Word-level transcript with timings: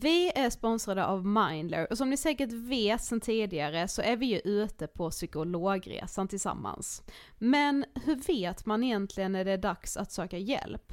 Vi 0.00 0.32
är 0.34 0.50
sponsrade 0.50 1.06
av 1.06 1.26
Mindler 1.26 1.86
och 1.90 1.98
som 1.98 2.10
ni 2.10 2.16
säkert 2.16 2.52
vet 2.52 3.04
sedan 3.04 3.20
tidigare 3.20 3.88
så 3.88 4.02
är 4.02 4.16
vi 4.16 4.26
ju 4.26 4.38
ute 4.38 4.86
på 4.86 5.10
psykologresan 5.10 6.28
tillsammans. 6.28 7.02
Men 7.38 7.84
hur 8.04 8.16
vet 8.16 8.66
man 8.66 8.84
egentligen 8.84 9.32
när 9.32 9.44
det 9.44 9.52
är 9.52 9.58
dags 9.58 9.96
att 9.96 10.12
söka 10.12 10.38
hjälp? 10.38 10.92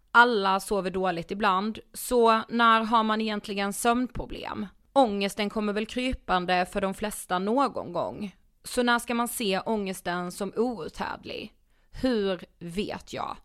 Alla 0.13 0.59
sover 0.59 0.91
dåligt 0.91 1.31
ibland, 1.31 1.79
så 1.93 2.41
när 2.49 2.81
har 2.83 3.03
man 3.03 3.21
egentligen 3.21 3.73
sömnproblem? 3.73 4.67
Ångesten 4.93 5.49
kommer 5.49 5.73
väl 5.73 5.85
krypande 5.85 6.65
för 6.71 6.81
de 6.81 6.93
flesta 6.93 7.39
någon 7.39 7.93
gång. 7.93 8.35
Så 8.63 8.83
när 8.83 8.99
ska 8.99 9.13
man 9.13 9.27
se 9.27 9.59
ångesten 9.59 10.31
som 10.31 10.53
outhärdlig? 10.55 11.53
Hur 11.91 12.41
vet 12.59 13.13
jag? 13.13 13.37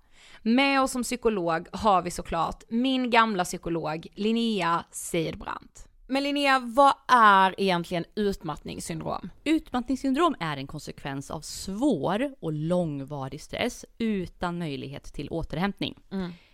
Med 0.43 0.83
oss 0.83 0.93
som 0.93 1.03
psykolog 1.03 1.69
har 1.73 2.03
vi 2.03 2.11
såklart 2.11 2.63
min 2.69 3.11
gamla 3.11 3.45
psykolog 3.45 4.07
Linnea 4.15 4.85
Seidbrant. 4.91 5.89
Men 6.09 6.23
Linnea, 6.23 6.59
vad 6.59 6.95
är 7.09 7.55
egentligen 7.61 8.05
utmattningssyndrom? 8.15 9.31
Utmattningssyndrom 9.45 10.35
är 10.41 10.57
en 10.57 10.67
konsekvens 10.67 11.31
av 11.31 11.41
svår 11.41 12.35
och 12.41 12.53
långvarig 12.53 13.43
stress 13.43 13.85
utan 13.99 14.59
möjlighet 14.59 15.05
till 15.05 15.29
återhämtning. 15.31 15.95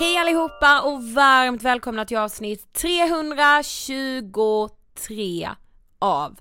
Hej 0.00 0.18
allihopa 0.18 0.82
och 0.82 1.04
varmt 1.04 1.62
välkomna 1.62 2.04
till 2.04 2.16
avsnitt 2.16 2.72
323 2.72 5.50
av 5.98 6.40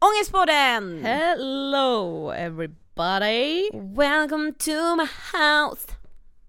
Ångestpodden! 0.00 1.04
Hello 1.04 2.32
everybody! 2.32 3.70
Welcome 3.96 4.52
to 4.52 4.96
my 4.96 5.06
house! 5.32 5.99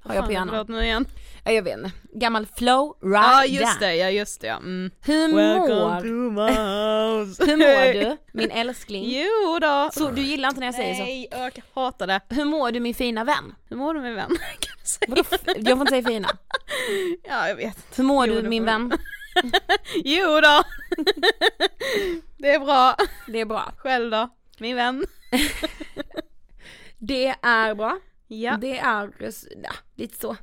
Har 0.03 0.15
jag? 0.15 0.25
Förlåt 0.27 0.67
nu 0.67 0.83
igen. 0.83 1.05
Ja, 1.43 1.51
jag 1.51 1.63
vet 1.63 1.77
inte. 1.77 1.91
Gammal 2.13 2.47
flow, 2.57 2.97
right 3.01 3.13
Ja 3.23 3.45
just 3.45 3.79
down. 3.79 3.89
det, 3.89 3.95
ja 3.95 4.09
just 4.09 4.41
det 4.41 4.47
ja. 4.47 4.57
Mm. 4.57 4.91
Hur 5.01 5.27
mår, 5.27 6.03
my 6.29 6.41
house. 6.51 7.45
hur 7.45 7.57
mår 7.57 7.93
du 7.93 8.17
min 8.33 8.51
älskling? 8.51 9.03
Jo 9.07 9.59
då. 9.61 9.89
Så 9.93 10.11
du 10.11 10.21
gillar 10.21 10.49
inte 10.49 10.59
när 10.59 10.67
jag 10.67 10.75
säger 10.75 10.95
så? 10.95 11.03
Nej, 11.03 11.27
jag 11.31 11.51
hatar 11.73 12.07
det. 12.07 12.21
Hur 12.29 12.45
mår 12.45 12.71
du 12.71 12.79
min 12.79 12.95
fina 12.95 13.23
vän? 13.23 13.55
Hur 13.69 13.77
mår 13.77 13.93
du 13.93 14.01
min 14.01 14.15
vän? 14.15 14.29
Kan 14.59 14.75
du 14.81 14.85
säga? 14.87 15.07
Vadå, 15.09 15.23
f- 15.31 15.39
jag 15.45 15.77
får 15.77 15.81
inte 15.81 15.89
säga 15.91 16.03
fina. 16.07 16.29
Ja 17.23 17.47
jag 17.47 17.55
vet. 17.55 17.77
Hur 17.95 18.03
mår 18.03 18.27
Jo, 18.27 18.35
du 18.41 18.49
min 18.49 18.61
får 18.61 18.65
vän? 18.65 18.91
Jo 20.03 20.25
då. 20.41 20.63
det 22.37 22.49
är 22.53 22.59
bra. 22.59 22.95
Det 23.27 23.39
är 23.41 23.45
bra. 23.45 23.73
Själv 23.77 24.11
då? 24.11 24.29
Min 24.59 24.75
vän? 24.75 25.05
Det 26.97 27.35
är 27.41 27.75
bra. 27.75 27.97
Ja. 28.35 28.57
Det 28.61 28.77
är, 28.79 29.09
ja, 29.63 29.73
lite 29.95 30.17
så. 30.17 30.37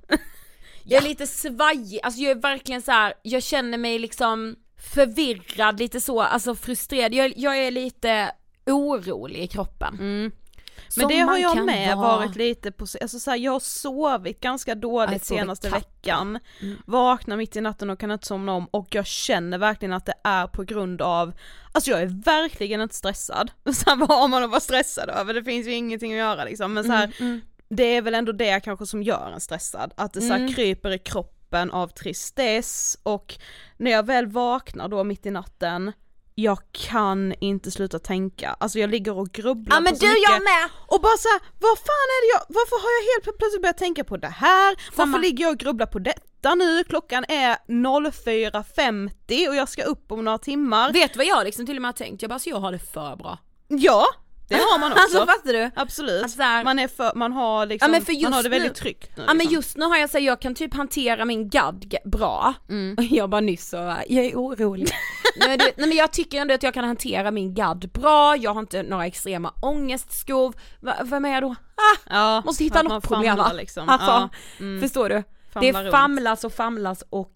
Jag 0.85 1.05
är 1.05 1.08
lite 1.08 1.26
svajig, 1.26 2.00
alltså 2.02 2.20
jag 2.20 2.31
är 2.31 2.35
verkligen 2.43 2.82
så 2.82 2.93
här. 2.93 3.14
jag 3.23 3.43
känner 3.43 3.79
mig 3.79 3.99
liksom 3.99 4.56
förvirrad, 4.94 5.79
lite 5.79 6.00
så, 6.00 6.20
alltså 6.23 6.55
frustrerad. 6.55 7.14
Jag, 7.14 7.32
jag 7.37 7.58
är 7.58 7.70
lite 7.70 8.31
orolig 8.67 9.40
i 9.43 9.46
kroppen. 9.46 9.94
Mm. 10.00 10.32
Men 10.96 11.08
det 11.08 11.19
har 11.19 11.38
jag 11.38 11.67
med 11.67 11.96
vara. 11.96 12.17
varit 12.17 12.37
lite 12.37 12.73
på, 12.73 12.87
alltså 13.00 13.19
så 13.19 13.31
här, 13.31 13.38
jag 13.38 13.52
har 13.52 13.61
sovit 13.61 14.40
ganska 14.40 14.75
dåligt 14.75 15.11
sovit 15.26 15.40
senaste 15.40 15.69
katten. 15.70 15.82
veckan, 15.93 16.38
Mm. 16.62 16.76
vaknar 16.87 17.37
mitt 17.37 17.56
i 17.56 17.61
natten 17.61 17.90
och 17.90 18.00
kan 18.00 18.11
inte 18.11 18.26
somna 18.26 18.52
om 18.52 18.67
och 18.70 18.94
jag 18.94 19.06
känner 19.06 19.58
verkligen 19.58 19.93
att 19.93 20.06
det 20.06 20.14
är 20.25 20.46
på 20.46 20.62
grund 20.62 21.02
av, 21.02 21.32
alltså 21.73 21.90
jag 21.90 22.02
är 22.02 22.23
verkligen 22.25 22.81
inte 22.81 22.94
stressad. 22.94 23.50
Så 23.75 23.90
här, 23.90 23.96
vad 23.96 24.08
har 24.08 24.29
man 24.29 24.44
att 24.44 24.50
vara 24.50 24.61
stressad 24.61 25.08
över? 25.08 25.35
Det 25.35 25.44
finns 25.44 25.67
ju 25.67 25.73
ingenting 25.73 26.12
att 26.12 26.19
göra 26.19 26.44
liksom, 26.44 26.73
men 26.73 26.85
så 26.85 26.93
här, 26.93 27.12
Mm, 27.20 27.40
det 27.68 27.96
är 27.96 28.02
väl 28.02 28.14
ändå 28.14 28.32
det 28.32 28.60
kanske 28.60 28.86
som 28.86 29.02
gör 29.02 29.30
en 29.34 29.40
stressad, 29.40 29.92
att 29.96 30.12
det 30.12 30.20
så 30.20 30.32
Mm. 30.34 30.52
kryper 30.52 30.90
i 30.90 30.98
kroppen 30.98 31.70
av 31.70 31.88
tristess 31.88 32.98
och 33.02 33.34
när 33.76 33.90
jag 33.90 34.06
väl 34.06 34.26
vaknar 34.26 34.88
då 34.88 35.04
mitt 35.04 35.26
i 35.26 35.30
natten, 35.30 35.92
jag 36.34 36.58
kan 36.72 37.34
inte 37.40 37.70
sluta 37.70 37.98
tänka, 37.98 38.56
alltså 38.60 38.78
jag 38.78 38.90
ligger 38.90 39.18
och 39.18 39.32
grubblar 39.32 39.76
Ja 39.76 39.80
men 39.80 39.92
på 39.92 39.98
så 39.98 40.04
du 40.06 40.10
mycket 40.12 40.30
jag 40.30 40.42
med! 40.42 40.68
och 40.86 41.00
bara 41.00 41.16
såhär, 41.16 41.40
vad 41.58 41.78
fan 41.78 42.08
är 42.16 42.20
det 42.22 42.38
jag, 42.38 42.42
varför 42.48 42.76
har 42.82 42.90
jag 42.98 43.04
helt 43.14 43.38
plötsligt 43.38 43.62
börjat 43.62 43.78
tänka 43.78 44.04
på 44.04 44.16
det 44.16 44.28
här? 44.28 44.76
Samma. 44.96 45.06
Varför 45.12 45.22
ligger 45.22 45.44
jag 45.44 45.52
och 45.52 45.58
grubblar 45.58 45.86
på 45.86 45.98
detta 45.98 46.54
nu? 46.54 46.84
Klockan 46.84 47.24
är 47.28 47.56
04.50 47.66 49.48
och 49.48 49.54
jag 49.56 49.68
ska 49.68 49.82
upp 49.82 50.12
om 50.12 50.24
några 50.24 50.38
timmar. 50.38 50.92
Vet 50.92 51.12
du 51.12 51.16
vad 51.16 51.26
jag 51.26 51.44
liksom 51.44 51.66
till 51.66 51.76
och 51.76 51.82
med 51.82 51.88
har 51.88 51.92
tänkt? 51.92 52.22
Jag 52.22 52.28
bara, 52.28 52.38
så 52.38 52.50
jag 52.50 52.60
har 52.60 52.72
det 52.72 52.78
för 52.78 53.16
bra. 53.16 53.38
Ja, 53.68 54.04
det 54.48 54.54
har 54.54 54.78
man 54.78 54.92
också. 54.92 55.02
Alltså 55.02 55.18
fattar 55.26 55.52
du? 55.52 55.70
Absolut. 55.76 56.22
Alltså, 56.22 56.38
där- 56.38 56.64
man 56.64 56.78
är 56.78 56.88
för, 56.88 57.12
man 57.14 57.32
har 57.32 57.66
liksom, 57.66 57.94
Ja, 57.94 58.00
men 58.08 58.22
man 58.22 58.32
har 58.32 58.42
det 58.42 58.48
väldigt 58.48 58.70
nu- 58.70 58.74
tryggt 58.74 59.10
nu 59.16 59.22
Ja 59.22 59.26
men 59.34 59.38
liksom. 59.38 59.54
just 59.54 59.76
nu 59.76 59.84
har 59.84 59.96
jag 59.96 60.10
här, 60.12 60.20
jag 60.20 60.40
kan 60.40 60.54
typ 60.54 60.74
hantera 60.74 61.24
min 61.24 61.48
gadd 61.48 61.94
bra. 62.04 62.54
Och 62.98 63.04
jag 63.04 63.30
bara 63.30 63.40
nyss 63.40 63.68
så, 63.68 63.76
jag 64.08 64.24
är 64.24 64.34
orolig. 64.36 64.88
nej, 65.36 65.48
men 65.48 65.58
du, 65.58 65.64
nej 65.76 65.88
men 65.88 65.96
jag 65.96 66.12
tycker 66.12 66.40
ändå 66.40 66.54
att 66.54 66.62
jag 66.62 66.74
kan 66.74 66.84
hantera 66.84 67.30
min 67.30 67.54
gadd 67.54 67.90
bra, 67.92 68.36
jag 68.36 68.54
har 68.54 68.60
inte 68.60 68.82
några 68.82 69.06
extrema 69.06 69.52
ångestskov. 69.62 70.54
Va, 70.80 70.94
vem 71.04 71.24
är 71.24 71.32
jag 71.34 71.42
då? 71.42 71.48
Ah, 71.74 71.98
ja, 72.10 72.42
måste 72.46 72.64
hitta 72.64 72.82
något 72.82 73.04
problem 73.08 73.36
va? 73.36 73.52
liksom. 73.52 73.88
Alltså, 73.88 74.10
ja, 74.10 74.28
mm, 74.60 74.80
förstår 74.80 75.08
du? 75.08 75.22
famlar 75.52 75.84
det 75.84 75.90
famlas 75.90 76.44
och 76.44 76.52
famlas 76.52 77.04
och 77.10 77.30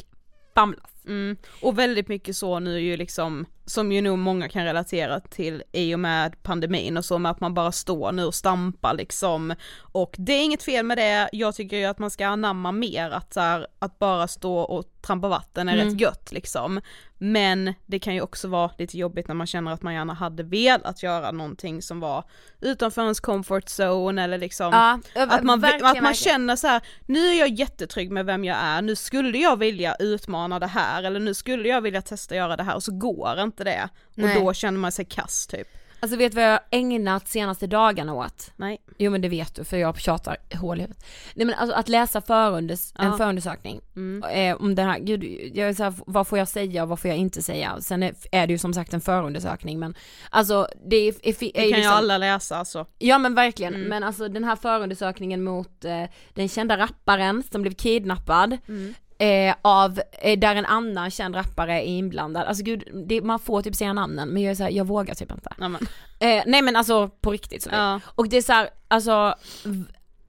famlas. 0.55 0.92
Mm. 1.07 1.37
Och 1.61 1.79
väldigt 1.79 2.09
mycket 2.09 2.37
så 2.37 2.59
nu 2.59 2.81
ju 2.81 2.97
liksom, 2.97 3.47
som 3.67 3.93
ju 3.93 4.01
nog 4.01 4.19
många 4.19 4.49
kan 4.49 4.65
relatera 4.65 5.21
till 5.21 5.63
i 5.73 5.95
och 5.95 6.01
med 6.01 6.43
pandemin 6.43 6.97
och 6.97 7.05
så 7.05 7.19
med 7.19 7.33
att 7.33 7.41
man 7.41 7.55
bara 7.55 7.73
står 7.73 8.13
nu 8.13 8.25
och 8.25 8.35
stampar 8.35 8.95
liksom. 8.95 9.55
Och 9.79 10.15
det 10.19 10.33
är 10.33 10.45
inget 10.45 10.63
fel 10.63 10.87
med 10.87 10.99
det, 10.99 11.29
jag 11.33 11.55
tycker 11.55 11.77
ju 11.77 11.85
att 11.85 11.99
man 11.99 12.11
ska 12.11 12.27
anamma 12.27 12.73
mer 12.73 13.11
att 13.11 13.33
så 13.33 13.41
här, 13.41 13.67
att 13.79 13.99
bara 13.99 14.29
stå 14.29 14.59
och 14.59 14.85
trampa 15.03 15.29
vatten 15.29 15.69
är 15.69 15.73
Mm. 15.75 15.87
rätt 15.89 16.01
gött 16.01 16.33
liksom. 16.33 16.81
Men 17.19 17.75
det 17.87 17.99
kan 17.99 18.15
ju 18.15 18.21
också 18.21 18.49
vara 18.49 18.71
lite 18.79 18.99
jobbigt 18.99 19.29
när 19.29 19.35
man 19.35 19.47
känner 19.47 19.73
att 19.73 19.83
man 19.83 19.95
gärna 19.95 20.15
hade 20.15 20.43
velat 20.43 21.03
göra 21.03 21.31
någonting 21.31 21.83
som 21.83 22.01
var 22.01 22.25
utanför 22.61 23.03
ens 23.03 23.21
comfort 23.21 23.65
zone 23.81 24.25
eller 24.25 24.39
liksom 24.39 24.71
Ja, 24.73 24.99
att 25.27 25.43
man, 25.43 25.61
verkligen, 25.61 25.87
att 25.87 25.95
man 25.95 26.03
verkligen. 26.05 26.15
känner 26.15 26.57
så 26.57 26.67
här: 26.67 26.83
nu 27.07 27.19
är 27.27 27.39
jag 27.39 27.49
jättetrygg 27.49 28.11
med 28.13 28.27
vem 28.27 28.45
jag 28.45 28.57
är, 28.57 28.83
nu 28.83 28.97
skulle 28.97 29.39
jag 29.39 29.59
vilja 29.59 29.95
utmana 29.99 30.59
det 30.59 30.67
här 30.67 31.03
eller 31.03 31.21
nu 31.21 31.35
skulle 31.35 31.69
jag 31.69 31.81
vilja 31.81 32.03
testa 32.03 32.35
göra 32.37 32.57
det 32.57 32.63
här 32.63 32.75
och 32.75 32.83
så 32.83 32.93
går 32.93 33.41
inte 33.41 33.65
det. 33.65 33.89
Nej. 34.15 34.37
Och 34.37 34.43
då 34.45 34.53
känner 34.53 34.79
man 34.79 34.93
sig 34.93 35.05
kass 35.05 35.47
typ. 35.47 35.69
Alltså 36.03 36.17
vet 36.17 36.33
du 36.33 36.37
vad 36.37 36.45
jag 36.45 36.51
har 36.51 36.61
ägnat 36.71 37.29
senaste 37.29 37.67
dagarna 37.67 38.15
åt? 38.15 38.51
Nej. 38.57 38.79
Jo 38.99 39.11
men 39.11 39.21
det 39.21 39.29
vet 39.29 39.55
du 39.55 39.65
för 39.65 39.77
jag 39.77 40.01
tjatar 40.01 40.37
hål 40.61 40.79
i 40.79 40.81
huvudet. 40.83 41.05
Nej 41.35 41.47
men 41.47 41.55
alltså 41.55 41.77
att 41.77 41.89
läsa 41.89 42.21
förundes, 42.21 42.93
en 42.99 43.07
Ja. 43.07 43.17
förundersökning 43.17 43.81
Mm. 43.97 44.23
eh, 44.51 44.63
om 44.63 44.75
den 44.75 44.87
här, 44.89 44.99
gud, 44.99 45.25
jag 45.55 45.69
är 45.69 45.75
så 45.75 45.83
här, 45.83 45.95
vad 46.07 46.27
får 46.27 46.39
jag 46.39 46.49
säga 46.49 46.83
och 46.83 46.89
vad 46.89 47.01
får 47.01 47.09
jag 47.09 47.19
inte 47.19 47.43
säga? 47.43 47.81
Sen 47.81 48.03
är, 48.03 48.15
är 48.33 48.47
det 48.47 48.53
ju 48.53 48.59
som 48.59 48.75
sagt 48.75 48.95
en 48.95 49.01
förundersökning 49.01 49.79
men 49.79 49.95
alltså 50.31 50.69
det 50.87 50.97
är, 50.97 51.09
är, 51.23 51.29
är, 51.29 51.35
Det 51.41 51.53
kan 51.53 51.65
ju 51.65 51.75
liksom, 51.75 51.93
alla 51.93 52.19
läsa 52.19 52.57
alltså. 52.57 52.87
Ja 52.99 53.19
men 53.19 53.35
verkligen, 53.35 53.75
Mm. 53.75 53.89
men 53.89 54.05
alltså 54.05 54.29
den 54.29 54.45
här 54.45 54.57
förundersökningen 54.57 55.45
mot 55.45 55.85
eh, 55.85 56.05
den 56.35 56.49
kända 56.49 56.77
rapparen 56.79 57.43
som 57.53 57.63
blev 57.63 57.73
kidnappad 57.75 58.59
Mm. 58.69 58.95
Eh, 59.23 59.55
av, 59.63 60.01
eh, 60.13 60.39
där 60.39 60.57
en 60.57 60.67
annan 60.67 61.11
känd 61.11 61.37
rappare 61.37 61.83
är 61.83 61.85
inblandad, 61.87 62.47
alltså 62.47 62.65
gud, 62.65 62.85
det, 63.07 63.23
man 63.23 63.39
får 63.39 63.63
typ 63.63 63.75
säga 63.75 63.93
namnen 63.93 64.29
men 64.29 64.43
jag 64.43 64.51
är 64.51 64.55
så 64.55 64.63
här, 64.63 64.71
jag 64.71 64.85
vågar 64.85 65.15
typ 65.15 65.31
inte. 65.33 65.55
Ja, 65.59 65.69
men. 65.69 65.87
Eh, 66.19 66.43
nej 66.47 66.63
men 66.63 66.77
alltså 66.77 67.09
på 67.09 67.31
riktigt 67.31 67.63
så 67.63 67.71
Ja. 67.73 68.01
Och 68.05 68.29
det 68.29 68.37
är 68.37 68.43
så 68.43 68.53
här, 68.53 68.69
alltså, 68.89 69.35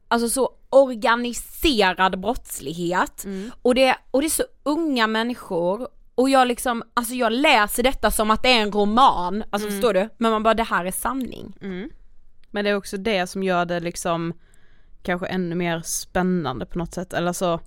alltså 0.08 0.30
så 0.30 0.50
organiserad 0.70 2.20
brottslighet 2.20 3.24
Mm. 3.26 3.52
och, 3.62 3.76
det, 3.76 3.96
och 4.12 4.22
det 4.22 4.28
är 4.28 4.30
så 4.30 4.44
unga 4.64 5.08
människor 5.08 5.88
och 6.16 6.30
jag 6.30 6.48
liksom, 6.48 6.84
alltså 6.94 7.14
jag 7.14 7.32
läser 7.32 7.84
detta 7.84 8.12
som 8.12 8.32
att 8.32 8.44
det 8.44 8.50
är 8.50 8.62
en 8.62 8.72
roman, 8.72 9.44
alltså 9.50 9.70
förstår 9.70 9.94
du? 9.94 10.10
Men 10.18 10.32
man 10.32 10.44
bara 10.44 10.54
det 10.54 10.64
här 10.64 10.86
är 10.86 10.92
sanning. 10.92 11.54
Mm. 11.62 11.90
Men 12.52 12.66
det 12.66 12.72
är 12.72 12.76
också 12.76 12.98
det 12.98 13.28
som 13.28 13.44
gör 13.44 13.66
det 13.66 13.80
liksom 13.80 14.34
kanske 15.04 15.28
ännu 15.28 15.56
mer 15.56 15.82
spännande 15.82 16.66
på 16.66 16.78
något 16.78 16.94
sätt, 16.94 17.14
eller 17.14 17.34
så 17.34 17.60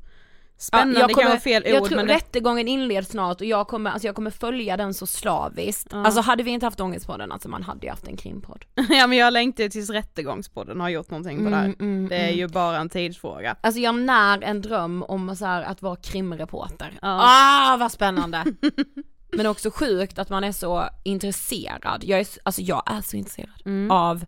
Spännande 0.58 1.00
jag 1.00 1.10
kommer, 1.10 1.28
kan 1.30 1.40
fel 1.40 1.62
ord 1.62 1.68
Jag 1.68 1.84
tror 1.84 1.96
men 1.96 2.06
det, 2.06 2.14
rättegången 2.14 2.68
inleds 2.68 3.08
snart 3.10 3.40
och 3.40 3.46
jag 3.46 3.68
kommer, 3.68 3.90
alltså 3.90 4.08
jag 4.08 4.14
kommer 4.14 4.30
följa 4.30 4.76
den 4.76 4.94
så 4.94 5.06
slaviskt. 5.06 5.88
Ja. 5.92 6.04
Alltså 6.04 6.20
hade 6.20 6.42
vi 6.42 6.50
inte 6.50 6.66
haft 6.66 6.80
ångestpodden, 6.80 7.32
alltså 7.32 7.48
man 7.48 7.62
hade 7.62 7.86
ju 7.86 7.90
haft 7.90 8.08
en 8.08 8.16
krimpodd. 8.16 8.64
ja 8.90 9.06
men 9.06 9.18
jag 9.18 9.32
längtar 9.32 9.68
tills 9.68 9.90
rättegångspodden 9.90 10.80
har 10.80 10.88
gjort 10.88 11.10
någonting 11.10 11.44
på 11.44 11.50
det 11.50 11.56
här. 11.56 11.74
mm, 11.80 12.08
Det 12.08 12.16
är 12.16 12.24
mm. 12.26 12.38
ju 12.38 12.48
bara 12.48 12.78
en 12.78 12.88
tidsfråga. 12.88 13.56
Alltså 13.60 13.80
jag 13.80 13.94
när 13.94 14.42
en 14.42 14.62
dröm 14.62 15.02
om 15.02 15.36
så 15.36 15.44
här, 15.46 15.62
att 15.62 15.82
vara 15.82 15.96
krimreporter. 15.96 16.98
Ja. 17.02 17.18
Ah 17.22 17.76
vad 17.76 17.92
spännande! 17.92 18.44
Men 19.32 19.46
också 19.46 19.70
sjukt 19.70 20.18
att 20.18 20.28
man 20.30 20.44
är 20.44 20.52
så 20.52 20.88
intresserad. 21.04 22.04
Jag 22.04 22.20
är, 22.20 22.26
alltså 22.42 22.62
jag 22.62 22.82
är 22.86 23.00
så 23.02 23.16
intresserad 23.16 23.62
Mm. 23.64 23.90
av 23.90 24.24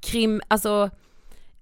krim, 0.00 0.40
alltså 0.48 0.90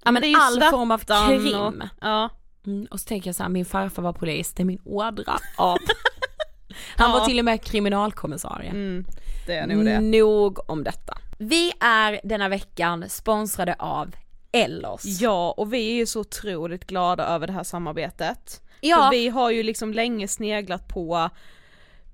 ja 0.04 0.10
men 0.10 0.22
all 0.36 0.60
form 0.62 0.90
av 0.90 0.98
krim. 0.98 1.54
och- 1.60 1.74
Ja. 2.00 2.28
Mm, 2.66 2.86
och 2.90 3.00
så 3.00 3.06
tänker 3.08 3.28
jag 3.28 3.34
så 3.36 3.42
här, 3.42 3.50
min 3.50 3.64
farfar 3.64 4.02
var 4.02 4.12
polis, 4.12 4.52
det 4.52 4.62
är 4.62 4.64
min 4.64 4.80
ådra 4.84 5.38
av. 5.56 5.78
Han 6.96 7.10
Ja. 7.10 7.18
var 7.18 7.26
till 7.26 7.38
och 7.38 7.44
med 7.44 7.62
kriminalkommissarie. 7.64 8.70
Mm, 8.70 9.04
det 9.46 9.54
är 9.54 9.66
nog 9.66 9.84
det. 9.84 10.00
Nog 10.00 10.70
om 10.70 10.84
detta. 10.84 11.18
Vi 11.38 11.72
är 11.80 12.20
denna 12.24 12.48
veckan 12.48 13.04
sponsrade 13.08 13.74
av 13.78 14.10
Ellos. 14.52 15.04
Ja, 15.04 15.54
och 15.56 15.72
vi 15.72 15.90
är 15.90 15.94
ju 15.94 16.06
så 16.06 16.20
otroligt 16.20 16.86
glada 16.86 17.24
över 17.26 17.46
det 17.46 17.52
här 17.52 17.62
samarbetet. 17.64 18.62
Ja. 18.80 18.96
För 18.96 19.10
vi 19.10 19.28
har 19.28 19.50
ju 19.50 19.62
liksom 19.62 19.92
länge 19.92 20.28
sneglat 20.28 20.88
på 20.88 21.30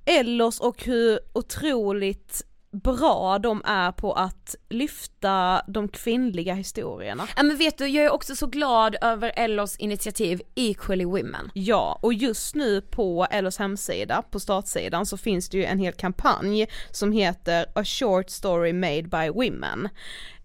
Ellos 0.05 0.61
och 0.61 0.85
hur 0.85 1.21
otroligt 1.33 2.43
bra 2.71 3.39
de 3.39 3.63
är 3.65 3.93
på 3.93 4.13
att 4.13 4.55
lyfta 4.69 5.63
de 5.67 5.89
kvinnliga 5.89 6.55
historierna. 6.55 7.29
Ja 7.37 7.43
men 7.43 7.57
vet 7.57 7.79
du, 7.79 7.89
jag 7.89 8.05
är 8.05 8.11
också 8.11 8.37
så 8.37 8.47
glad 8.47 8.97
över 9.01 9.33
Ellos 9.37 9.77
initiativ 9.77 10.43
Equally 10.55 11.05
Women. 11.05 11.51
Ja, 11.55 11.99
och 12.03 12.15
just 12.15 12.55
nu 12.55 12.81
på 12.81 13.27
Ellos 13.31 13.59
hemsida, 13.59 14.23
på 14.31 14.41
startsidan, 14.41 15.07
så 15.07 15.17
finns 15.17 15.49
det 15.49 15.59
ju 15.59 15.65
en 15.65 15.79
hel 15.79 15.93
kampanj 15.93 16.67
som 16.91 17.13
heter 17.13 17.67
A 17.75 17.85
Short 17.85 18.31
Story 18.31 18.73
Made 18.73 19.03
by 19.03 19.29
Women. 19.29 19.89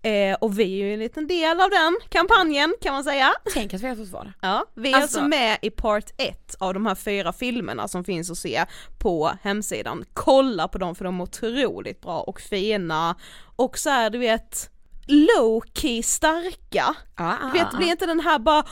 Eh, 0.03 0.38
och 0.41 0.60
vi 0.60 0.63
är 0.63 0.86
ju 0.86 0.93
en 0.93 1.00
liten 1.00 1.27
del 1.27 1.62
av 1.62 1.69
den 1.69 1.98
kampanjen 2.10 2.75
kan 2.81 2.93
man 2.93 3.03
säga. 3.03 3.33
Tänk 3.53 3.74
att 3.74 3.81
vi 3.81 3.88
har 3.88 3.95
fått 3.95 4.10
vara. 4.10 4.33
Ja, 4.41 4.65
vi 4.74 4.91
är 4.91 4.95
alltså, 4.95 5.19
alltså 5.19 5.29
med 5.29 5.57
i 5.62 5.69
part 5.69 6.12
1 6.17 6.55
av 6.60 6.74
de 6.74 6.86
här 6.86 6.95
fyra 6.95 7.33
filmerna 7.33 7.88
som 7.88 8.03
finns 8.03 8.31
att 8.31 8.38
se 8.38 8.65
på 9.00 9.31
hemsidan. 9.41 10.05
Kolla 10.13 10.67
på 10.67 10.77
dem 10.77 10.95
för 10.95 11.05
de 11.05 11.19
är 11.19 11.24
otroligt 11.24 12.01
bra 12.01 12.22
och 12.22 12.41
fina 12.41 13.15
och 13.55 13.77
så 13.77 13.89
här, 13.89 14.10
du 14.10 14.17
vet 14.17 14.69
low-key 15.07 16.01
starka. 16.01 16.95
Ah, 17.15 17.36
du 17.53 17.60
vet, 17.60 17.72
det 17.72 17.77
blir 17.77 17.88
inte 17.88 18.05
den 18.05 18.19
här 18.19 18.39
bara 18.39 18.63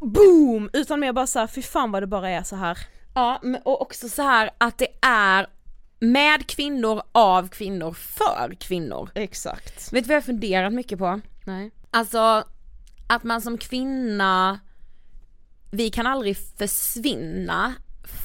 boom, 0.00 0.70
utan 0.72 1.00
mer 1.00 1.12
bara 1.12 1.26
så 1.26 1.38
här, 1.38 1.46
fy 1.46 1.62
fan 1.62 1.92
vad 1.92 2.02
det 2.02 2.06
bara 2.06 2.30
är 2.30 2.42
så 2.42 2.56
här. 2.56 2.78
Ja, 3.14 3.40
och 3.64 3.82
också 3.82 4.08
så 4.08 4.22
här 4.22 4.50
att 4.58 4.78
det 4.78 4.88
är 5.02 5.46
med 6.12 6.46
kvinnor, 6.46 7.02
av 7.12 7.48
kvinnor, 7.48 7.92
för 7.92 8.56
kvinnor. 8.60 9.10
Exakt. 9.14 9.92
Vet 9.92 10.04
du 10.04 10.08
vad 10.08 10.16
jag 10.16 10.24
funderat 10.24 10.72
mycket 10.72 10.98
på? 10.98 11.20
Nej. 11.44 11.70
Alltså, 11.90 12.44
att 13.08 13.22
man 13.22 13.40
som 13.40 13.58
kvinna, 13.58 14.60
vi 15.70 15.90
kan 15.90 16.06
aldrig 16.06 16.36
försvinna 16.58 17.74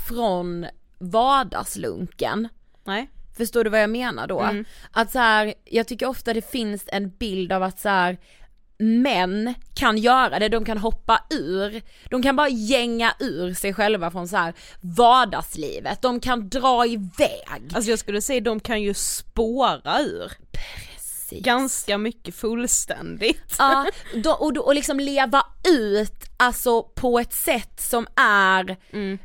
från 0.07 0.65
vardagslunken. 0.97 2.49
Nej. 2.83 3.09
Förstår 3.37 3.63
du 3.63 3.69
vad 3.69 3.81
jag 3.81 3.89
menar 3.89 4.27
då? 4.27 4.39
Mm. 4.41 4.65
Att 4.91 5.11
så 5.11 5.19
här, 5.19 5.53
jag 5.65 5.87
tycker 5.87 6.05
ofta 6.05 6.33
det 6.33 6.51
finns 6.51 6.83
en 6.87 7.09
bild 7.09 7.51
av 7.51 7.63
att 7.63 7.79
så 7.79 7.89
här, 7.89 8.17
män 8.79 9.53
kan 9.73 9.97
göra 9.97 10.39
det, 10.39 10.49
de 10.49 10.65
kan 10.65 10.77
hoppa 10.77 11.23
ur, 11.29 11.81
de 12.09 12.21
kan 12.21 12.35
bara 12.35 12.49
gänga 12.49 13.13
ur 13.19 13.53
sig 13.53 13.73
själva 13.73 14.11
från 14.11 14.27
så 14.27 14.37
här 14.37 14.53
vardagslivet, 14.81 16.01
de 16.01 16.19
kan 16.19 16.49
dra 16.49 16.85
iväg. 16.85 17.71
Alltså 17.73 17.89
jag 17.89 17.99
skulle 17.99 18.21
säga 18.21 18.41
de 18.41 18.59
kan 18.59 18.81
ju 18.81 18.93
spåra 18.93 20.01
ur. 20.01 20.31
Precis. 20.51 21.45
Ganska 21.45 21.97
mycket 21.97 22.35
fullständigt. 22.35 23.55
Ja, 23.57 23.85
då, 24.23 24.31
och, 24.31 24.57
och 24.57 24.75
liksom 24.75 24.99
leva 24.99 25.45
ut 25.67 26.25
alltså 26.37 26.83
på 26.83 27.19
ett 27.19 27.33
sätt 27.33 27.81
som 27.81 28.07
är, 28.15 28.77
mm. 28.93 29.17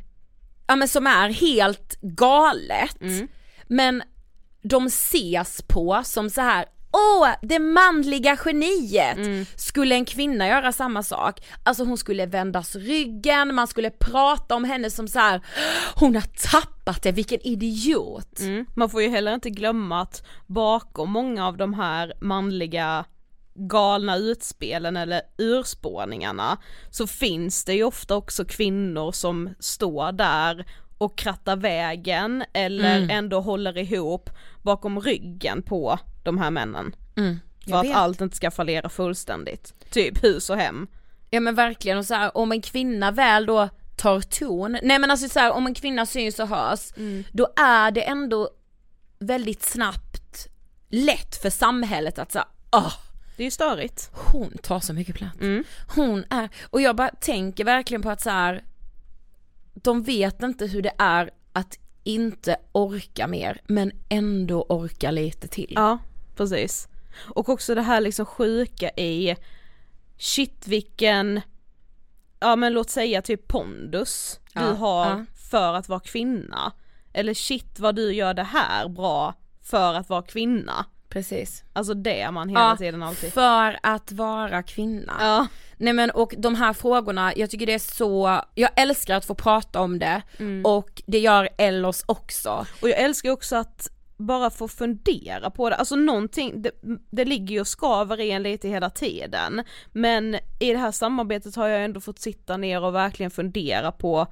ja 0.67 0.75
men 0.75 0.87
som 0.87 1.07
är 1.07 1.29
helt 1.29 2.01
galet. 2.01 3.01
Mm. 3.01 3.27
Men 3.67 4.03
de 4.61 4.85
ses 4.85 5.61
på 5.67 6.01
som 6.05 6.29
så 6.29 6.41
här 6.41 6.65
åh, 6.95 7.27
det 7.41 7.59
manliga 7.59 8.37
geniet! 8.45 9.17
Mm. 9.17 9.45
Skulle 9.55 9.95
en 9.95 10.05
kvinna 10.05 10.47
göra 10.47 10.71
samma 10.71 11.03
sak, 11.03 11.41
alltså 11.63 11.83
hon 11.83 11.97
skulle 11.97 12.25
vändas 12.25 12.75
ryggen, 12.75 13.55
man 13.55 13.67
skulle 13.67 13.89
prata 13.89 14.55
om 14.55 14.63
henne 14.63 14.89
som 14.89 15.07
så 15.07 15.19
här, 15.19 15.41
hon 15.95 16.15
har 16.15 16.51
tappat 16.51 17.03
det, 17.03 17.11
vilken 17.11 17.47
idiot! 17.47 18.39
Mm. 18.39 18.65
Man 18.75 18.89
får 18.89 19.01
ju 19.01 19.09
heller 19.09 19.33
inte 19.33 19.49
glömma 19.49 20.01
att 20.01 20.25
bakom 20.47 21.11
många 21.11 21.47
av 21.47 21.57
de 21.57 21.73
här 21.73 22.13
manliga 22.21 23.05
galna 23.55 24.17
utspelen 24.17 24.97
eller 24.97 25.21
urspårningarna 25.37 26.57
så 26.89 27.07
finns 27.07 27.65
det 27.65 27.73
ju 27.73 27.83
ofta 27.83 28.15
också 28.15 28.45
kvinnor 28.45 29.11
som 29.11 29.49
står 29.59 30.11
där 30.11 30.65
och 30.97 31.17
krattar 31.17 31.55
vägen 31.55 32.43
eller 32.53 32.97
mm. 32.97 33.09
ändå 33.09 33.39
håller 33.39 33.77
ihop 33.77 34.29
bakom 34.61 34.99
ryggen 34.99 35.61
på 35.61 35.99
de 36.25 36.37
här 36.37 36.51
männen. 36.51 36.95
Mm, 37.15 37.39
för 37.67 37.75
att 37.75 37.85
vet. 37.85 37.95
allt 37.95 38.21
inte 38.21 38.35
ska 38.35 38.51
fallera 38.51 38.89
fullständigt. 38.89 39.73
Typ 39.89 40.23
hus 40.23 40.49
och 40.49 40.57
hem. 40.57 40.87
Ja 41.29 41.39
men 41.39 41.55
verkligen 41.55 41.97
och 41.97 42.05
så 42.05 42.13
här, 42.13 42.37
om 42.37 42.51
en 42.51 42.61
kvinna 42.61 43.11
väl 43.11 43.45
då 43.45 43.69
tar 43.95 44.21
ton, 44.21 44.77
nej 44.83 44.99
men 44.99 45.11
alltså 45.11 45.29
så 45.29 45.39
här, 45.39 45.51
om 45.51 45.67
en 45.67 45.73
kvinna 45.73 46.05
syns 46.05 46.39
och 46.39 46.47
hörs, 46.47 46.97
mm. 46.97 47.23
då 47.31 47.47
är 47.55 47.91
det 47.91 48.01
ändå 48.01 48.49
väldigt 49.19 49.63
snabbt 49.63 50.47
lätt 50.89 51.35
för 51.35 51.49
samhället 51.49 52.19
att 52.19 52.31
säga, 52.31 52.47
åh, 52.71 52.93
det 53.37 53.43
är 53.43 53.45
ju 53.45 53.51
störigt. 53.51 54.09
Hon 54.13 54.57
tar 54.57 54.79
så 54.79 54.93
mycket 54.93 55.15
plats. 55.15 55.41
Mm. 55.41 55.63
Hon 55.95 56.25
är, 56.29 56.49
och 56.63 56.81
jag 56.81 56.95
bara 56.95 57.09
tänker 57.09 57.63
verkligen 57.63 58.01
på 58.01 58.09
att 58.09 58.21
så 58.21 58.29
här, 58.29 58.63
de 59.73 60.03
vet 60.03 60.43
inte 60.43 60.65
hur 60.65 60.81
det 60.81 60.93
är 60.97 61.31
att 61.53 61.79
inte 62.03 62.57
orka 62.71 63.27
mer 63.27 63.61
men 63.67 63.91
ändå 64.09 64.65
orka 64.69 65.11
lite 65.11 65.47
till. 65.47 65.73
Ja, 65.75 65.99
precis. 66.35 66.87
Och 67.17 67.49
också 67.49 67.75
det 67.75 67.81
här 67.81 68.01
liksom 68.01 68.25
sjuka 68.25 68.89
i 68.89 69.35
shit 70.17 70.67
vilken, 70.67 71.41
ja 72.39 72.55
men 72.55 72.73
låt 72.73 72.89
säga 72.89 73.21
typ 73.21 73.47
pondus 73.47 74.39
ja, 74.53 74.61
du 74.61 74.67
har 74.67 75.05
ja. 75.09 75.25
för 75.49 75.73
att 75.73 75.89
vara 75.89 75.99
kvinna. 75.99 76.71
Eller 77.13 77.33
shit 77.33 77.79
vad 77.79 77.95
du 77.95 78.13
gör 78.13 78.33
det 78.33 78.43
här 78.43 78.87
bra 78.87 79.33
för 79.63 79.93
att 79.93 80.09
vara 80.09 80.21
kvinna. 80.21 80.85
Precis. 81.09 81.63
Alltså 81.73 81.93
det 81.93 82.31
man 82.31 82.49
hela 82.49 82.61
ja, 82.61 82.77
tiden 82.77 83.03
alltid. 83.03 83.33
för 83.33 83.79
att 83.83 84.11
vara 84.11 84.63
kvinna. 84.63 85.13
Ja. 85.19 85.47
Nej 85.77 85.93
men 85.93 86.09
och 86.09 86.33
de 86.37 86.55
här 86.55 86.73
frågorna, 86.73 87.33
jag 87.35 87.49
tycker 87.49 87.65
det 87.65 87.73
är 87.73 87.95
så, 87.95 88.41
jag 88.55 88.69
älskar 88.75 89.15
att 89.15 89.25
få 89.25 89.35
prata 89.35 89.81
om 89.81 89.99
det 89.99 90.21
mm. 90.37 90.65
och 90.65 91.01
det 91.05 91.19
gör 91.19 91.49
Ellos 91.57 92.03
också. 92.05 92.65
Och 92.81 92.89
jag 92.89 92.99
älskar 92.99 93.29
också 93.29 93.55
att 93.55 93.89
bara 94.17 94.49
få 94.49 94.67
fundera 94.67 95.49
på 95.49 95.69
det, 95.69 95.75
alltså 95.75 95.95
någonting, 95.95 96.61
det, 96.61 96.71
det 97.09 97.25
ligger 97.25 97.55
ju 97.55 97.59
och 97.59 97.67
skaver 97.67 98.19
i 98.19 98.31
en 98.31 98.43
lite 98.43 98.69
hela 98.69 98.89
tiden. 98.89 99.63
Men 99.91 100.35
i 100.59 100.71
det 100.71 100.77
här 100.77 100.91
samarbetet 100.91 101.55
har 101.55 101.67
jag 101.67 101.83
ändå 101.83 102.01
fått 102.01 102.19
sitta 102.19 102.57
ner 102.57 102.83
och 102.83 102.95
verkligen 102.95 103.31
fundera 103.31 103.91
på 103.91 104.27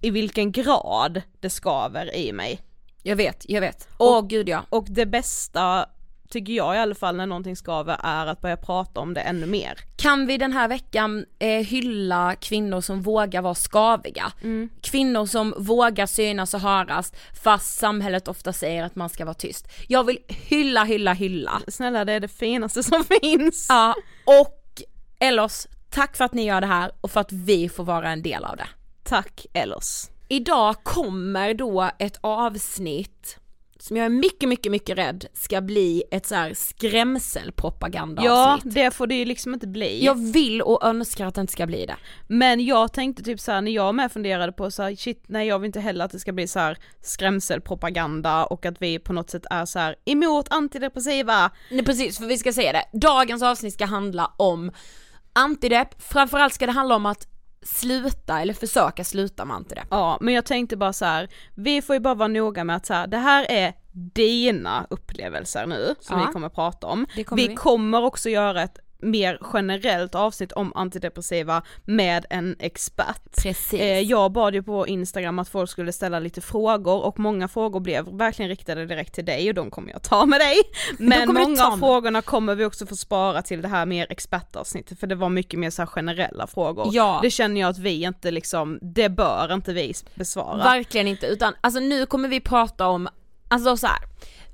i 0.00 0.10
vilken 0.10 0.52
grad 0.52 1.22
det 1.40 1.50
skaver 1.50 2.16
i 2.16 2.32
mig. 2.32 2.60
Jag 3.02 3.16
vet, 3.16 3.44
jag 3.48 3.60
vet. 3.60 3.88
Åh 3.98 4.18
oh, 4.18 4.26
gud 4.26 4.48
ja. 4.48 4.64
Och 4.68 4.86
det 4.88 5.06
bästa 5.06 5.86
tycker 6.30 6.52
jag 6.52 6.76
i 6.76 6.78
alla 6.78 6.94
fall 6.94 7.16
när 7.16 7.26
någonting 7.26 7.56
skaver 7.56 7.96
är 8.02 8.26
att 8.26 8.40
börja 8.40 8.56
prata 8.56 9.00
om 9.00 9.14
det 9.14 9.20
ännu 9.20 9.46
mer. 9.46 9.78
Kan 9.96 10.26
vi 10.26 10.38
den 10.38 10.52
här 10.52 10.68
veckan 10.68 11.24
eh, 11.38 11.48
hylla 11.48 12.34
kvinnor 12.34 12.80
som 12.80 13.02
vågar 13.02 13.42
vara 13.42 13.54
skaviga? 13.54 14.32
Mm. 14.42 14.68
Kvinnor 14.82 15.26
som 15.26 15.54
vågar 15.58 16.06
synas 16.06 16.54
och 16.54 16.60
höras 16.60 17.12
fast 17.42 17.78
samhället 17.78 18.28
ofta 18.28 18.52
säger 18.52 18.84
att 18.84 18.96
man 18.96 19.08
ska 19.08 19.24
vara 19.24 19.34
tyst. 19.34 19.68
Jag 19.88 20.04
vill 20.04 20.18
hylla, 20.28 20.84
hylla, 20.84 21.12
hylla. 21.12 21.62
Snälla 21.68 22.04
det 22.04 22.12
är 22.12 22.20
det 22.20 22.28
finaste 22.28 22.82
som 22.82 23.04
finns. 23.22 23.66
Ja, 23.68 23.94
och 24.24 24.82
Ellos, 25.18 25.68
tack 25.90 26.16
för 26.16 26.24
att 26.24 26.34
ni 26.34 26.44
gör 26.44 26.60
det 26.60 26.66
här 26.66 26.92
och 27.00 27.10
för 27.10 27.20
att 27.20 27.32
vi 27.32 27.68
får 27.68 27.84
vara 27.84 28.10
en 28.10 28.22
del 28.22 28.44
av 28.44 28.56
det. 28.56 28.68
Tack 29.02 29.46
Ellos. 29.52 30.10
Idag 30.28 30.76
kommer 30.82 31.54
då 31.54 31.90
ett 31.98 32.18
avsnitt 32.20 33.38
som 33.82 33.96
jag 33.96 34.06
är 34.06 34.10
mycket, 34.10 34.48
mycket, 34.48 34.72
mycket 34.72 34.98
rädd 34.98 35.26
ska 35.32 35.60
bli 35.60 36.02
ett 36.10 36.26
så 36.26 36.34
här 36.34 36.54
skrämselpropagandaavsnitt. 36.54 38.74
Ja, 38.74 38.82
det 38.84 38.90
får 38.90 39.06
det 39.06 39.14
ju 39.14 39.24
liksom 39.24 39.54
inte 39.54 39.66
bli. 39.66 40.04
Jag 40.04 40.32
vill 40.32 40.62
och 40.62 40.84
önskar 40.84 41.26
att 41.26 41.34
det 41.34 41.40
inte 41.40 41.52
ska 41.52 41.66
bli 41.66 41.86
det. 41.86 41.96
Men 42.26 42.64
jag 42.64 42.92
tänkte 42.92 43.22
typ 43.22 43.40
såhär 43.40 43.60
när 43.60 43.72
jag 43.72 43.94
med 43.94 44.12
funderade 44.12 44.52
på 44.52 44.70
så 44.70 44.82
här, 44.82 44.94
shit 44.94 45.24
nej 45.26 45.48
jag 45.48 45.58
vill 45.58 45.66
inte 45.66 45.80
heller 45.80 46.04
att 46.04 46.10
det 46.10 46.18
ska 46.18 46.32
bli 46.32 46.46
så 46.46 46.58
här 46.58 46.78
skrämselpropaganda 47.02 48.44
och 48.44 48.66
att 48.66 48.82
vi 48.82 48.98
på 48.98 49.12
något 49.12 49.30
sätt 49.30 49.46
är 49.50 49.64
så 49.64 49.78
här 49.78 49.96
emot 50.04 50.46
antidepressiva. 50.50 51.50
Nej 51.70 51.84
precis, 51.84 52.18
för 52.18 52.26
vi 52.26 52.38
ska 52.38 52.52
säga 52.52 52.72
det. 52.72 52.84
Dagens 52.98 53.42
avsnitt 53.42 53.74
ska 53.74 53.84
handla 53.84 54.32
om 54.36 54.72
antidepp, 55.32 56.02
framförallt 56.02 56.54
ska 56.54 56.66
det 56.66 56.72
handla 56.72 56.96
om 56.96 57.06
att 57.06 57.26
sluta 57.62 58.40
eller 58.40 58.54
försöka 58.54 59.04
sluta 59.04 59.44
med 59.44 59.56
antidepp. 59.56 59.86
Ja, 59.90 60.18
men 60.20 60.34
jag 60.34 60.44
tänkte 60.44 60.76
bara 60.76 60.92
så 60.92 61.04
här, 61.04 61.28
vi 61.54 61.82
får 61.82 61.96
ju 61.96 62.00
bara 62.00 62.14
vara 62.14 62.28
noga 62.28 62.64
med 62.64 62.76
att 62.76 62.86
så 62.86 62.94
här, 62.94 63.06
det 63.06 63.16
här 63.16 63.46
är 63.50 63.74
dina 63.92 64.86
upplevelser 64.90 65.66
nu 65.66 65.94
som 66.00 66.18
ja, 66.18 66.26
vi 66.26 66.32
kommer 66.32 66.48
prata 66.48 66.86
om. 66.86 67.06
Vi 67.32 67.54
kommer 67.54 68.04
också 68.04 68.28
göra 68.30 68.62
ett 68.62 68.78
mer 69.02 69.38
generellt 69.52 70.14
avsnitt 70.14 70.52
om 70.52 70.72
antidepressiva 70.74 71.62
med 71.84 72.26
en 72.30 72.56
expert. 72.58 73.42
Precis. 73.42 73.80
Eh, 73.80 74.00
jag 74.00 74.32
bad 74.32 74.54
ju 74.54 74.62
på 74.62 74.86
Instagram 74.86 75.38
att 75.38 75.48
folk 75.48 75.70
skulle 75.70 75.92
ställa 75.92 76.18
lite 76.18 76.40
frågor 76.40 77.04
och 77.04 77.18
många 77.18 77.48
frågor 77.48 77.80
blev 77.80 78.04
verkligen 78.04 78.48
riktade 78.48 78.86
direkt 78.86 79.14
till 79.14 79.24
dig 79.24 79.48
och 79.48 79.54
de 79.54 79.70
kommer 79.70 79.92
jag 79.92 80.02
ta 80.02 80.26
med 80.26 80.40
dig. 80.40 80.56
Men 80.98 81.34
många 81.34 81.66
av 81.66 81.78
frågorna 81.78 82.22
kommer 82.22 82.54
vi 82.54 82.64
också 82.64 82.86
få 82.86 82.96
spara 82.96 83.42
till 83.42 83.62
det 83.62 83.68
här 83.68 83.86
mer 83.86 84.06
expertavsnittet 84.10 85.00
för 85.00 85.06
det 85.06 85.14
var 85.14 85.28
mycket 85.28 85.60
mer 85.60 85.70
så 85.70 85.86
generella 85.86 86.46
frågor. 86.46 86.88
Ja. 86.92 87.20
Det 87.22 87.30
känner 87.30 87.60
jag 87.60 87.70
att 87.70 87.78
vi 87.78 88.02
inte 88.02 88.30
liksom, 88.30 88.78
det 88.82 89.08
bör 89.08 89.54
inte 89.54 89.72
vi 89.72 89.94
besvara. 90.14 90.56
Verkligen 90.56 91.06
inte, 91.06 91.26
utan 91.26 91.54
alltså 91.60 91.80
nu 91.80 92.06
kommer 92.06 92.28
vi 92.28 92.40
prata 92.40 92.86
om, 92.86 93.08
alltså 93.48 93.76
så 93.76 93.86
här 93.86 93.98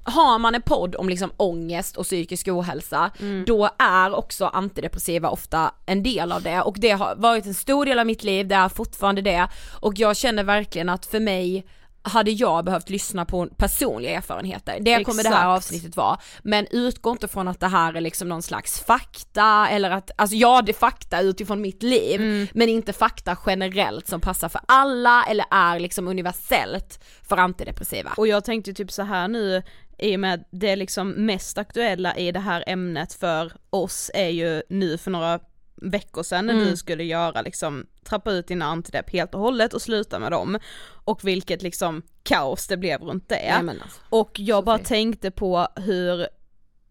har 0.07 0.39
man 0.39 0.55
en 0.55 0.63
podd 0.63 0.95
om 0.97 1.09
liksom 1.09 1.31
ångest 1.37 1.97
och 1.97 2.05
psykisk 2.05 2.49
ohälsa, 2.49 3.11
mm. 3.21 3.45
då 3.47 3.71
är 3.79 4.15
också 4.15 4.47
antidepressiva 4.47 5.31
ofta 5.31 5.75
en 5.87 6.03
del 6.03 6.33
av 6.33 6.43
det 6.43 6.61
och 6.61 6.77
det 6.79 6.91
har 6.91 7.15
varit 7.17 7.47
en 7.47 7.55
stor 7.55 7.85
del 7.87 7.99
av 7.99 8.07
mitt 8.07 8.25
liv, 8.25 8.49
det 8.49 8.55
är 8.55 8.69
fortfarande 8.69 9.23
det 9.23 9.49
och 9.81 9.93
jag 9.97 10.17
känner 10.17 10.45
verkligen 10.45 10.89
att 10.89 11.07
för 11.07 11.21
mig 11.21 11.67
hade 12.03 12.31
jag 12.31 12.65
behövt 12.65 12.91
lyssna 12.91 13.25
på 13.25 13.47
personliga 13.47 14.11
erfarenheter. 14.17 14.79
Det 14.81 15.05
kommer 15.05 15.23
det 15.23 15.29
här 15.29 15.37
Exakt. 15.37 15.47
avsnittet 15.57 15.97
vara. 15.97 16.19
Men 16.43 16.67
utgå 16.71 17.11
inte 17.11 17.29
från 17.29 17.49
att 17.49 17.61
det 17.61 17.67
här 17.69 17.95
är 17.95 18.01
liksom 18.01 18.29
någon 18.29 18.43
slags 18.43 18.81
fakta 18.81 19.69
eller 19.71 19.91
att, 19.91 20.11
alltså 20.17 20.37
ja 20.37 20.63
det 20.63 20.73
är 20.73 20.75
fakta 20.75 21.21
utifrån 21.21 21.61
mitt 21.61 21.83
liv, 21.83 22.21
Mm. 22.21 22.47
men 22.55 22.69
inte 22.69 22.93
fakta 22.93 23.37
generellt 23.47 24.09
som 24.09 24.21
passar 24.21 24.49
för 24.49 24.61
alla 24.69 25.25
eller 25.25 25.47
är 25.51 25.81
liksom 25.81 26.09
universellt 26.09 27.05
för 27.29 27.37
antidepressiva. 27.37 28.13
Och 28.17 28.29
jag 28.29 28.45
tänkte 28.45 28.73
typ 28.73 28.93
så 28.93 29.03
här 29.03 29.29
nu, 29.29 29.63
i 29.99 30.17
och 30.17 30.21
med 30.21 30.45
det 30.51 30.77
liksom 30.77 31.09
mest 31.11 31.59
aktuella 31.59 32.17
i 32.17 32.33
det 32.33 32.41
här 32.41 32.65
ämnet 32.67 33.13
för 33.13 33.53
oss 33.71 34.11
är 34.15 34.29
ju 34.29 34.63
nu 34.69 34.99
för 34.99 35.11
några 35.11 35.41
veckor 35.83 36.23
sedan 36.23 36.47
när 36.47 36.55
Mm. 36.55 36.67
du 36.67 36.77
skulle 36.77 37.05
göra 37.05 37.43
liksom, 37.43 37.87
trappa 38.05 38.33
ut 38.33 38.49
dina 38.49 38.65
antidepp 38.65 39.11
helt 39.11 39.35
och 39.35 39.41
hållet 39.41 39.75
och 39.75 39.83
sluta 39.83 40.19
med 40.19 40.33
dem. 40.33 40.59
Och 41.05 41.25
vilket 41.25 41.63
liksom 41.63 42.03
kaos 42.23 42.67
det 42.67 42.77
blev 42.77 43.01
runt 43.03 43.29
det. 43.29 43.49
Alltså. 43.51 44.01
Och 44.11 44.31
jag 44.41 44.65
bara 44.65 44.77
Sofie. 44.79 44.89
tänkte 44.89 45.31
på 45.31 45.69
hur, 45.77 46.27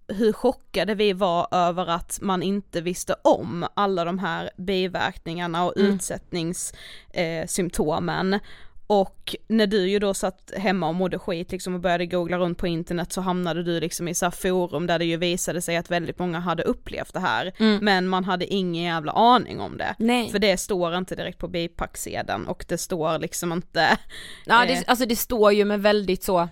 hur 0.08 0.34
chockade 0.34 0.96
vi 0.96 1.14
var 1.14 1.48
över 1.52 1.88
att 1.90 2.20
man 2.22 2.44
inte 2.44 2.82
visste 2.82 3.16
om 3.22 3.68
alla 3.74 4.06
de 4.06 4.20
här 4.20 4.50
biverkningarna 4.58 5.66
och 5.66 5.78
Mm. 5.78 5.94
utsättningssymptomen. 5.94 8.34
Eh. 8.34 8.40
Och 8.88 9.36
när 9.48 9.68
du 9.68 9.90
ju 9.90 10.00
då 10.00 10.14
satt 10.14 10.52
hemma 10.58 10.88
och 10.88 10.96
mådde 10.96 11.20
skit 11.20 11.52
liksom 11.52 11.74
och 11.74 11.80
började 11.80 12.06
googla 12.06 12.38
runt 12.38 12.58
på 12.58 12.68
internet 12.68 13.14
så 13.14 13.22
hamnade 13.22 13.64
du 13.64 13.80
liksom 13.80 14.08
i 14.08 14.16
så 14.16 14.26
här 14.26 14.32
forum 14.32 14.88
där 14.88 15.00
det 15.00 15.06
ju 15.06 15.18
visade 15.18 15.62
sig 15.62 15.78
att 15.78 15.92
väldigt 15.92 16.20
många 16.20 16.40
hade 16.40 16.64
upplevt 16.64 17.14
det 17.14 17.20
här. 17.20 17.54
Mm. 17.58 17.86
Men 17.86 18.08
man 18.08 18.24
hade 18.24 18.54
ingen 18.54 18.84
jävla 18.84 19.12
aning 19.12 19.60
om 19.60 19.78
det. 19.78 19.96
Nej. 20.00 20.30
För 20.30 20.40
det 20.40 20.58
står 20.58 20.98
inte 20.98 21.16
direkt 21.16 21.38
på 21.40 21.48
bipacksedeln 21.48 22.48
och 22.48 22.66
det 22.68 22.78
står 22.78 23.20
liksom 23.20 23.54
inte, 23.54 23.98
Ja 24.46 24.66
eh, 24.66 24.68
det, 24.68 24.84
alltså 24.88 25.06
det 25.06 25.16
står 25.16 25.54
ju 25.54 25.66
med 25.66 25.82
väldigt 25.82 26.24
så, 26.24 26.48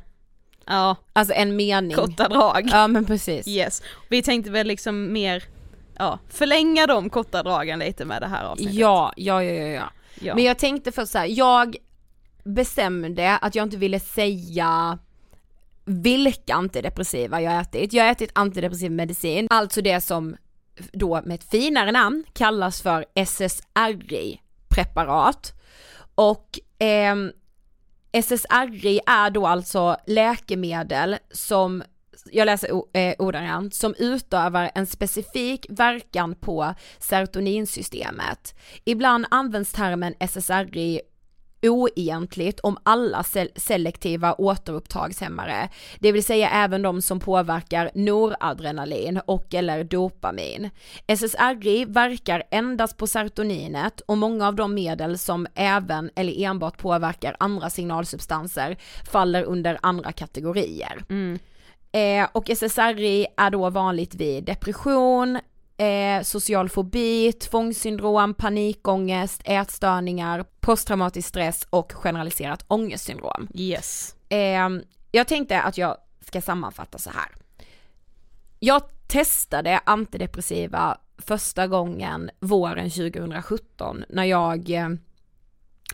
ja, 0.65 0.95
alltså 1.13 1.33
en 1.33 1.55
mening. 1.55 1.95
korta 1.95 2.27
drag. 2.29 2.69
Ja 2.71 2.87
men 2.87 3.05
precis. 3.05 3.47
Yes, 3.47 3.83
vi 4.09 4.21
tänkte 4.21 4.51
väl 4.51 4.67
liksom 4.67 5.13
mer, 5.13 5.43
ja, 5.97 6.19
förlänga 6.29 6.87
de 6.87 7.09
korta 7.09 7.43
dragen 7.43 7.79
lite 7.79 8.05
med 8.05 8.21
det 8.21 8.27
här 8.27 8.45
avsnittet. 8.45 8.75
Ja, 8.75 9.13
ja, 9.17 9.43
ja, 9.43 9.53
ja, 9.53 9.67
ja. 9.67 9.91
ja. 10.21 10.35
Men 10.35 10.43
jag 10.43 10.57
tänkte 10.57 10.91
först 10.91 11.11
så 11.11 11.17
här, 11.17 11.25
jag 11.25 11.77
bestämde 12.43 13.37
att 13.37 13.55
jag 13.55 13.65
inte 13.65 13.77
ville 13.77 13.99
säga 13.99 14.99
vilka 15.85 16.53
antidepressiva 16.53 17.41
jag 17.41 17.61
ätit. 17.61 17.93
Jag 17.93 18.03
har 18.03 18.11
ätit 18.11 18.31
antidepressiv 18.33 18.91
medicin, 18.91 19.47
alltså 19.49 19.81
det 19.81 20.01
som 20.01 20.35
då 20.91 21.21
med 21.25 21.35
ett 21.35 21.49
finare 21.49 21.91
namn 21.91 22.23
kallas 22.33 22.81
för 22.81 23.05
SSRI-preparat. 23.15 25.53
Och 26.15 26.59
eh, 26.79 27.15
SSRI 28.11 28.99
är 29.05 29.29
då 29.29 29.47
alltså 29.47 29.97
läkemedel 30.07 31.17
som 31.31 31.83
jag 32.31 32.45
läser 32.45 32.69
eh, 32.93 33.15
ordagrant, 33.19 33.75
som 33.75 33.95
utövar 33.97 34.71
en 34.75 34.87
specifik 34.87 35.65
verkan 35.69 36.35
på 36.35 36.73
serotoninsystemet. 36.99 38.55
Ibland 38.83 39.25
används 39.31 39.71
termen 39.71 40.13
SSRI 40.19 41.01
oegentligt 41.69 42.59
om 42.59 42.77
alla 42.83 43.23
sel- 43.23 43.51
selektiva 43.55 44.33
återupptagshämmare, 44.33 45.69
det 45.99 46.11
vill 46.11 46.23
säga 46.23 46.49
även 46.49 46.81
de 46.81 47.01
som 47.01 47.19
påverkar 47.19 47.91
noradrenalin 47.95 49.19
och 49.25 49.53
eller 49.53 49.83
dopamin. 49.83 50.69
SSRI 51.07 51.85
verkar 51.85 52.43
endast 52.51 52.97
på 52.97 53.07
serotoninet 53.07 54.01
och 54.01 54.17
många 54.17 54.47
av 54.47 54.55
de 54.55 54.73
medel 54.73 55.17
som 55.17 55.47
även 55.55 56.09
eller 56.15 56.43
enbart 56.45 56.77
påverkar 56.77 57.35
andra 57.39 57.69
signalsubstanser 57.69 58.77
faller 59.11 59.43
under 59.43 59.77
andra 59.81 60.11
kategorier. 60.11 61.03
Eh, 61.95 62.27
och 62.31 62.49
SSRI 62.49 63.27
är 63.37 63.49
då 63.49 63.69
vanligt 63.69 64.15
vid 64.15 64.43
depression, 64.43 65.39
eh, 65.77 66.23
social 66.23 66.69
fobi, 66.69 67.33
tvångssyndrom, 67.33 68.33
panikångest, 68.33 69.41
ätstörningar, 69.45 70.45
posttraumatisk 70.59 71.29
stress 71.29 71.67
och 71.69 71.91
generaliserat 71.91 72.65
ångestsyndrom. 72.67 73.47
Yes. 73.53 74.15
Eh, 74.29 74.69
jag 75.11 75.27
tänkte 75.27 75.61
att 75.61 75.77
jag 75.77 75.97
ska 76.21 76.41
sammanfatta 76.41 76.97
så 76.97 77.09
här. 77.09 77.31
Jag 78.59 78.81
testade 79.07 79.79
antidepressiva 79.85 80.97
första 81.17 81.67
gången 81.67 82.29
våren 82.39 82.89
2017 82.89 84.03
när 84.09 84.23
jag 84.23 84.69
eh, 84.69 84.89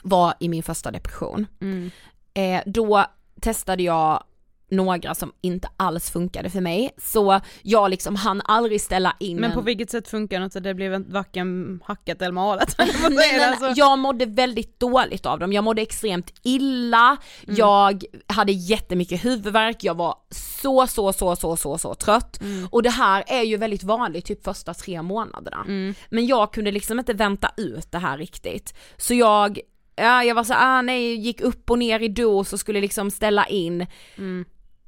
var 0.04 0.34
i 0.40 0.50
min 0.50 0.64
första 0.64 0.92
depression. 0.92 1.48
Mm. 1.62 1.92
Eh, 2.34 2.62
då 2.66 3.06
testade 3.42 3.84
jag 3.84 4.24
några 4.72 5.16
som 5.16 5.32
inte 5.42 5.70
alls 5.78 6.12
funkade 6.12 6.50
för 6.50 6.62
mig, 6.62 6.90
så 6.98 7.40
jag 7.62 7.90
liksom 7.90 8.16
hann 8.16 8.42
aldrig 8.46 8.82
ställa 8.82 9.16
in 9.20 9.36
Men 9.38 9.44
en... 9.52 9.58
på 9.58 9.62
vilket 9.62 9.90
sätt 9.92 10.08
funkar 10.08 10.40
det 10.40 10.44
inte? 10.46 10.60
Det 10.60 10.74
blev 10.74 10.94
en- 10.94 11.12
varken 11.14 11.80
hackat 11.86 12.22
eller 12.22 12.32
malet. 12.32 12.76
Nej, 13.10 13.38
men 13.40 13.50
Alltså- 13.50 13.74
Jag 13.76 14.00
mådde 14.00 14.26
väldigt 14.26 14.80
dåligt 14.80 15.26
av 15.26 15.40
dem, 15.40 15.54
jag 15.54 15.64
mådde 15.64 15.82
extremt 15.82 16.34
illa, 16.44 17.18
Mm. 17.44 17.56
jag 17.56 18.04
hade 18.28 18.52
jättemycket 18.52 19.26
huvudvärk, 19.26 19.84
jag 19.84 19.96
var 19.98 20.16
så 20.62 20.88
så 20.88 21.14
så 21.14 21.36
så 21.36 21.56
så 21.58 21.78
så 21.78 21.96
trött 21.96 22.42
Mm. 22.42 22.68
och 22.72 22.84
det 22.84 22.90
här 22.90 23.24
är 23.28 23.42
ju 23.44 23.58
väldigt 23.58 23.84
vanligt 23.84 24.26
typ 24.26 24.44
första 24.44 24.74
tre 24.74 25.02
månaderna. 25.02 25.64
Mm. 25.68 25.94
Men 26.10 26.28
jag 26.28 26.54
kunde 26.54 26.72
liksom 26.72 27.00
inte 27.00 27.14
vänta 27.14 27.52
ut 27.58 27.92
det 27.92 27.98
här 27.98 28.18
riktigt. 28.18 28.74
Så 28.98 29.14
jag, 29.14 29.60
ja, 29.96 30.24
jag 30.24 30.36
var 30.36 30.44
så 30.44 30.54
ah 30.58 30.82
nej, 30.82 31.16
gick 31.16 31.42
upp 31.42 31.70
och 31.72 31.80
ner 31.80 32.00
i 32.00 32.08
dos 32.08 32.54
och 32.54 32.60
skulle 32.60 32.82
liksom 32.82 33.12
ställa 33.12 33.46
in. 33.46 33.86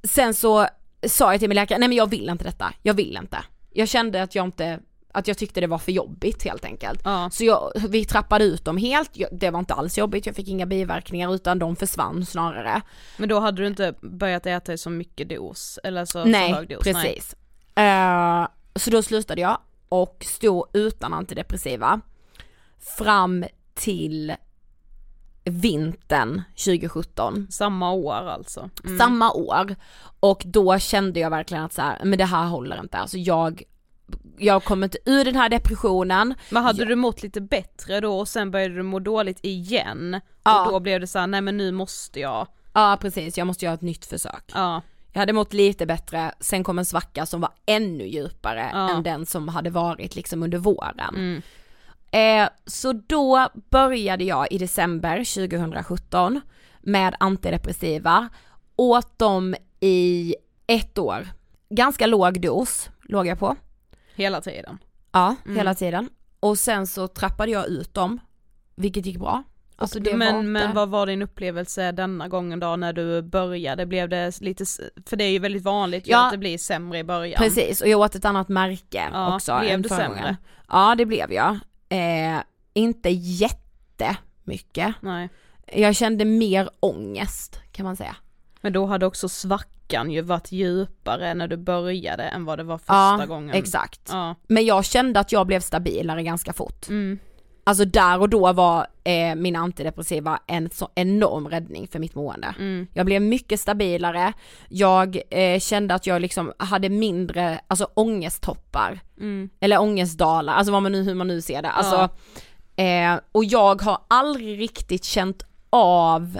Sen 0.03 0.33
så 0.33 0.67
sa 1.07 1.31
jag 1.33 1.39
till 1.39 1.49
min 1.49 1.55
läkare, 1.55 1.79
nej 1.79 1.89
men 1.89 1.97
jag 1.97 2.09
vill 2.09 2.29
inte 2.29 2.43
detta, 2.43 2.73
jag 2.81 2.93
vill 2.93 3.17
inte. 3.17 3.37
Jag 3.73 3.87
kände 3.87 4.23
att 4.23 4.35
jag 4.35 4.45
inte, 4.45 4.79
att 5.13 5.27
jag 5.27 5.37
tyckte 5.37 5.61
det 5.61 5.67
var 5.67 5.77
för 5.77 5.91
jobbigt 5.91 6.43
helt 6.43 6.65
enkelt. 6.65 7.01
Ja. 7.03 7.29
Så 7.31 7.43
jag, 7.45 7.71
vi 7.89 8.05
trappade 8.05 8.43
ut 8.45 8.65
dem 8.65 8.77
helt, 8.77 9.09
Jag- 9.13 9.29
det 9.31 9.49
var 9.49 9.59
inte 9.59 9.73
alls 9.73 9.97
jobbigt, 9.97 10.25
jag 10.25 10.35
fick 10.35 10.47
inga 10.47 10.65
biverkningar 10.65 11.35
utan 11.35 11.59
de 11.59 11.75
försvann 11.75 12.25
snarare. 12.25 12.81
Men 13.17 13.29
då 13.29 13.39
hade 13.39 13.61
du 13.61 13.67
inte 13.67 13.93
börjat 14.01 14.45
äta 14.45 14.77
så 14.77 14.89
mycket 14.89 15.29
dos, 15.29 15.79
eller 15.83 16.05
så, 16.05 16.11
så 16.11 16.25
nej, 16.25 16.53
hög 16.53 16.69
dos? 16.69 16.83
precis. 16.83 17.35
Eh, 17.75 18.47
så 18.75 18.89
då 18.89 19.03
slutade 19.03 19.41
jag 19.41 19.57
och 19.89 20.25
stod 20.27 20.65
utan 20.73 21.13
antidepressiva 21.13 22.01
fram 22.97 23.45
till 23.73 24.33
vintern 25.43 26.41
2017. 26.65 27.47
Samma 27.49 27.91
år 27.91 28.13
alltså? 28.30 28.69
Mm. 28.86 28.97
Samma 28.97 29.32
år. 29.32 29.75
Och 30.19 30.41
då 30.45 30.80
kände 30.80 31.19
jag 31.19 31.30
verkligen 31.30 31.63
att 31.63 31.73
så 31.73 31.82
här, 31.82 32.01
men 32.04 32.17
det 32.17 32.25
här 32.25 32.45
håller 32.45 32.80
inte. 32.80 32.97
Alltså 32.97 33.17
jag, 33.17 33.63
jag 34.38 34.63
kommer 34.63 34.88
inte 34.88 34.97
ur 35.06 35.25
den 35.25 35.36
här 35.36 35.49
depressionen. 35.49 36.34
Men 36.49 36.63
hade 36.63 36.82
Ja. 36.82 36.88
du 36.88 36.95
mått 36.95 37.23
lite 37.23 37.41
bättre 37.41 37.99
då 37.99 38.19
och 38.19 38.27
sen 38.27 38.51
började 38.51 38.75
du 38.75 38.84
må 38.84 38.99
dåligt 38.99 39.39
igen? 39.41 40.21
Ja. 40.43 40.65
Och 40.65 40.71
då 40.71 40.80
blev 40.80 40.99
det 40.99 41.08
så 41.08 41.19
här, 41.19 41.27
nej 41.27 41.41
men 41.41 41.58
nu 41.58 41.71
måste 41.71 42.19
jag, 42.19 42.47
Ja 42.73 42.97
precis, 43.01 43.38
jag 43.38 43.47
måste 43.47 43.65
göra 43.65 43.75
ett 43.75 43.82
nytt 43.82 44.06
försök. 44.06 44.51
ja. 44.54 44.82
Jag 45.13 45.19
hade 45.19 45.34
mått 45.34 45.54
lite 45.54 45.86
bättre, 45.86 46.32
sen 46.39 46.63
kom 46.63 46.80
en 46.80 46.86
svacka 46.86 47.25
som 47.25 47.41
var 47.41 47.49
ännu 47.65 48.08
djupare 48.08 48.69
Ja. 48.73 48.89
än 48.89 49.04
den 49.04 49.25
som 49.25 49.47
hade 49.47 49.69
varit 49.69 50.15
liksom 50.15 50.43
under 50.43 50.58
våren. 50.58 51.15
Mm. 51.15 51.41
Eh, 52.12 52.50
så 52.65 52.93
då 52.93 53.47
började 53.54 54.24
jag 54.24 54.47
i 54.52 54.58
december 54.58 55.17
2017 55.17 56.41
med 56.80 57.15
antidepressiva, 57.19 58.30
åt 58.76 59.19
dem 59.19 59.56
i 59.80 60.36
ett 60.67 60.97
år. 60.97 61.28
Ganska 61.69 62.08
låg 62.08 62.41
dos 62.41 62.89
låg 63.04 63.28
jag 63.28 63.39
på, 63.39 63.56
Hela 64.15 64.41
tiden? 64.41 64.78
ja 65.12 65.36
Mm. 65.45 65.58
hela 65.58 65.76
tiden. 65.76 66.10
Och 66.39 66.58
sen 66.60 66.88
så 66.88 67.08
trappade 67.08 67.52
jag 67.52 67.67
ut 67.67 67.93
dem, 67.93 68.19
vilket 68.76 69.06
gick 69.06 69.17
bra. 69.19 69.43
Alltså 69.76 70.00
det 70.00 70.13
men, 70.17 70.52
men 70.52 70.76
vad 70.76 70.89
var 70.89 71.06
din 71.08 71.21
upplevelse 71.21 71.91
denna 71.91 72.28
gången 72.28 72.60
då 72.60 72.76
när 72.76 72.93
du 72.93 73.21
började? 73.21 73.86
Blev 73.86 74.10
det 74.10 74.41
lite, 74.41 74.65
för 75.06 75.15
det 75.17 75.24
är 75.24 75.30
ju 75.30 75.39
väldigt 75.39 75.63
vanligt 75.63 76.08
Ja. 76.08 76.26
att 76.26 76.32
det 76.32 76.38
blir 76.38 76.58
sämre 76.58 77.00
i 77.00 77.04
början. 77.04 77.38
Precis, 77.38 77.82
och 77.82 77.88
jag 77.88 78.00
åt 78.00 78.15
ett 78.15 78.26
annat 78.26 78.50
märke 78.50 79.10
Ja, 79.13 79.36
också. 79.36 79.60
blev 79.60 79.84
förra 79.88 79.97
sämre? 79.97 80.19
gången. 80.19 80.36
Ja 80.69 80.95
det 80.97 81.06
blev 81.06 81.32
jag. 81.34 81.60
Eh, 81.91 82.43
inte 82.73 83.10
jättemycket. 83.10 84.95
Nej. 85.01 85.30
Jag 85.73 85.95
kände 85.95 86.25
mer 86.25 86.69
ångest 86.80 87.60
kan 87.71 87.84
man 87.84 87.95
säga. 87.95 88.15
Men 88.62 88.73
då 88.73 88.86
hade 88.86 89.06
också 89.06 89.30
svackan 89.30 90.12
ju 90.12 90.21
varit 90.21 90.51
djupare 90.51 91.34
när 91.34 91.47
du 91.47 91.58
började 91.58 92.23
än 92.23 92.45
vad 92.45 92.60
det 92.60 92.63
var 92.63 92.77
första 92.77 93.17
ja, 93.19 93.25
gången. 93.25 93.56
exakt. 93.56 94.01
Ja. 94.12 94.36
Men 94.47 94.65
jag 94.65 94.86
kände 94.86 95.19
att 95.19 95.32
jag 95.32 95.47
blev 95.47 95.60
stabilare 95.60 96.23
ganska 96.23 96.54
fort. 96.54 96.89
Mm. 96.89 97.19
Alltså 97.63 97.86
där 97.86 98.19
och 98.19 98.30
då 98.30 98.54
var 98.54 98.88
eh, 99.04 99.36
mina 99.36 99.60
antidepressiva 99.60 100.39
en 100.47 100.69
så 100.69 100.89
enorm 100.95 101.47
räddning 101.50 101.88
för 101.88 102.00
mitt 102.00 102.15
mående. 102.15 102.56
Mm. 102.60 102.88
Jag 102.93 103.06
blev 103.06 103.21
mycket 103.21 103.60
stabilare, 103.60 104.34
jag 104.69 105.21
eh, 105.30 105.60
kände 105.60 105.93
att 105.93 106.08
jag 106.08 106.21
liksom 106.21 106.54
hade 106.58 106.89
mindre, 106.89 107.62
alltså 107.67 107.88
ångesttoppar, 107.93 109.00
Mm. 109.17 109.50
eller 109.60 109.82
ångestdalar, 109.82 110.54
alltså 110.54 110.71
vad 110.71 110.84
man 110.84 110.91
nu, 110.91 111.04
hur 111.04 111.15
man 111.15 111.28
nu 111.28 111.41
ser 111.41 111.62
det. 111.62 111.69
Alltså, 111.71 112.10
eh, 112.76 113.19
och 113.32 113.45
jag 113.45 113.82
har 113.82 113.97
aldrig 114.08 114.60
riktigt 114.60 115.04
känt 115.04 115.45
av 115.69 116.39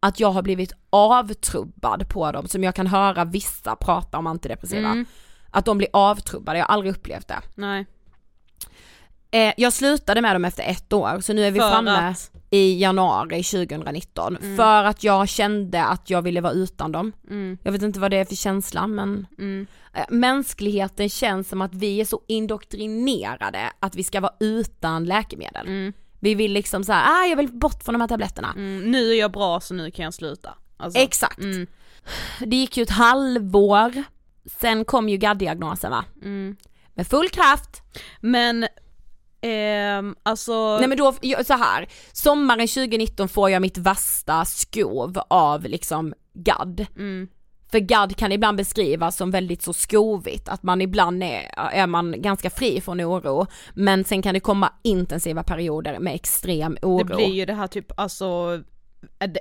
att 0.00 0.20
jag 0.20 0.30
har 0.30 0.42
blivit 0.42 0.72
avtrubbad 0.90 2.08
på 2.08 2.32
dem 2.32 2.48
som 2.48 2.64
jag 2.64 2.74
kan 2.74 2.86
höra 2.86 3.24
vissa 3.24 3.76
prata 3.76 4.18
om 4.18 4.26
antidepressiva. 4.26 4.88
Mm. 4.88 5.06
Att 5.50 5.64
de 5.64 5.78
blir 5.78 5.88
avtrubbade, 5.92 6.58
jag 6.58 6.66
har 6.66 6.74
aldrig 6.74 6.92
upplevt 6.92 7.28
det. 7.28 7.40
Nej. 7.54 7.86
Eh, 9.34 9.52
jag 9.56 9.72
slutade 9.72 10.20
med 10.20 10.34
dem 10.34 10.44
efter 10.44 10.62
ett 10.62 10.92
år 10.92 11.20
så 11.20 11.32
nu 11.32 11.44
är 11.44 11.50
vi 11.50 11.60
För 11.60 11.70
framme 11.70 11.90
att- 11.90 12.30
i 12.50 12.78
januari 12.80 13.42
2019 13.42 14.36
Mm. 14.36 14.56
för 14.56 14.84
att 14.84 15.04
jag 15.04 15.28
kände 15.28 15.84
att 15.84 16.10
jag 16.10 16.22
ville 16.22 16.40
vara 16.40 16.52
utan 16.52 16.92
dem. 16.92 17.12
Mm. 17.30 17.58
Jag 17.62 17.72
vet 17.72 17.82
inte 17.82 18.00
vad 18.00 18.10
det 18.10 18.16
är 18.16 18.24
för 18.24 18.34
känsla 18.36 18.86
men 18.86 19.26
Mm. 19.38 19.66
eh, 19.94 20.04
mänskligheten 20.10 21.08
känns 21.08 21.48
som 21.48 21.62
att 21.62 21.74
vi 21.74 22.00
är 22.00 22.04
så 22.04 22.20
indoktrinerade 22.28 23.72
att 23.80 23.94
vi 23.96 24.04
ska 24.04 24.20
vara 24.20 24.32
utan 24.40 25.04
läkemedel. 25.04 25.66
Mm. 25.66 25.92
Vi 26.20 26.34
vill 26.34 26.52
liksom 26.52 26.84
såhär, 26.84 27.04
ah 27.22 27.26
jag 27.26 27.36
vill 27.36 27.48
bort 27.52 27.82
från 27.84 27.92
de 27.92 28.00
här 28.00 28.08
tabletterna. 28.08 28.52
Mm. 28.56 28.90
Nu 28.90 29.10
är 29.12 29.14
jag 29.18 29.32
bra 29.32 29.60
så 29.60 29.74
nu 29.74 29.90
kan 29.90 30.04
jag 30.04 30.14
sluta. 30.14 30.54
Alltså, 30.76 31.00
Exakt. 31.00 31.38
Mm. 31.38 31.66
Det 32.40 32.56
gick 32.56 32.76
ju 32.76 32.82
ett 32.82 32.90
halvår, 32.90 34.02
sen 34.60 34.84
kom 34.84 35.08
ju 35.08 35.16
GAD-diagnosen 35.16 35.90
va? 35.90 36.04
Med 36.94 37.06
full 37.06 37.28
kraft. 37.28 37.82
Men, 38.20 38.66
ehm, 39.42 40.14
alltså, 40.22 40.78
Nej 40.78 40.88
men 40.88 40.98
då, 40.98 41.12
så 41.46 41.52
här. 41.54 41.86
sommaren 42.12 42.68
2019 42.68 43.28
får 43.28 43.50
jag 43.50 43.62
mitt 43.62 43.78
värsta 43.78 44.44
skov 44.44 45.18
av 45.28 45.62
liksom 45.64 46.14
GAD. 46.34 46.86
mm. 46.96 47.28
För 47.70 47.78
GAD 47.78 48.16
kan 48.16 48.32
ibland 48.32 48.56
beskrivas 48.56 49.16
som 49.16 49.30
väldigt 49.30 49.62
så 49.62 49.72
skovigt, 49.72 50.48
att 50.48 50.62
man 50.62 50.80
ibland 50.80 51.22
är, 51.22 51.50
är 51.56 51.86
man 51.86 52.22
ganska 52.22 52.50
fri 52.50 52.80
från 52.80 53.00
oro, 53.00 53.46
men 53.74 54.04
sen 54.04 54.22
kan 54.22 54.34
det 54.34 54.40
komma 54.40 54.72
intensiva 54.82 55.42
perioder 55.42 55.98
med 55.98 56.14
extrem 56.14 56.76
oro. 56.82 56.98
det 57.04 57.14
blir 57.16 57.34
ju 57.34 57.46
det 57.46 57.54
här 57.54 57.66
typ, 57.66 57.92
alltså 58.00 58.60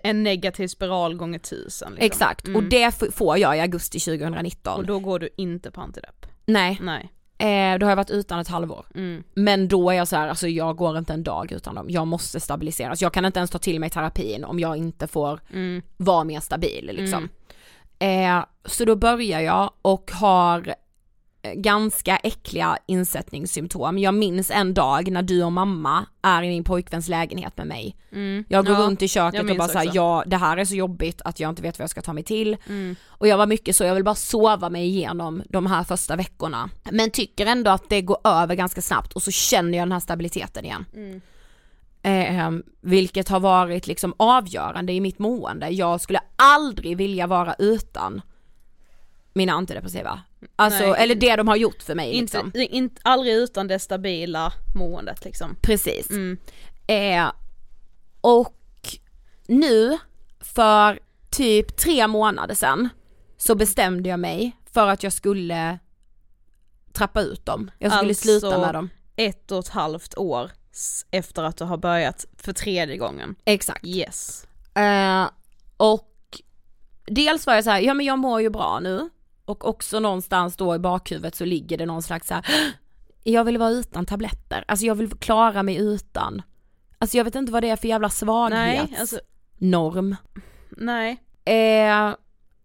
en 0.03 0.23
negativ 0.23 0.67
spiral 0.67 1.15
gånger 1.15 1.39
tusen. 1.39 1.91
Liksom. 1.91 2.05
Exakt, 2.05 2.47
Mm. 2.47 2.55
och 2.55 2.63
det 2.63 2.91
får 3.15 3.37
jag 3.37 3.57
i 3.57 3.59
augusti 3.59 3.99
2019. 3.99 4.79
Och 4.79 4.85
då 4.85 4.99
går 4.99 5.19
du 5.19 5.29
inte 5.37 5.71
på 5.71 5.81
antidepp. 5.81 6.25
Nej, 6.45 6.77
Nej. 6.81 7.11
Eh, 7.41 7.79
då 7.79 7.85
har 7.85 7.91
jag 7.91 7.95
varit 7.95 8.09
utan 8.09 8.39
ett 8.39 8.47
halvår. 8.47 8.85
Mm. 8.95 9.23
Men 9.33 9.67
då 9.67 9.89
är 9.89 9.93
jag 9.95 10.07
så 10.07 10.15
här, 10.15 10.27
alltså 10.27 10.47
jag 10.47 10.75
går 10.75 10.97
inte 10.97 11.13
en 11.13 11.23
dag 11.23 11.51
utan 11.51 11.75
dem, 11.75 11.85
jag 11.89 12.07
måste 12.07 12.39
stabiliseras. 12.39 13.01
Jag 13.01 13.13
kan 13.13 13.25
inte 13.25 13.39
ens 13.39 13.51
ta 13.51 13.57
till 13.57 13.79
mig 13.79 13.89
terapin 13.89 14.43
om 14.43 14.59
jag 14.59 14.77
inte 14.77 15.07
får 15.07 15.39
Mm. 15.53 15.81
vara 15.97 16.23
mer 16.23 16.39
stabil 16.39 16.91
liksom. 16.93 17.29
Mm. 17.99 18.39
Eh, 18.39 18.45
så 18.65 18.85
då 18.85 18.95
börjar 18.95 19.39
jag 19.39 19.71
och 19.81 20.11
har 20.13 20.75
ganska 21.43 22.17
äckliga 22.17 22.77
insättningssymptom. 22.85 23.97
Jag 23.97 24.13
minns 24.13 24.51
en 24.51 24.73
dag 24.73 25.11
när 25.11 25.21
du 25.21 25.43
och 25.43 25.51
mamma 25.51 26.05
är 26.21 26.43
i 26.43 26.47
min 26.47 26.63
pojkväns 26.63 27.07
lägenhet 27.07 27.57
med 27.57 27.67
mig. 27.67 27.95
Mm. 28.11 28.45
Jag 28.49 28.65
går 28.65 28.75
Ja, 28.75 28.81
runt 28.81 29.01
i 29.01 29.07
köket 29.07 29.49
och 29.49 29.57
bara 29.57 29.67
såhär, 29.67 29.91
ja 29.93 30.23
det 30.27 30.37
här 30.37 30.57
är 30.57 30.65
så 30.65 30.75
jobbigt 30.75 31.21
att 31.25 31.39
jag 31.39 31.49
inte 31.49 31.61
vet 31.61 31.79
vad 31.79 31.83
jag 31.83 31.89
ska 31.89 32.01
ta 32.01 32.13
mig 32.13 32.23
till. 32.23 32.57
Mm. 32.67 32.95
Och 33.07 33.27
jag 33.27 33.37
var 33.37 33.47
mycket 33.47 33.75
så, 33.75 33.83
jag 33.83 33.95
vill 33.95 34.03
bara 34.03 34.15
sova 34.15 34.69
mig 34.69 34.85
igenom 34.85 35.43
de 35.49 35.65
här 35.65 35.83
första 35.83 36.15
veckorna. 36.15 36.69
Men 36.91 37.11
tycker 37.11 37.45
ändå 37.45 37.71
att 37.71 37.89
det 37.89 38.01
går 38.01 38.17
över 38.23 38.55
ganska 38.55 38.81
snabbt 38.81 39.13
och 39.13 39.23
så 39.23 39.31
känner 39.31 39.77
jag 39.77 39.87
den 39.87 39.91
här 39.91 39.99
stabiliteten 39.99 40.65
igen. 40.65 40.85
Mm. 40.93 41.21
Eh, 42.03 42.63
vilket 42.81 43.29
har 43.29 43.39
varit 43.39 43.87
liksom 43.87 44.13
avgörande 44.17 44.93
i 44.93 45.01
mitt 45.01 45.19
mående. 45.19 45.69
Jag 45.69 46.01
skulle 46.01 46.19
aldrig 46.35 46.97
vilja 46.97 47.27
vara 47.27 47.55
utan 47.59 48.21
mina 49.33 49.53
antidepressiva. 49.53 50.21
Alltså, 50.55 50.83
Nej. 50.91 51.03
eller 51.03 51.15
det 51.15 51.35
de 51.35 51.47
har 51.47 51.55
gjort 51.55 51.83
för 51.83 51.95
mig 51.95 52.11
Inte, 52.11 52.43
liksom. 52.43 52.51
inte, 52.55 53.01
aldrig 53.03 53.33
utan 53.33 53.67
det 53.67 53.79
stabila 53.79 54.53
måendet 54.75 55.25
liksom. 55.25 55.55
Precis. 55.61 56.09
Mm. 56.09 56.37
Eh, 56.87 57.31
och 58.21 58.55
nu 59.47 59.97
för 60.39 60.99
typ 61.29 61.77
tre 61.77 62.07
månader 62.07 62.55
sedan 62.55 62.89
så 63.37 63.55
bestämde 63.55 64.09
jag 64.09 64.19
mig 64.19 64.51
för 64.73 64.87
att 64.87 65.03
jag 65.03 65.13
skulle 65.13 65.79
trappa 66.93 67.21
ut 67.21 67.45
dem. 67.45 67.71
Jag 67.79 67.91
skulle 67.91 68.09
Alltså- 68.09 68.23
sluta 68.23 68.57
med 68.59 68.73
dem. 68.73 68.89
Ett 69.15 69.51
och 69.51 69.59
ett 69.59 69.67
halvt 69.67 70.17
år 70.17 70.51
efter 71.11 71.43
att 71.43 71.57
du 71.57 71.63
har 71.63 71.77
börjat 71.77 72.25
för 72.37 72.53
tredje 72.53 72.97
gången. 72.97 73.35
Exakt. 73.45 73.85
Yes. 73.85 74.47
Eh, 74.75 75.29
och 75.77 76.41
dels 77.05 77.47
var 77.47 77.53
jag 77.55 77.63
så 77.63 77.69
här, 77.69 77.79
ja 77.79 77.93
men 77.93 78.05
jag 78.05 78.19
mår 78.19 78.41
ju 78.41 78.49
bra 78.49 78.79
nu. 78.79 79.09
Och 79.45 79.67
också 79.67 79.99
någonstans 79.99 80.55
då 80.55 80.75
i 80.75 80.79
bakhuvudet 80.79 81.35
så 81.35 81.45
ligger 81.45 81.77
det 81.77 81.85
någon 81.85 82.01
slags 82.01 82.27
så 82.27 82.33
här, 82.33 82.45
jag 83.23 83.43
vill 83.43 83.57
vara 83.57 83.69
utan 83.69 84.05
tabletter. 84.05 84.63
Alltså 84.67 84.85
jag 84.85 84.95
vill 84.95 85.09
klara 85.09 85.63
mig 85.63 85.75
utan. 85.75 86.41
Alltså 86.97 87.17
jag 87.17 87.23
vet 87.23 87.35
inte 87.35 87.51
vad 87.51 87.63
det 87.63 87.69
är 87.69 87.75
för 87.75 87.87
jävla 87.87 88.09
svaghetsnorm. 88.09 88.87
Nej, 88.89 88.97
alltså, 88.99 89.19
norm. 89.57 90.15
nej. 90.69 91.23
Eh, 91.45 92.15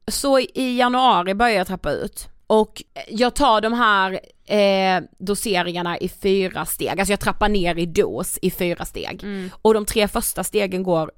så 0.08 0.38
i 0.38 0.78
januari 0.78 1.34
börjar 1.34 1.56
jag 1.56 1.66
trappa 1.66 1.90
ut. 1.90 2.28
Och 2.46 2.82
jag 3.08 3.34
tar 3.34 3.60
de 3.60 3.72
här 3.72 4.20
eh, 4.44 5.02
doseringarna 5.18 5.98
i 5.98 6.08
fyra 6.08 6.64
steg, 6.64 7.00
alltså 7.00 7.12
jag 7.12 7.20
trappar 7.20 7.48
ner 7.48 7.78
i 7.78 7.86
dos 7.86 8.38
i 8.42 8.50
fyra 8.50 8.84
steg. 8.84 9.20
Mm. 9.22 9.50
Och 9.62 9.74
de 9.74 9.84
tre 9.84 10.08
första 10.08 10.44
stegen 10.44 10.82
går 10.82 11.10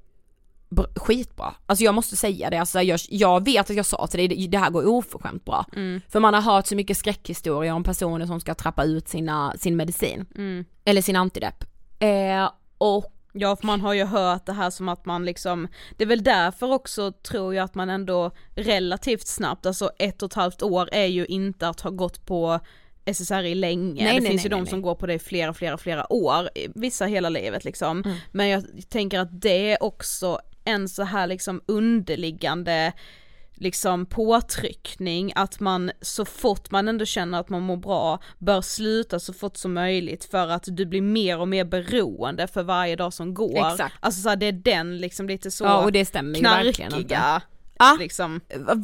skitbra. 0.95 1.53
Alltså 1.65 1.83
jag 1.83 1.95
måste 1.95 2.15
säga 2.15 2.49
det, 2.49 2.57
alltså 2.57 2.81
jag, 2.81 2.99
jag 3.09 3.45
vet 3.45 3.69
att 3.69 3.75
jag 3.75 3.85
sa 3.85 4.07
till 4.07 4.17
dig, 4.17 4.27
det, 4.27 4.47
det 4.47 4.57
här 4.57 4.69
går 4.69 4.87
oförskämt 4.87 5.45
bra. 5.45 5.65
Mm. 5.75 6.01
För 6.09 6.19
man 6.19 6.33
har 6.33 6.41
hört 6.41 6.67
så 6.67 6.75
mycket 6.75 6.97
skräckhistorier 6.97 7.73
om 7.73 7.83
personer 7.83 8.25
som 8.25 8.39
ska 8.39 8.55
trappa 8.55 8.83
ut 8.83 9.07
sina, 9.07 9.53
sin 9.57 9.75
medicin. 9.75 10.25
Mm. 10.35 10.65
Eller 10.85 11.01
sin 11.01 11.15
antidepp. 11.15 11.63
Eh, 11.99 12.51
och 12.77 13.15
Ja 13.33 13.55
för 13.55 13.65
man 13.65 13.81
har 13.81 13.93
ju 13.93 14.03
hört 14.03 14.45
det 14.45 14.53
här 14.53 14.69
som 14.69 14.89
att 14.89 15.05
man 15.05 15.25
liksom, 15.25 15.67
det 15.97 16.03
är 16.03 16.07
väl 16.07 16.23
därför 16.23 16.71
också 16.71 17.11
tror 17.11 17.55
jag 17.55 17.63
att 17.63 17.75
man 17.75 17.89
ändå 17.89 18.31
relativt 18.55 19.27
snabbt, 19.27 19.65
alltså 19.65 19.91
ett 19.99 20.21
och 20.21 20.31
ett 20.31 20.33
halvt 20.33 20.61
år 20.61 20.89
är 20.91 21.05
ju 21.05 21.25
inte 21.25 21.67
att 21.67 21.81
ha 21.81 21.89
gått 21.89 22.25
på 22.25 22.59
SSRI 23.05 23.55
länge, 23.55 24.03
Nej, 24.03 24.13
det 24.13 24.21
nej, 24.21 24.29
finns 24.29 24.45
ju 24.45 24.49
nej, 24.49 24.57
de 24.57 24.63
nej, 24.63 24.69
som 24.69 24.81
går 24.81 24.95
på 24.95 25.05
det 25.05 25.13
i 25.13 25.19
flera, 25.19 25.53
flera, 25.53 25.77
flera 25.77 26.13
år, 26.13 26.49
vissa 26.75 27.05
hela 27.05 27.29
livet 27.29 27.63
liksom. 27.63 28.03
Mm. 28.05 28.17
Men 28.31 28.47
jag 28.47 28.63
tänker 28.89 29.19
att 29.19 29.41
det 29.41 29.77
också 29.81 30.39
en 30.69 30.89
så 30.89 31.03
här 31.03 31.27
liksom 31.27 31.61
underliggande 31.65 32.93
liksom 33.59 34.05
påtryckning 34.05 35.31
att 35.35 35.59
man 35.59 35.91
så 36.01 36.25
fort 36.25 36.71
man 36.71 36.87
ändå 36.87 37.05
känner 37.05 37.39
att 37.39 37.49
man 37.49 37.61
mår 37.61 37.77
bra 37.77 38.19
bör 38.37 38.61
sluta 38.61 39.19
så 39.19 39.33
fort 39.33 39.57
som 39.57 39.73
möjligt 39.73 40.25
för 40.25 40.47
att 40.47 40.63
du 40.67 40.85
blir 40.85 41.01
mer 41.01 41.39
och 41.39 41.47
mer 41.47 41.65
beroende 41.65 42.47
för 42.47 42.63
varje 42.63 42.95
dag 42.95 43.13
som 43.13 43.33
går. 43.33 43.71
Exakt. 43.71 43.95
Alltså 43.99 44.21
så 44.21 44.29
här, 44.29 44.35
det 44.35 44.45
är 44.45 44.51
den 44.51 44.97
liksom 44.97 45.27
lite 45.27 45.51
så 45.51 45.63
ja 45.63 45.83
och 45.83 45.91
det 45.91 46.05
stämmer 46.05 46.39
knarkiga 46.39 47.41
Ja. 47.79 47.97
liksom. 47.99 48.41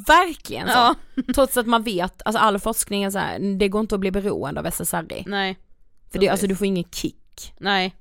Verkligen 0.07 0.67
så. 0.67 0.73
Ja. 0.73 0.95
Trots 1.35 1.57
att 1.57 1.67
man 1.67 1.83
vet, 1.83 2.21
alltså 2.25 2.39
all 2.39 2.59
forskning 2.59 3.03
är 3.03 3.09
så 3.09 3.19
här, 3.19 3.57
det 3.57 3.67
går 3.67 3.81
inte 3.81 3.95
att 3.95 4.01
bli 4.01 4.11
beroende 4.11 4.61
av 4.61 4.65
SSRI. 4.71 5.23
Nej. 5.27 5.57
För 6.11 6.19
det, 6.19 6.29
alltså 6.29 6.47
du 6.47 6.55
får 6.55 6.67
ingen 6.67 6.83
kick. 6.91 7.53
Nej. 7.57 7.95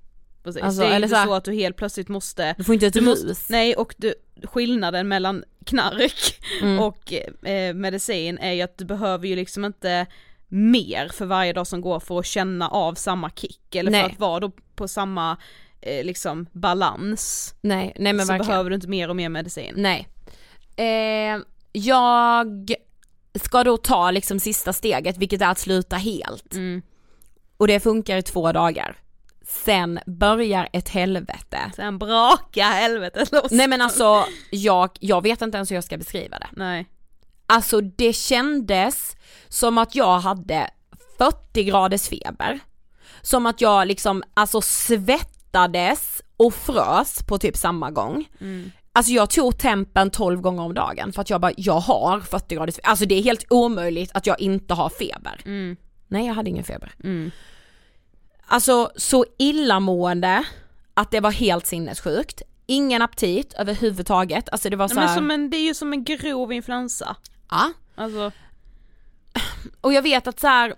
Precis. 0.45 0.63
Alltså, 0.63 0.81
det 0.81 0.87
är 0.87 0.91
eller 0.91 1.07
inte 1.07 1.09
så 1.09 1.17
här- 1.17 1.27
så 1.27 1.35
att 1.35 1.45
du 1.45 1.53
helt 1.55 1.77
plötsligt 1.77 2.09
måste 2.09 2.55
Du 2.59 2.65
får 2.65 2.75
inte 2.75 2.87
ett 2.87 2.97
rus. 2.97 3.49
Nej 3.49 3.75
och 3.77 3.95
du, 3.99 4.15
skillnaden 4.45 5.09
mellan 5.09 5.45
knark 5.67 6.41
Mm. 6.63 6.81
och 6.81 7.13
eh, 7.49 7.75
medicin 7.75 8.39
är 8.39 8.53
ju 8.53 8.63
att 8.63 8.79
du 8.79 8.85
behöver 8.85 9.29
ju 9.29 9.37
liksom 9.37 9.65
inte 9.65 10.07
mer 10.49 11.09
för 11.09 11.27
varje 11.27 11.53
dag 11.53 11.67
som 11.67 11.81
går 11.81 12.01
för 12.01 12.19
att 12.19 12.27
känna 12.27 12.69
av 12.69 12.95
samma 12.95 13.31
kick 13.31 13.75
eller 13.75 13.91
Nej. 13.91 14.03
för 14.03 14.11
att 14.11 14.19
vara 14.21 14.41
då 14.41 14.51
på 14.75 14.89
samma 14.89 15.37
eh, 15.81 16.05
liksom 16.05 16.47
balans. 16.53 17.55
Nej, 17.61 17.93
nej 17.99 18.13
men 18.13 18.27
så 18.27 18.33
verkligen. 18.33 18.49
behöver 18.49 18.71
du 18.71 18.75
inte 18.77 18.89
mer 18.89 19.09
och 19.09 19.17
mer 19.17 19.29
medicin. 19.29 19.75
Nej. 19.77 20.09
Eh, 20.77 21.41
jag 21.73 22.71
ska 23.35 23.65
då 23.65 23.77
ta 23.77 24.11
liksom 24.11 24.41
sista 24.41 24.73
steget 24.73 25.17
vilket 25.19 25.43
är 25.43 25.49
att 25.51 25.59
sluta 25.59 25.97
helt. 25.97 26.55
Mm. 26.55 26.83
Och 27.57 27.67
det 27.67 27.81
funkar 27.81 28.17
i 28.17 28.23
två 28.23 28.53
dagar. 28.53 28.97
Sen 29.47 30.01
börjar 30.07 30.69
ett 30.73 30.89
helvete. 30.89 31.59
Sen 31.77 31.99
braka 31.99 32.65
helvetet 32.65 33.33
loss. 33.33 33.51
Nej 33.51 33.69
men 33.69 33.81
alltså, 33.81 34.25
jag, 34.51 34.91
jag 35.01 35.23
vet 35.23 35.43
inte 35.43 35.57
ens 35.57 35.71
hur 35.71 35.75
jag 35.75 35.85
ska 35.85 35.97
beskriva 35.97 36.39
det. 36.39 36.49
Nej. 36.53 36.87
Alltså 37.47 37.81
det 37.81 38.13
kändes 38.13 39.17
som 39.49 39.79
att 39.79 39.95
jag 39.95 40.19
hade 40.19 40.71
40 41.19 41.65
graders 41.65 42.09
feber. 42.09 42.61
Som 43.23 43.47
att 43.47 43.61
jag 43.61 43.89
liksom, 43.89 44.23
alltså 44.35 44.61
svettades 44.61 46.23
och 46.37 46.55
frös 46.55 47.23
på 47.29 47.39
typ 47.39 47.57
samma 47.57 47.91
gång. 47.91 48.29
Mm. 48.41 48.71
Alltså 48.93 49.13
jag 49.13 49.31
tog 49.31 49.59
tempen 49.59 50.11
12 50.11 50.41
gånger 50.41 50.63
om 50.63 50.75
dagen 50.75 51.13
för 51.13 51.23
att 51.23 51.31
jag 51.31 51.41
bara, 51.41 51.53
jag 51.57 51.81
har 51.81 52.21
40 52.21 52.55
graders 52.55 52.75
feber. 52.75 52.89
Alltså 52.89 53.05
det 53.05 53.15
är 53.15 53.23
helt 53.23 53.45
omöjligt 53.51 54.11
att 54.15 54.27
jag 54.27 54.41
inte 54.41 54.75
har 54.75 54.89
feber. 54.89 55.41
Mm. 55.45 55.77
Nej 56.09 56.27
jag 56.27 56.35
hade 56.35 56.51
ingen 56.51 56.65
feber. 56.65 56.93
Mm. 57.05 57.31
Alltså 58.47 58.91
så 58.97 59.25
illamående 59.39 60.45
att 60.95 61.11
det 61.11 61.21
var 61.21 61.31
helt 61.31 61.67
sinnessjukt. 61.67 62.43
Ingen 62.67 63.03
aptit 63.03 63.55
överhuvudtaget, 63.59 64.49
alltså 64.53 64.71
det 64.71 64.77
var 64.77 64.89
så 64.89 64.95
men 64.95 65.09
här, 65.09 65.15
som 65.15 65.31
en, 65.31 65.51
det 65.51 65.57
är 65.57 65.65
ju 65.67 65.75
som 65.75 65.93
en 65.93 66.05
grov 66.05 66.53
influensa. 66.53 67.17
ja. 67.51 67.73
Alltså, 67.97 68.33
Och 69.81 69.93
jag 69.93 70.03
vet 70.03 70.27
att 70.27 70.41
så 70.41 70.47
här. 70.47 70.75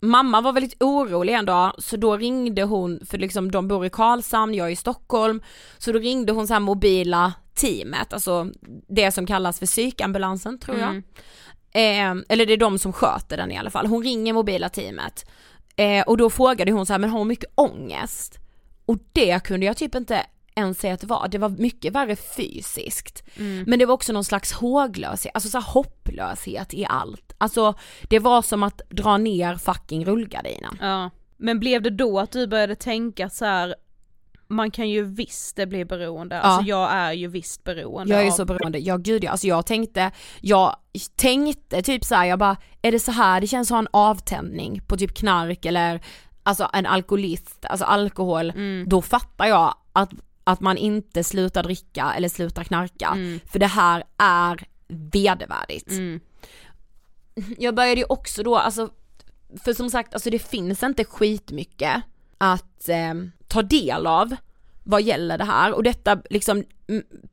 mamma 0.00 0.40
var 0.40 0.52
väldigt 0.52 0.82
orolig 0.82 1.32
en 1.32 1.44
dag 1.44 1.74
så 1.78 1.96
då 1.96 2.16
ringde 2.16 2.62
hon, 2.62 3.00
för 3.06 3.18
liksom 3.18 3.50
de 3.50 3.68
bor 3.68 3.86
i 3.86 3.90
Karlshamn, 3.90 4.54
jag 4.54 4.66
är 4.66 4.70
i 4.70 4.76
Stockholm, 4.76 5.42
så 5.78 5.92
då 5.92 5.98
ringde 5.98 6.32
hon 6.32 6.46
så 6.46 6.52
här 6.52 6.60
mobila 6.60 7.32
teamet, 7.54 8.12
alltså 8.12 8.50
det 8.88 9.12
som 9.12 9.26
kallas 9.26 9.58
för 9.58 9.66
psykambulansen 9.66 10.58
tror 10.58 10.78
jag. 10.78 10.88
Mm. 10.90 11.02
Eh, 11.72 12.24
eller 12.28 12.46
det 12.46 12.52
är 12.52 12.56
de 12.56 12.78
som 12.78 12.92
sköter 12.92 13.36
den 13.36 13.52
i 13.52 13.58
alla 13.58 13.70
fall. 13.70 13.86
Hon 13.86 14.02
ringer 14.02 14.32
mobila 14.32 14.68
teamet 14.68 15.30
eh, 15.80 16.02
och 16.02 16.16
då 16.16 16.30
frågade 16.30 16.72
hon 16.72 16.86
så 16.86 16.92
här, 16.92 16.98
men 16.98 17.10
har 17.10 17.18
hon 17.18 17.28
mycket 17.28 17.50
ångest? 17.54 18.38
Och 18.86 18.98
det 19.12 19.44
kunde 19.44 19.66
jag 19.66 19.76
typ 19.76 19.94
inte 19.94 20.26
ens 20.54 20.78
säga 20.78 20.94
att 20.94 21.00
det 21.00 21.06
var, 21.06 21.28
det 21.28 21.38
var 21.38 21.48
mycket 21.48 21.92
värre 21.92 22.16
fysiskt. 22.16 23.24
Mm. 23.36 23.64
Men 23.66 23.78
det 23.78 23.86
var 23.86 23.94
också 23.94 24.12
någon 24.12 24.24
slags 24.24 24.52
håglöshet, 24.52 25.34
alltså 25.34 25.50
så 25.50 25.58
här 25.58 25.72
hopplöshet 25.72 26.74
i 26.74 26.86
allt. 26.88 27.34
Alltså 27.38 27.74
det 28.02 28.18
var 28.18 28.42
som 28.42 28.62
att 28.62 28.80
dra 28.88 29.16
ner 29.16 29.56
fucking 29.56 30.04
rullgardinen. 30.04 30.78
Ja. 30.80 31.10
Men 31.36 31.60
blev 31.60 31.82
det 31.82 31.90
då 31.90 32.18
att 32.18 32.30
du 32.32 32.46
började 32.46 32.76
tänka 32.76 33.30
så 33.30 33.44
här 33.44 33.74
man 34.50 34.70
kan 34.70 34.88
ju 34.88 35.02
visst 35.02 35.56
det 35.56 35.66
bli 35.66 35.84
beroende, 35.84 36.40
alltså 36.40 36.68
jag 36.68 36.92
är 36.92 37.12
ju 37.12 37.28
visst 37.28 37.64
beroende 37.64 38.12
Jag 38.12 38.20
är 38.20 38.24
ju 38.24 38.30
av... 38.30 38.34
så 38.36 38.44
beroende, 38.44 38.78
ja 38.78 38.96
gud 38.96 39.24
ja, 39.24 39.30
alltså 39.30 39.46
jag 39.46 39.66
tänkte, 39.66 40.10
jag 40.40 40.76
tänkte 41.16 41.82
typ 41.82 42.04
så 42.04 42.14
här, 42.14 42.24
jag 42.26 42.38
bara, 42.38 42.56
är 42.82 42.92
det 42.92 43.00
så 43.00 43.12
här 43.12 43.40
det 43.40 43.46
känns 43.46 43.70
att 43.70 43.74
ha 43.74 43.78
en 43.78 43.88
avtändning 43.90 44.80
på 44.86 44.96
typ 44.96 45.14
knark 45.14 45.64
eller 45.64 46.00
alltså 46.42 46.70
en 46.72 46.86
alkoholist, 46.86 47.64
alltså 47.64 47.84
alkohol, 47.84 48.50
Mm. 48.50 48.88
då 48.88 49.02
fattar 49.02 49.46
jag 49.46 49.74
att, 49.92 50.10
att 50.44 50.60
man 50.60 50.76
inte 50.76 51.24
slutar 51.24 51.62
dricka 51.62 52.12
eller 52.16 52.28
slutar 52.28 52.64
knarka, 52.64 53.08
Mm. 53.08 53.40
för 53.46 53.58
det 53.58 53.66
här 53.66 54.04
är 54.18 54.64
vedervärdigt. 54.88 55.90
Mm. 55.90 56.20
Jag 57.58 57.74
började 57.74 58.00
ju 58.00 58.06
också 58.08 58.42
då, 58.42 58.56
alltså, 58.56 58.88
för 59.64 59.72
som 59.72 59.90
sagt, 59.90 60.14
alltså 60.14 60.30
det 60.30 60.38
finns 60.38 60.82
inte 60.82 61.04
skitmycket 61.04 62.02
att 62.40 62.88
eh, 62.88 63.14
ta 63.48 63.62
del 63.62 64.06
av 64.06 64.36
vad 64.84 65.02
gäller 65.02 65.38
det 65.38 65.44
här 65.44 65.72
och 65.72 65.82
detta 65.82 66.22
liksom, 66.30 66.64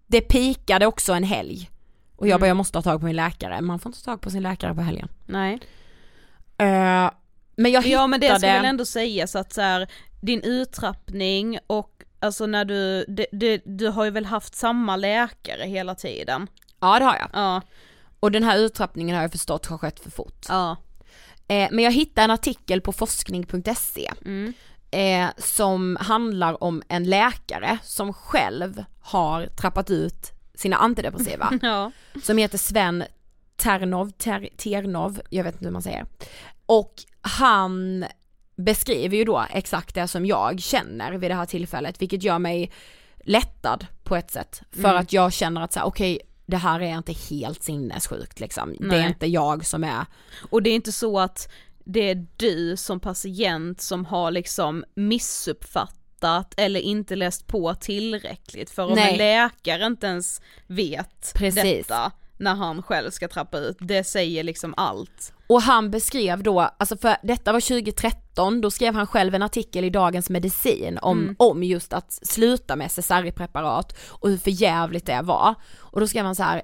det 0.07 0.21
pikade 0.21 0.85
också 0.85 1.13
en 1.13 1.23
helg. 1.23 1.69
Och 2.15 2.27
jag 2.27 2.31
Mm. 2.31 2.39
bara, 2.41 2.47
jag 2.47 2.57
måste 2.57 2.77
ha 2.77 2.83
tag 2.83 2.99
på 2.99 3.05
min 3.05 3.15
läkare, 3.15 3.61
man 3.61 3.79
får 3.79 3.89
inte 3.89 4.03
ta 4.03 4.11
tag 4.11 4.21
på 4.21 4.29
sin 4.29 4.43
läkare 4.43 4.75
på 4.75 4.81
helgen. 4.81 5.09
Nej. 5.25 5.53
Eh, 6.57 7.11
men 7.55 7.71
jag 7.71 7.81
hittade... 7.81 7.89
Ja 7.89 8.07
men 8.07 8.19
det 8.19 8.27
ska 8.39 8.47
väl 8.47 8.65
ändå 8.65 8.85
sägas 8.85 9.35
att 9.35 9.53
så 9.53 9.61
här, 9.61 9.87
din 10.21 10.41
uttrappning 10.41 11.59
och 11.67 12.03
alltså 12.19 12.45
när 12.45 12.65
du, 12.65 13.05
det, 13.07 13.25
det, 13.31 13.61
du 13.65 13.87
har 13.87 14.05
ju 14.05 14.11
väl 14.11 14.25
haft 14.25 14.55
samma 14.55 14.95
läkare 14.95 15.63
hela 15.63 15.95
tiden? 15.95 16.47
Ja 16.79 16.99
det 16.99 17.05
har 17.05 17.15
jag. 17.15 17.29
Ja, 17.33 17.61
Och 18.19 18.31
den 18.31 18.43
här 18.43 18.57
uttrappningen 18.57 19.15
har 19.15 19.21
jag 19.23 19.31
förstått 19.31 19.65
har 19.65 19.77
skett 19.77 19.99
för 19.99 20.11
fort. 20.11 20.45
ja. 20.49 20.75
Eh, 21.49 21.67
men 21.71 21.83
jag 21.83 21.91
hittade 21.91 22.25
en 22.25 22.31
artikel 22.31 22.81
på 22.81 22.91
forskning.se 22.91 24.11
Mm. 24.25 24.53
Eh, 24.91 25.27
som 25.37 25.97
handlar 26.01 26.63
om 26.63 26.83
en 26.87 27.03
läkare 27.03 27.77
som 27.83 28.13
själv 28.13 28.83
har 29.01 29.45
trappat 29.47 29.89
ut 29.89 30.31
sina 30.55 30.75
antidepressiva. 30.77 31.53
Ja. 31.61 31.91
som 32.23 32.37
heter 32.37 32.57
Sven 32.57 33.03
Ternov, 33.55 34.11
Ter, 34.11 34.49
Ternov, 34.57 35.21
jag 35.29 35.43
vet 35.43 35.55
inte 35.55 35.65
hur 35.65 35.71
man 35.71 35.81
säger. 35.81 36.05
Och 36.65 36.93
han 37.21 38.05
beskriver 38.55 39.17
ju 39.17 39.23
då 39.23 39.45
exakt 39.53 39.95
det 39.95 40.07
som 40.07 40.25
jag 40.25 40.59
känner 40.59 41.11
vid 41.13 41.31
det 41.31 41.35
här 41.35 41.45
tillfället, 41.45 42.01
vilket 42.01 42.23
gör 42.23 42.39
mig 42.39 42.71
lättad 43.23 43.87
på 44.03 44.15
ett 44.15 44.31
sätt. 44.31 44.61
För 44.71 44.79
Mm. 44.89 44.97
att 44.97 45.13
jag 45.13 45.33
känner 45.33 45.61
att 45.61 45.73
så 45.73 45.79
här, 45.79 45.87
okej, 45.87 46.19
det 46.45 46.57
här 46.57 46.79
är 46.79 46.97
inte 46.97 47.13
helt 47.13 47.63
sinnessjukt 47.63 48.39
liksom. 48.39 48.73
Det 48.79 48.85
Nej. 48.87 48.99
är 49.03 49.07
inte 49.07 49.27
jag 49.27 49.65
som 49.65 49.83
är 49.83 50.05
Och 50.49 50.63
det 50.63 50.69
är 50.69 50.75
inte 50.75 50.91
så 50.91 51.19
att 51.19 51.51
det 51.89 52.09
är 52.09 52.27
du 52.37 52.77
som 52.77 52.99
patient 52.99 53.81
som 53.81 54.05
har 54.05 54.31
liksom 54.31 54.85
missuppfattat 54.95 56.53
eller 56.57 56.79
inte 56.79 57.15
läst 57.15 57.47
på 57.47 57.73
tillräckligt 57.75 58.69
för 58.69 58.83
om 58.85 58.93
Nej. 58.93 59.11
en 59.11 59.17
läkare 59.17 59.85
inte 59.85 60.07
ens 60.07 60.41
vet 60.67 61.33
Precis. 61.35 61.63
detta 61.87 62.11
när 62.37 62.55
han 62.55 62.83
själv 62.83 63.09
ska 63.11 63.27
trappa 63.27 63.57
ut, 63.57 63.77
det 63.79 64.03
säger 64.03 64.43
liksom 64.43 64.73
allt. 64.77 65.33
Och 65.47 65.61
han 65.61 65.91
beskrev 65.91 66.43
då, 66.43 66.59
alltså 66.59 66.97
för 66.97 67.15
detta 67.23 67.53
var 67.53 67.61
2013, 67.61 68.61
då 68.61 68.71
skrev 68.71 68.93
han 68.93 69.07
själv 69.07 69.35
en 69.35 69.43
artikel 69.43 69.83
i 69.85 69.89
Dagens 69.89 70.29
Medicin 70.29 70.97
om, 71.01 71.19
Mm. 71.19 71.35
om 71.39 71.63
just 71.63 71.93
att 71.93 72.13
sluta 72.27 72.75
med 72.75 72.85
SSRI-preparat 72.91 73.97
och 74.07 74.29
hur 74.29 74.37
förjävligt 74.37 75.05
det 75.05 75.21
var. 75.21 75.55
Och 75.77 75.99
då 75.99 76.07
skrev 76.07 76.25
han 76.25 76.35
så 76.35 76.43
här, 76.43 76.61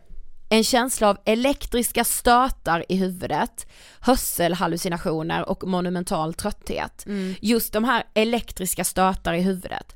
en 0.53 0.63
känsla 0.63 1.09
av 1.09 1.17
elektriska 1.25 2.03
stötar 2.03 2.85
i 2.89 2.95
huvudet, 2.95 3.67
hörselhallucinationer 3.99 5.49
och 5.49 5.67
monumental 5.67 6.33
trötthet. 6.33 7.05
Just 7.41 7.73
de 7.73 7.83
här 7.83 8.03
elektriska 8.13 8.83
stötar 8.83 9.33
i 9.33 9.41
huvudet. 9.41 9.95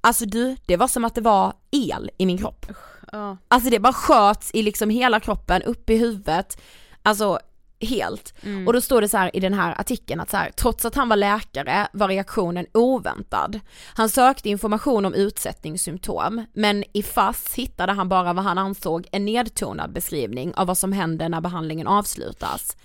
Alltså 0.00 0.24
du, 0.24 0.56
det 0.66 0.76
var 0.76 0.88
som 0.88 1.04
att 1.04 1.14
det 1.14 1.20
var 1.20 1.52
el 1.70 2.10
i 2.18 2.26
min 2.26 2.38
kropp. 2.38 2.66
Ja. 3.12 3.36
Alltså 3.48 3.70
det 3.70 3.80
bara 3.80 3.92
sköts 3.92 4.50
i 4.54 4.62
liksom 4.62 4.90
hela 4.90 5.20
kroppen, 5.20 5.62
upp 5.62 5.90
i 5.90 5.96
huvudet, 5.96 6.62
alltså 7.02 7.38
helt. 7.80 8.34
Och 8.66 8.72
då 8.72 8.80
står 8.80 9.00
det 9.00 9.08
så 9.08 9.16
här 9.16 9.36
i 9.36 9.40
den 9.40 9.54
här 9.54 9.80
artikeln 9.80 10.20
att 10.20 10.30
så 10.30 10.36
här, 10.36 10.50
trots 10.50 10.84
att 10.84 10.94
han 10.94 11.08
var 11.08 11.16
läkare 11.16 11.88
var 11.92 12.08
reaktionen 12.08 12.66
oväntad. 12.74 13.60
Han 13.94 14.08
sökte 14.08 14.48
information 14.48 15.04
om 15.04 15.14
utsättningssymptom, 15.14 16.44
men 16.52 16.84
i 16.92 17.02
FASS 17.02 17.54
hittade 17.54 17.92
han 17.92 18.08
bara 18.08 18.32
vad 18.32 18.44
han 18.44 18.58
ansåg 18.58 19.06
en 19.12 19.24
nedtonad 19.24 19.92
beskrivning 19.92 20.54
av 20.54 20.66
vad 20.66 20.78
som 20.78 20.92
händer 20.92 21.28
när 21.28 21.40
behandlingen 21.40 21.86
avslutas. 21.86 22.76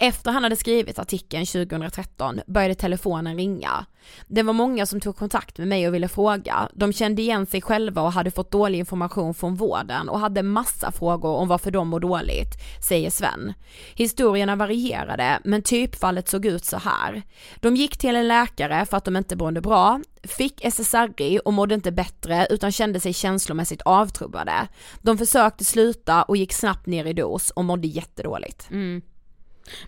Efter 0.00 0.30
han 0.30 0.42
hade 0.42 0.56
skrivit 0.56 0.98
artikeln 0.98 1.46
2013 1.46 2.40
började 2.46 2.74
telefonen 2.74 3.36
ringa. 3.36 3.86
Det 4.26 4.42
var 4.42 4.52
många 4.52 4.86
som 4.86 5.00
tog 5.00 5.16
kontakt 5.16 5.58
med 5.58 5.68
mig 5.68 5.88
och 5.88 5.94
ville 5.94 6.08
fråga. 6.08 6.68
De 6.74 6.92
kände 6.92 7.22
igen 7.22 7.46
sig 7.46 7.62
själva 7.62 8.02
och 8.02 8.12
hade 8.12 8.30
fått 8.30 8.50
dålig 8.50 8.78
information 8.78 9.34
från 9.34 9.54
vården 9.54 10.08
och 10.08 10.20
hade 10.20 10.42
massa 10.42 10.92
frågor 10.92 11.30
om 11.30 11.48
varför 11.48 11.70
de 11.70 11.88
mår 11.88 12.00
dåligt, 12.00 12.54
säger 12.88 13.10
Sven. 13.10 13.52
Historierna 13.94 14.56
varierade, 14.56 15.40
men 15.44 15.62
typfallet 15.62 16.28
såg 16.28 16.46
ut 16.46 16.64
så 16.64 16.76
här. 16.76 17.22
De 17.56 17.76
gick 17.76 17.98
till 17.98 18.16
en 18.16 18.28
läkare 18.28 18.86
för 18.86 18.96
att 18.96 19.04
de 19.04 19.16
inte 19.16 19.36
mådde 19.36 19.60
bra, 19.60 20.00
fick 20.22 20.64
SSRI 20.64 21.40
och 21.44 21.52
mådde 21.52 21.74
inte 21.74 21.92
bättre 21.92 22.46
utan 22.50 22.72
kände 22.72 23.00
sig 23.00 23.12
känslomässigt 23.12 23.82
avtrubbade. 23.82 24.68
De 25.02 25.18
försökte 25.18 25.64
sluta 25.64 26.22
och 26.22 26.36
gick 26.36 26.52
snabbt 26.52 26.86
ner 26.86 27.04
i 27.04 27.12
dos 27.12 27.50
och 27.50 27.64
mådde 27.64 27.88
jättedåligt. 27.88 28.70
Mm. 28.70 29.02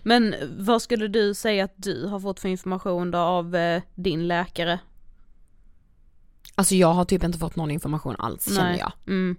Men 0.03 0.35
vad 0.57 0.81
skulle 0.81 1.07
du 1.07 1.33
säga 1.33 1.63
att 1.63 1.73
du 1.75 2.05
har 2.05 2.19
fått 2.19 2.39
för 2.39 2.49
information 2.49 3.11
då 3.11 3.17
av 3.17 3.55
eh, 3.55 3.81
din 3.95 4.27
läkare? 4.27 4.79
Alltså 6.55 6.75
jag 6.75 6.93
har 6.93 7.05
typ 7.05 7.23
inte 7.23 7.37
fått 7.37 7.55
någon 7.55 7.71
information 7.71 8.15
alls 8.19 8.55
känner 8.55 8.77
jag. 8.77 8.91
Mm. 9.07 9.35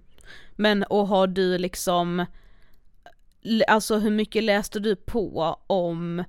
Men 0.57 0.83
och 0.83 1.09
har 1.09 1.27
du 1.27 1.59
liksom, 1.59 2.27
alltså 3.69 3.99
hur 3.99 4.11
mycket 4.11 4.45
läste 4.45 4.81
du 4.81 4.97
på 4.97 5.59
om 5.67 6.25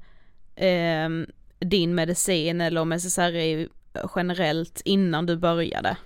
ehm, 0.56 1.26
din 1.60 1.95
medicin 1.95 2.62
eller 2.62 2.82
om 2.82 2.91
SSRI 2.91 3.69
generellt 4.15 4.82
innan 4.86 5.26
du 5.26 5.38
började? 5.38 5.97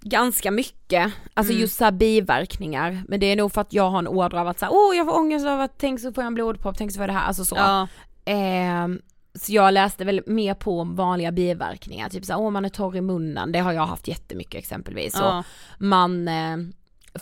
Ganska 0.00 0.50
mycket, 0.50 1.12
alltså 1.34 1.52
Mm. 1.52 1.60
just 1.60 1.78
så 1.78 1.84
här 1.84 1.92
biverkningar, 1.92 3.02
men 3.08 3.20
det 3.20 3.26
är 3.26 3.36
nog 3.36 3.52
för 3.52 3.60
att 3.60 3.72
jag 3.72 3.90
har 3.90 3.98
en 3.98 4.08
ådra 4.08 4.40
av 4.40 4.48
att 4.48 4.58
säga 4.58 4.70
åh 4.70 4.96
jag 4.96 5.06
får 5.06 5.16
ångest 5.16 5.46
av 5.46 5.60
att 5.60 5.78
tänk 5.78 6.00
så 6.00 6.12
får 6.12 6.22
jag 6.22 6.26
en 6.26 6.34
blodpropp, 6.34 6.78
tänk 6.78 6.92
så 6.92 6.96
får 6.96 7.02
jag 7.02 7.08
det 7.08 7.18
här, 7.18 7.26
alltså 7.26 7.44
så. 7.44 7.56
Ja, 7.56 7.88
Ehm, 8.24 9.00
så 9.34 9.52
jag 9.52 9.74
läste 9.74 10.04
väl 10.04 10.22
mer 10.26 10.54
på 10.54 10.80
om 10.80 10.96
vanliga 10.96 11.32
biverkningar, 11.32 12.08
typ 12.08 12.24
såhär, 12.24 12.40
åh 12.40 12.50
man 12.50 12.64
är 12.64 12.68
torr 12.68 12.96
i 12.96 13.00
munnen, 13.00 13.52
det 13.52 13.58
har 13.58 13.72
jag 13.72 13.86
haft 13.86 14.08
jättemycket 14.08 14.58
exempelvis. 14.58 15.14
ja, 15.20 15.38
Och 15.38 15.44
man 15.84 16.28
eh, 16.28 16.56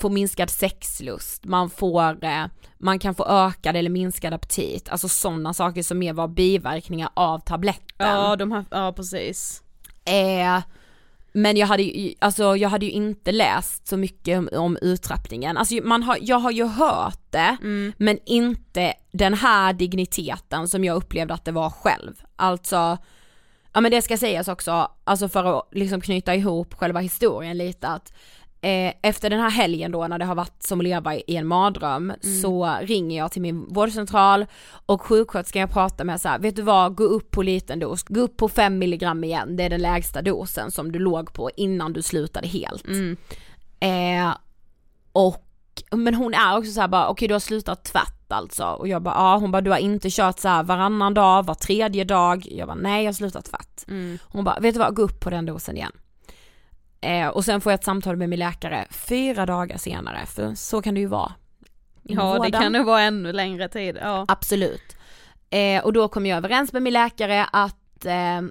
får 0.00 0.10
minskad 0.10 0.50
sexlust, 0.50 1.44
man 1.44 1.70
får, 1.70 2.24
eh, 2.24 2.44
man 2.78 2.98
kan 2.98 3.14
få 3.14 3.24
ökad 3.26 3.76
eller 3.76 3.90
minskad 3.90 4.34
aptit, 4.34 4.88
alltså 4.88 5.08
sådana 5.08 5.54
saker 5.54 5.82
som 5.82 5.98
mer 5.98 6.12
var 6.12 6.28
biverkningar 6.28 7.08
av 7.14 7.38
tabletten. 7.38 8.06
ja, 8.08 8.36
de 8.36 8.52
här, 8.52 8.64
ja 8.70 8.92
precis. 8.96 9.62
Eh, 10.04 10.62
men 11.36 11.56
jag 11.56 11.66
hade 11.66 11.82
ju, 11.82 12.14
alltså 12.18 12.56
jag 12.56 12.68
hade 12.68 12.86
ju 12.86 12.92
inte 12.92 13.32
läst 13.32 13.86
så 13.86 13.96
mycket 13.96 14.38
om, 14.38 14.48
om 14.52 14.78
uttrappningen. 14.82 15.56
Alltså 15.56 15.74
man 15.74 16.02
har, 16.02 16.18
jag 16.20 16.38
har 16.38 16.50
ju 16.50 16.64
hört 16.64 17.20
det, 17.30 17.56
Mm. 17.62 17.92
men 17.98 18.18
inte 18.26 18.94
den 19.12 19.34
här 19.34 19.72
digniteten 19.72 20.68
som 20.68 20.84
jag 20.84 20.96
upplevde 20.96 21.34
att 21.34 21.44
det 21.44 21.52
var 21.52 21.70
själv. 21.70 22.12
Alltså, 22.36 22.98
ja 23.72 23.80
men 23.80 23.90
det 23.90 24.02
ska 24.02 24.16
sägas 24.16 24.48
också, 24.48 24.90
alltså 25.04 25.28
för 25.28 25.58
att 25.58 25.68
liksom 25.72 26.00
knyta 26.00 26.34
ihop 26.34 26.74
själva 26.74 27.00
historien 27.00 27.58
lite 27.58 27.88
att 27.88 28.12
eh, 28.66 28.92
efter 29.02 29.30
den 29.30 29.40
här 29.40 29.50
helgen 29.50 29.92
då 29.92 30.06
när 30.06 30.18
det 30.18 30.24
har 30.24 30.34
varit 30.34 30.62
som 30.62 30.80
att 30.80 30.84
leva 30.84 31.14
i 31.14 31.36
en 31.36 31.46
mardröm 31.46 32.12
så 32.42 32.76
ringer 32.80 33.18
jag 33.18 33.32
till 33.32 33.42
min 33.42 33.66
vårdcentral 33.68 34.46
och 34.86 35.02
sjuksköterskan 35.02 35.60
jag 35.60 35.72
pratar 35.72 36.04
med 36.04 36.20
så 36.20 36.28
här, 36.28 36.38
vet 36.38 36.56
du 36.56 36.62
vad, 36.62 36.94
gå 36.94 37.04
upp 37.04 37.30
på 37.30 37.42
liten 37.42 37.78
dos, 37.78 38.02
gå 38.02 38.20
upp 38.20 38.36
på 38.36 38.48
5 38.48 38.78
milligram 38.78 39.24
igen, 39.24 39.56
det 39.56 39.64
är 39.64 39.70
den 39.70 39.82
lägsta 39.82 40.22
dosen 40.22 40.70
som 40.70 40.92
du 40.92 40.98
låg 40.98 41.32
på 41.32 41.50
innan 41.56 41.92
du 41.92 42.02
slutade 42.02 42.48
helt. 42.48 42.86
Mm. 42.86 43.16
Eh, 43.80 44.36
och, 45.12 45.44
men 45.90 46.14
hon 46.14 46.34
är 46.34 46.58
också 46.58 46.72
så 46.72 46.80
här 46.80 46.88
bara, 46.88 47.08
okej 47.08 47.28
du 47.28 47.34
har 47.34 47.40
slutat 47.40 47.84
tvärt. 47.84 48.32
alltså. 48.32 48.64
Och 48.64 48.88
jag 48.88 49.02
bara, 49.02 49.14
ja 49.14 49.36
hon 49.36 49.50
bara 49.50 49.62
du 49.62 49.70
har 49.70 49.78
inte 49.78 50.08
kört 50.10 50.38
så 50.38 50.48
här 50.48 50.62
varannan 50.62 51.14
dag, 51.14 51.46
var 51.46 51.54
tredje 51.54 52.04
dag. 52.04 52.46
Jag 52.50 52.68
bara 52.68 52.74
nej 52.74 53.04
jag 53.04 53.08
har 53.08 53.14
slutat 53.14 53.44
tvätt. 53.44 53.84
Mm. 53.88 54.18
Hon 54.24 54.44
bara, 54.44 54.60
vet 54.60 54.74
du 54.74 54.78
vad, 54.78 54.94
gå 54.94 55.02
upp 55.02 55.20
på 55.20 55.30
den 55.30 55.46
dosen 55.46 55.76
igen. 55.76 55.92
Eh, 57.00 57.28
och 57.28 57.44
sen 57.44 57.60
får 57.60 57.72
jag 57.72 57.78
ett 57.78 57.84
samtal 57.84 58.16
med 58.16 58.28
min 58.28 58.38
läkare 58.38 58.86
fyra 58.90 59.46
dagar 59.46 59.76
senare, 59.78 60.26
för 60.26 60.54
så 60.54 60.82
kan 60.82 60.94
det 60.94 61.00
ju 61.00 61.06
vara. 61.06 61.32
Ja 62.02 62.32
det 62.32 62.38
vården. 62.38 62.62
kan 62.62 62.72
nog 62.72 62.86
vara 62.86 63.00
ännu 63.02 63.32
längre 63.32 63.68
tid, 63.68 63.98
ja. 64.02 64.24
Absolut. 64.28 64.96
Eh, 65.50 65.84
och 65.84 65.92
då 65.92 66.08
kom 66.08 66.26
jag 66.26 66.36
överens 66.36 66.72
med 66.72 66.82
min 66.82 66.92
läkare 66.92 67.46
att 67.52 68.04
eh, 68.06 68.42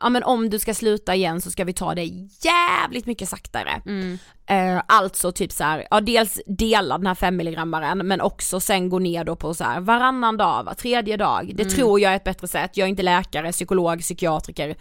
ja 0.00 0.08
men 0.08 0.22
om 0.24 0.50
du 0.50 0.58
ska 0.58 0.74
sluta 0.74 1.14
igen 1.14 1.40
så 1.40 1.50
ska 1.50 1.64
vi 1.64 1.72
ta 1.72 1.94
det 1.94 2.04
jävligt 2.44 3.06
mycket 3.06 3.28
saktare. 3.28 3.82
Mm. 3.86 4.18
Eh, 4.46 4.82
alltså 4.88 5.32
typ 5.32 5.52
så 5.52 5.64
här, 5.64 5.86
ja 5.90 6.00
dels 6.00 6.40
dela 6.46 6.98
den 6.98 7.06
här 7.06 7.14
5 7.14 7.36
milligrammaren 7.36 7.98
men 7.98 8.20
också 8.20 8.60
sen 8.60 8.88
gå 8.88 8.98
ner 8.98 9.24
då 9.24 9.36
på 9.36 9.54
så 9.54 9.64
här 9.64 9.80
varannan 9.80 10.36
dag, 10.36 10.64
var 10.64 10.74
tredje 10.74 11.16
dag. 11.16 11.52
Det 11.54 11.64
tror 11.64 12.00
jag 12.00 12.12
är 12.12 12.16
ett 12.16 12.24
bättre 12.24 12.48
sätt, 12.48 12.76
jag 12.76 12.84
är 12.84 12.88
inte 12.88 13.02
läkare, 13.02 13.52
psykolog, 13.52 14.00
psykiatriker, 14.00 14.68
I 14.70 14.76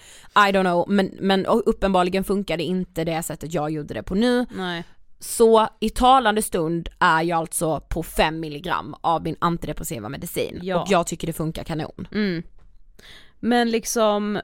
don't 0.51 0.61
know 0.63 0.85
men, 0.89 1.11
men 1.19 1.45
uppenbarligen 1.45 2.23
funkar 2.23 2.57
det 2.57 2.63
inte 2.63 3.03
det 3.03 3.23
sättet 3.23 3.53
jag 3.53 3.71
gjorde 3.71 3.93
det 3.93 4.03
på 4.03 4.15
nu. 4.15 4.45
Nej. 4.55 4.83
Så 5.19 5.67
i 5.79 5.89
talande 5.89 6.41
stund 6.41 6.89
är 6.99 7.21
jag 7.23 7.37
alltså 7.39 7.79
på 7.79 8.03
5 8.03 8.39
milligram 8.39 8.95
av 9.01 9.23
min 9.23 9.35
antidepressiva 9.39 10.09
medicin 10.09 10.59
Ja. 10.63 10.81
och 10.81 10.87
jag 10.89 11.07
tycker 11.07 11.27
det 11.27 11.33
funkar 11.33 11.63
kanon. 11.63 12.07
Mm. 12.11 12.43
Men 13.39 13.71
liksom 13.71 14.41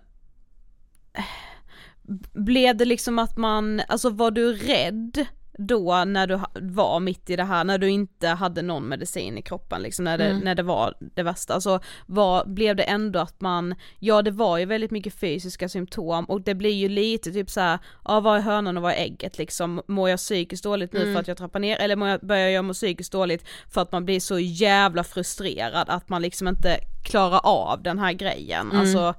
Blev 2.34 2.78
det 2.78 2.86
liksom 2.86 3.20
att 3.20 3.38
man, 3.38 3.82
alltså 3.88 4.10
var 4.10 4.32
du 4.32 4.54
rädd 4.54 5.26
då 5.58 6.04
när 6.06 6.28
du 6.28 6.40
var 6.62 7.00
mitt 7.00 7.30
i 7.30 7.36
det 7.36 7.44
här, 7.44 7.64
när 7.64 7.78
du 7.78 7.90
inte 7.90 8.28
hade 8.28 8.62
någon 8.62 8.84
medicin 8.88 9.38
i 9.38 9.42
kroppen 9.42 9.82
liksom, 9.82 10.06
när 10.06 10.18
det, 10.18 10.26
Mm. 10.26 10.40
när 10.40 10.56
det 10.56 10.64
var 10.64 10.94
det 11.00 11.24
värsta, 11.24 11.54
alltså 11.54 11.80
var, 12.06 12.46
blev 12.46 12.76
det 12.76 12.84
ändå 12.84 13.20
att 13.20 13.42
man, 13.42 13.76
ja 14.00 14.22
det 14.22 14.32
var 14.32 14.58
ju 14.58 14.66
väldigt 14.66 14.92
mycket 14.92 15.14
fysiska 15.14 15.70
symptom 15.70 16.26
och 16.26 16.42
det 16.42 16.56
blir 16.56 16.74
ju 16.74 16.90
lite 16.90 17.32
typ 17.32 17.50
så 17.50 17.60
här, 17.60 17.80
ja 18.06 18.20
vad 18.20 18.38
är 18.38 18.42
hönan 18.42 18.78
och 18.78 18.84
vad 18.84 18.92
är 18.92 18.98
ägget 18.98 19.38
liksom, 19.38 19.82
mår 19.88 20.10
jag 20.10 20.20
psykiskt 20.20 20.64
dåligt 20.64 20.94
nu 20.94 21.02
Mm. 21.02 21.14
för 21.14 21.20
att 21.22 21.28
jag 21.28 21.38
trappar 21.38 21.60
ner? 21.60 21.78
Eller 21.78 21.96
mår 21.96 22.08
jag, 22.08 22.20
börjar 22.22 22.50
jag 22.50 22.66
må 22.66 22.74
psykiskt 22.74 23.12
dåligt 23.12 23.46
för 23.70 23.82
att 23.82 23.92
man 23.92 24.06
blir 24.06 24.20
så 24.20 24.40
jävla 24.40 25.04
frustrerad 25.04 25.90
att 25.90 26.10
man 26.10 26.22
liksom 26.22 26.48
inte 26.48 26.78
klarar 27.04 27.40
av 27.44 27.84
den 27.84 28.00
här 28.00 28.14
grejen, 28.14 28.72
alltså 28.72 29.14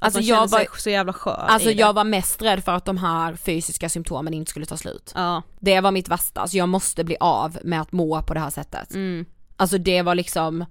att 0.00 0.04
Alltså, 0.06 0.20
man 0.20 0.26
jag 0.26 0.48
var- 0.48 0.78
så 0.78 0.90
jävla 0.90 1.12
skör 1.12 1.46
Alltså 1.48 1.70
jag 1.70 1.92
var 1.92 2.04
mest 2.04 2.42
rädd 2.42 2.64
för 2.64 2.72
att 2.72 2.84
de 2.84 2.96
här 2.96 3.34
fysiska 3.36 3.88
symptomen 3.88 4.34
inte 4.34 4.50
skulle 4.50 4.66
ta 4.66 4.76
slut. 4.76 5.12
Ja, 5.14 5.42
Det 5.60 5.80
var 5.80 5.90
mitt 5.90 6.08
värsta, 6.08 6.40
alltså 6.40 6.56
jag 6.56 6.68
måste 6.68 7.04
bli 7.04 7.16
av 7.20 7.58
med 7.64 7.80
att 7.80 7.92
må 7.92 8.22
på 8.22 8.34
det 8.34 8.40
här 8.40 8.50
sättet. 8.50 8.94
mm, 8.94 9.24
Alltså 9.56 9.78
det 9.78 10.02
var 10.02 10.14
liksom, 10.14 10.64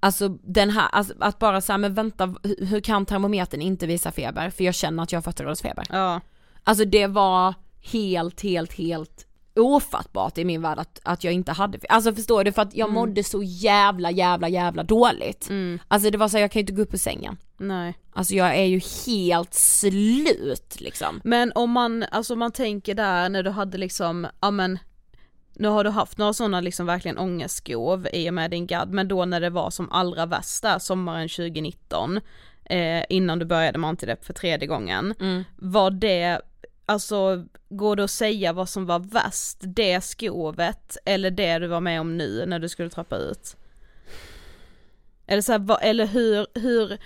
alltså 0.00 0.28
den 0.28 0.70
här, 0.70 0.88
alltså 0.92 1.14
att 1.20 1.38
bara 1.38 1.60
säga 1.60 1.78
men 1.78 1.94
vänta, 1.94 2.34
hur 2.60 2.80
kan 2.80 3.06
termometern 3.06 3.60
inte 3.62 3.86
visa 3.86 4.12
feber? 4.12 4.50
För 4.50 4.64
jag 4.64 4.74
känner 4.74 5.02
att 5.02 5.12
jag 5.12 5.16
har 5.18 5.22
40 5.22 5.42
graders 5.42 5.60
feber. 5.62 5.84
ja, 5.90 6.20
Alltså 6.64 6.84
det 6.84 7.06
var 7.06 7.54
helt, 7.92 8.40
helt, 8.42 8.72
helt 8.72 9.25
ofattbart 9.56 10.38
i 10.38 10.44
min 10.44 10.62
värld 10.62 10.78
att, 10.78 11.00
att 11.02 11.24
jag 11.24 11.32
inte 11.32 11.52
hade, 11.52 11.78
alltså 11.88 12.14
förstår 12.14 12.44
du? 12.44 12.52
För 12.52 12.62
att 12.62 12.74
jag 12.74 12.90
mådde 12.90 13.24
så 13.24 13.42
jävla, 13.42 14.10
jävla, 14.10 14.48
jävla 14.48 14.82
dåligt. 14.82 15.48
mm, 15.48 15.78
Alltså 15.88 16.10
det 16.10 16.18
var 16.18 16.28
så 16.28 16.38
jag 16.38 16.50
kan 16.50 16.60
ju 16.60 16.62
inte 16.62 16.72
gå 16.72 16.82
upp 16.82 16.94
ur 16.94 16.98
sängen. 16.98 17.36
nej. 17.56 17.94
Alltså 18.12 18.34
jag 18.34 18.56
är 18.56 18.64
ju 18.64 18.80
helt 19.06 19.54
slut 19.54 20.76
liksom. 20.80 21.20
Men 21.24 21.52
om 21.54 21.70
man, 21.70 22.04
alltså 22.10 22.36
man 22.36 22.52
tänker 22.52 22.94
där 22.94 23.28
när 23.28 23.42
du 23.42 23.50
hade 23.50 23.78
liksom, 23.78 24.26
ja 24.40 24.50
men 24.50 24.78
nu 25.54 25.68
har 25.68 25.84
du 25.84 25.90
haft 25.90 26.18
några 26.18 26.32
sådana 26.32 26.60
liksom 26.60 26.86
verkligen 26.86 27.18
ångestskov 27.18 28.08
i 28.12 28.30
och 28.30 28.34
med 28.34 28.50
din 28.50 28.66
gadd, 28.66 28.92
men 28.92 29.08
då 29.08 29.24
när 29.24 29.40
det 29.40 29.50
var 29.50 29.70
som 29.70 29.90
allra 29.92 30.26
värst 30.26 30.62
där, 30.62 30.78
sommaren 30.78 31.28
2019, 31.28 32.20
eh, 32.64 33.02
innan 33.08 33.38
du 33.38 33.44
började 33.44 33.78
med 33.78 33.88
antidepp 33.88 34.24
för 34.24 34.32
tredje 34.32 34.66
gången, 34.68 35.14
var 35.56 35.90
det, 35.90 36.40
alltså 36.86 37.44
går 37.68 37.96
det 37.96 38.04
att 38.04 38.10
säga 38.10 38.52
vad 38.52 38.68
som 38.68 38.86
var 38.86 38.98
värst, 38.98 39.56
det 39.60 40.00
skovet 40.00 40.96
eller 41.04 41.30
det 41.30 41.58
du 41.58 41.66
var 41.66 41.80
med 41.80 42.00
om 42.00 42.16
nu 42.16 42.46
när 42.46 42.58
du 42.58 42.68
skulle 42.68 42.90
trappa 42.90 43.16
ut? 43.16 43.56
Eller 45.26 45.42
så 45.42 45.52
här, 45.52 45.58
vad, 45.58 45.78
eller 45.82 46.06
hur, 46.06 46.46
hur, 46.54 46.98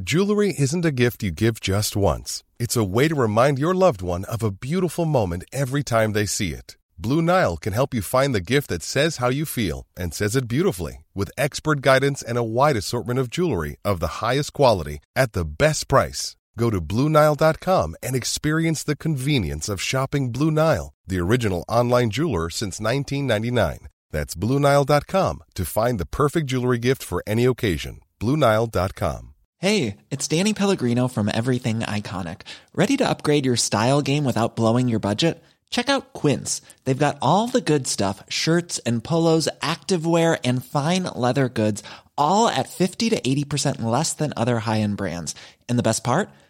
Jewelry 0.00 0.54
isn't 0.56 0.84
a 0.84 0.92
gift 0.92 1.24
you 1.24 1.32
give 1.32 1.58
just 1.60 1.96
once. 1.96 2.44
It's 2.60 2.76
a 2.76 2.84
way 2.84 3.08
to 3.08 3.16
remind 3.16 3.58
your 3.58 3.74
loved 3.74 4.00
one 4.00 4.24
of 4.26 4.44
a 4.44 4.52
beautiful 4.52 5.04
moment 5.04 5.42
every 5.52 5.82
time 5.82 6.12
they 6.12 6.24
see 6.24 6.52
it. 6.52 6.76
Blue 6.96 7.20
Nile 7.20 7.56
can 7.56 7.72
help 7.72 7.92
you 7.92 8.00
find 8.00 8.32
the 8.32 8.52
gift 8.54 8.68
that 8.68 8.84
says 8.84 9.16
how 9.16 9.28
you 9.28 9.44
feel 9.44 9.86
and 9.96 10.14
says 10.14 10.36
it 10.36 10.46
beautifully 10.46 11.04
with 11.16 11.32
expert 11.36 11.80
guidance 11.80 12.22
and 12.22 12.38
a 12.38 12.44
wide 12.44 12.76
assortment 12.76 13.18
of 13.18 13.28
jewelry 13.28 13.76
of 13.84 13.98
the 13.98 14.20
highest 14.22 14.52
quality 14.52 14.98
at 15.16 15.32
the 15.32 15.44
best 15.44 15.88
price. 15.88 16.36
Go 16.58 16.70
to 16.70 16.80
BlueNile.com 16.80 17.94
and 18.02 18.16
experience 18.16 18.82
the 18.82 18.96
convenience 18.96 19.68
of 19.68 19.80
shopping 19.80 20.32
Blue 20.32 20.50
Nile, 20.50 20.92
the 21.06 21.20
original 21.20 21.64
online 21.68 22.10
jeweler 22.10 22.50
since 22.50 22.80
1999. 22.80 23.86
That's 24.10 24.34
BlueNile.com 24.34 25.44
to 25.54 25.64
find 25.64 26.00
the 26.00 26.06
perfect 26.06 26.48
jewelry 26.48 26.78
gift 26.78 27.04
for 27.04 27.22
any 27.28 27.44
occasion. 27.44 28.00
BlueNile.com. 28.18 29.34
Hey, 29.58 29.98
it's 30.10 30.26
Danny 30.26 30.52
Pellegrino 30.52 31.06
from 31.06 31.30
Everything 31.32 31.80
Iconic. 31.80 32.40
Ready 32.74 32.96
to 32.96 33.08
upgrade 33.08 33.46
your 33.46 33.56
style 33.56 34.02
game 34.02 34.24
without 34.24 34.56
blowing 34.56 34.88
your 34.88 35.00
budget? 35.00 35.42
Check 35.70 35.88
out 35.88 36.12
Quince. 36.12 36.60
They've 36.84 37.06
got 37.06 37.18
all 37.22 37.46
the 37.46 37.60
good 37.60 37.86
stuff 37.86 38.24
shirts 38.28 38.80
and 38.80 39.04
polos, 39.04 39.48
activewear, 39.62 40.40
and 40.44 40.64
fine 40.64 41.04
leather 41.04 41.48
goods, 41.48 41.84
all 42.16 42.48
at 42.48 42.68
50 42.68 43.10
to 43.10 43.20
80% 43.20 43.82
less 43.82 44.12
than 44.12 44.32
other 44.36 44.60
high 44.60 44.80
end 44.80 44.96
brands. 44.96 45.36
And 45.68 45.78
the 45.78 45.84
best 45.84 46.02
part? 46.02 46.30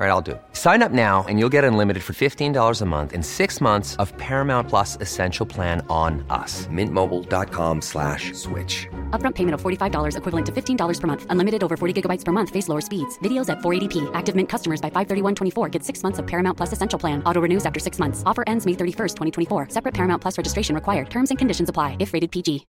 All 0.00 0.06
right, 0.06 0.12
I'll 0.12 0.22
do 0.22 0.30
it. 0.30 0.42
Sign 0.54 0.82
up 0.82 0.92
now 0.92 1.26
and 1.28 1.38
you'll 1.38 1.52
get 1.52 1.62
unlimited 1.62 2.02
for 2.02 2.14
$15 2.14 2.80
a 2.80 2.86
month 2.86 3.12
in 3.12 3.22
six 3.22 3.60
months 3.60 3.96
of 3.96 4.16
Paramount 4.16 4.66
Plus 4.66 4.96
Essential 4.96 5.44
Plan 5.44 5.84
on 5.90 6.24
us. 6.30 6.66
Mintmobile.com 6.68 7.82
slash 7.82 8.32
switch. 8.32 8.88
Upfront 9.10 9.34
payment 9.34 9.52
of 9.52 9.60
$45 9.60 10.16
equivalent 10.16 10.46
to 10.46 10.52
$15 10.52 11.00
per 11.00 11.06
month. 11.06 11.26
Unlimited 11.28 11.62
over 11.62 11.76
40 11.76 11.92
gigabytes 11.92 12.24
per 12.24 12.32
month. 12.32 12.48
Face 12.48 12.66
lower 12.66 12.80
speeds. 12.80 13.18
Videos 13.18 13.50
at 13.50 13.58
480p. 13.58 14.10
Active 14.14 14.34
Mint 14.34 14.48
customers 14.48 14.80
by 14.80 14.88
531.24 14.88 15.70
get 15.70 15.84
six 15.84 16.02
months 16.02 16.18
of 16.18 16.26
Paramount 16.26 16.56
Plus 16.56 16.72
Essential 16.72 16.98
Plan. 16.98 17.22
Auto 17.26 17.40
renews 17.42 17.66
after 17.66 17.78
six 17.78 17.98
months. 17.98 18.22
Offer 18.24 18.44
ends 18.46 18.64
May 18.64 18.72
31st, 18.72 19.16
2024. 19.48 19.68
Separate 19.68 19.92
Paramount 19.92 20.22
Plus 20.22 20.38
registration 20.38 20.74
required. 20.74 21.10
Terms 21.10 21.28
and 21.30 21.38
conditions 21.38 21.68
apply 21.68 21.98
if 22.00 22.14
rated 22.14 22.30
PG. 22.30 22.66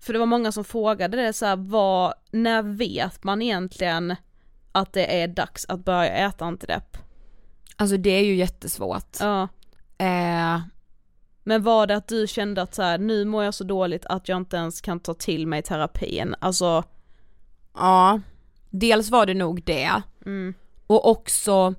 För 0.00 0.12
det 0.12 0.18
var 0.18 0.26
många 0.26 0.52
som 0.52 0.64
frågade 0.64 1.16
det 1.16 1.32
så 1.32 1.46
här, 1.46 1.56
vad, 1.56 2.14
när 2.32 2.62
vet 2.62 3.24
man 3.24 3.42
egentligen 3.42 4.16
att 4.72 4.92
det 4.92 5.22
är 5.22 5.28
dags 5.28 5.66
att 5.68 5.84
börja 5.84 6.12
äta 6.12 6.44
antidepp? 6.44 6.96
Alltså 7.76 7.96
det 7.96 8.10
är 8.10 8.24
ju 8.24 8.34
jättesvårt. 8.34 9.16
Ja. 9.20 9.42
Eh, 9.98 10.60
Men 11.42 11.62
var 11.62 11.86
det 11.86 11.96
att 11.96 12.08
du 12.08 12.26
kände 12.26 12.62
att 12.62 12.74
så 12.74 12.82
här, 12.82 12.98
nu 12.98 13.24
mår 13.24 13.44
jag 13.44 13.54
så 13.54 13.64
dåligt 13.64 14.06
att 14.06 14.28
jag 14.28 14.36
inte 14.36 14.56
ens 14.56 14.80
kan 14.80 15.00
ta 15.00 15.14
till 15.14 15.46
mig 15.46 15.62
terapin? 15.62 16.34
Alltså, 16.38 16.84
ja, 17.74 18.20
dels 18.70 19.10
var 19.10 19.26
det 19.26 19.34
nog 19.34 19.62
det. 19.64 20.02
mm, 20.26 20.54
Och 20.86 21.10
också, 21.10 21.74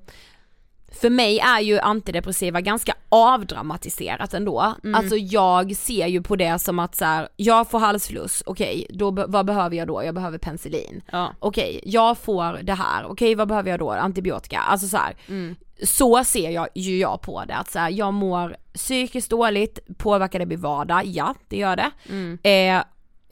för 1.00 1.10
mig 1.10 1.38
är 1.38 1.60
ju 1.60 1.78
antidepressiva 1.78 2.60
ganska 2.60 2.94
avdramatiserat 3.08 4.34
ändå. 4.34 4.74
Mm. 4.84 4.94
Alltså 4.94 5.16
jag 5.16 5.76
ser 5.76 6.06
ju 6.06 6.22
på 6.22 6.36
det 6.36 6.58
som 6.58 6.78
att 6.78 6.96
så 6.96 7.04
här, 7.04 7.28
jag 7.36 7.70
får 7.70 7.78
halsfluss, 7.78 8.42
okej, 8.46 8.86
då, 8.90 9.10
be- 9.10 9.24
vad 9.28 9.46
behöver 9.46 9.76
jag 9.76 9.86
då? 9.88 10.04
Jag 10.04 10.14
behöver 10.14 10.38
penicillin. 10.38 11.02
ja. 11.12 11.32
Okej, 11.38 11.80
jag 11.84 12.18
får 12.18 12.58
det 12.62 12.72
här, 12.74 13.04
okej 13.06 13.34
vad 13.34 13.48
behöver 13.48 13.70
jag 13.70 13.78
då? 13.80 13.90
Antibiotika. 13.90 14.58
Alltså 14.58 14.86
så 14.88 14.96
här, 14.96 15.14
Mm. 15.28 15.56
så 15.82 16.24
ser 16.24 16.50
jag 16.50 16.68
ju 16.74 16.98
jag 16.98 17.20
på 17.20 17.44
det, 17.44 17.54
att 17.56 17.70
så 17.70 17.78
här, 17.78 17.90
jag 17.90 18.14
mår 18.14 18.56
psykiskt 18.74 19.30
dåligt, 19.30 19.78
påverkar 19.98 20.38
det 20.38 20.46
min 20.46 20.60
vardag? 20.60 21.04
Ja, 21.06 21.34
det 21.48 21.56
gör 21.56 21.76
det. 21.76 21.90
Mm. 22.08 22.38
Eh, 22.42 22.76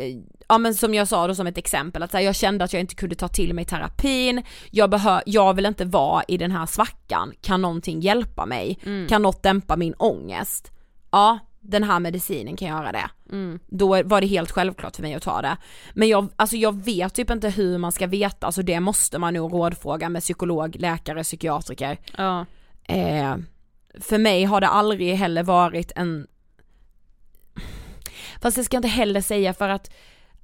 eh, 0.07 0.17
ja 0.51 0.59
men 0.59 0.75
som 0.75 0.95
jag 0.95 1.09
sa 1.09 1.27
då 1.27 1.35
som 1.35 1.47
ett 1.47 1.59
exempel, 1.59 2.03
att 2.03 2.13
här, 2.13 2.21
jag 2.21 2.35
kände 2.35 2.65
att 2.65 2.73
jag 2.73 2.81
inte 2.81 2.95
kunde 2.95 3.15
ta 3.15 3.29
till 3.29 3.55
mig 3.55 3.65
terapin, 3.65 4.43
jag, 4.71 4.95
behö- 4.95 5.23
jag 5.27 5.55
vill 5.55 5.67
inte 5.67 5.85
vara 5.85 6.23
i 6.29 6.37
den 6.37 6.51
här 6.51 6.67
svackan, 6.67 7.33
kan 7.41 7.63
någonting 7.63 8.01
hjälpa 8.01 8.47
mig? 8.47 8.79
Mm. 8.85 9.09
Kan 9.09 9.23
något 9.23 9.43
dämpa 9.43 9.77
min 9.77 9.95
ångest? 9.95 10.71
Ja, 11.11 11.39
den 11.61 11.85
här 11.85 12.01
medicinen 12.01 12.57
kan 12.57 12.69
göra 12.69 12.93
det. 12.93 13.11
Mm. 13.33 13.59
Då 13.67 14.03
var 14.03 14.21
det 14.21 14.27
helt 14.27 14.51
självklart 14.51 14.97
för 14.97 15.03
mig 15.03 15.15
att 15.15 15.23
ta 15.23 15.43
det. 15.43 15.57
Men 15.95 16.09
jag, 16.09 16.29
alltså 16.37 16.57
jag 16.57 16.85
vet 16.85 17.15
typ 17.15 17.31
inte 17.31 17.49
hur 17.49 17.79
man 17.79 17.93
ska 17.93 18.07
veta, 18.07 18.47
alltså 18.47 18.63
det 18.63 18.81
måste 18.81 19.19
man 19.19 19.35
nog 19.35 19.53
rådfråga 19.53 20.09
med 20.09 20.23
psykolog, 20.23 20.77
läkare, 20.79 21.23
psykiatriker. 21.23 21.99
Ja. 22.17 22.47
Eh, 22.85 23.37
för 24.01 24.19
mig 24.19 24.45
har 24.45 24.61
det 24.61 24.69
aldrig 24.69 25.15
heller 25.15 25.43
varit 25.43 25.93
en 25.97 26.27
Fast 28.43 28.57
det 28.57 28.65
ska 28.65 28.77
jag 28.77 28.79
inte 28.79 28.89
heller 28.89 29.21
säga 29.21 29.55
för 29.55 29.69
att 29.69 29.91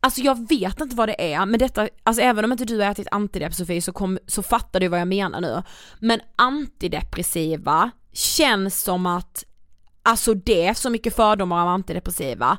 Alltså 0.07 0.21
jag 0.21 0.49
vet 0.49 0.81
inte 0.81 0.97
vad 0.97 1.09
det 1.09 1.33
är, 1.35 1.47
men 1.47 1.59
detta, 1.59 1.89
alltså 2.03 2.23
även 2.23 2.45
om 2.45 2.53
inte 2.53 2.65
du 2.65 2.81
har 2.81 2.91
ätit 2.91 3.09
antidepp 3.11 3.55
Sofie 3.55 3.83
så, 3.83 3.93
kom, 3.93 4.19
så 4.27 4.43
fattar 4.43 4.81
du 4.81 4.89
vad 4.89 5.01
jag 5.01 5.09
menar 5.09 5.41
nu. 5.41 5.63
Men 5.99 6.21
antidepressiva 6.37 7.91
känns 8.13 8.83
som 8.83 9.07
att, 9.07 9.45
alltså 10.03 10.35
det 10.35 10.67
är 10.67 10.75
så 10.75 10.91
mycket 10.91 11.17
fördomar 11.17 11.63
om 11.63 11.69
antidepressiva. 11.69 12.59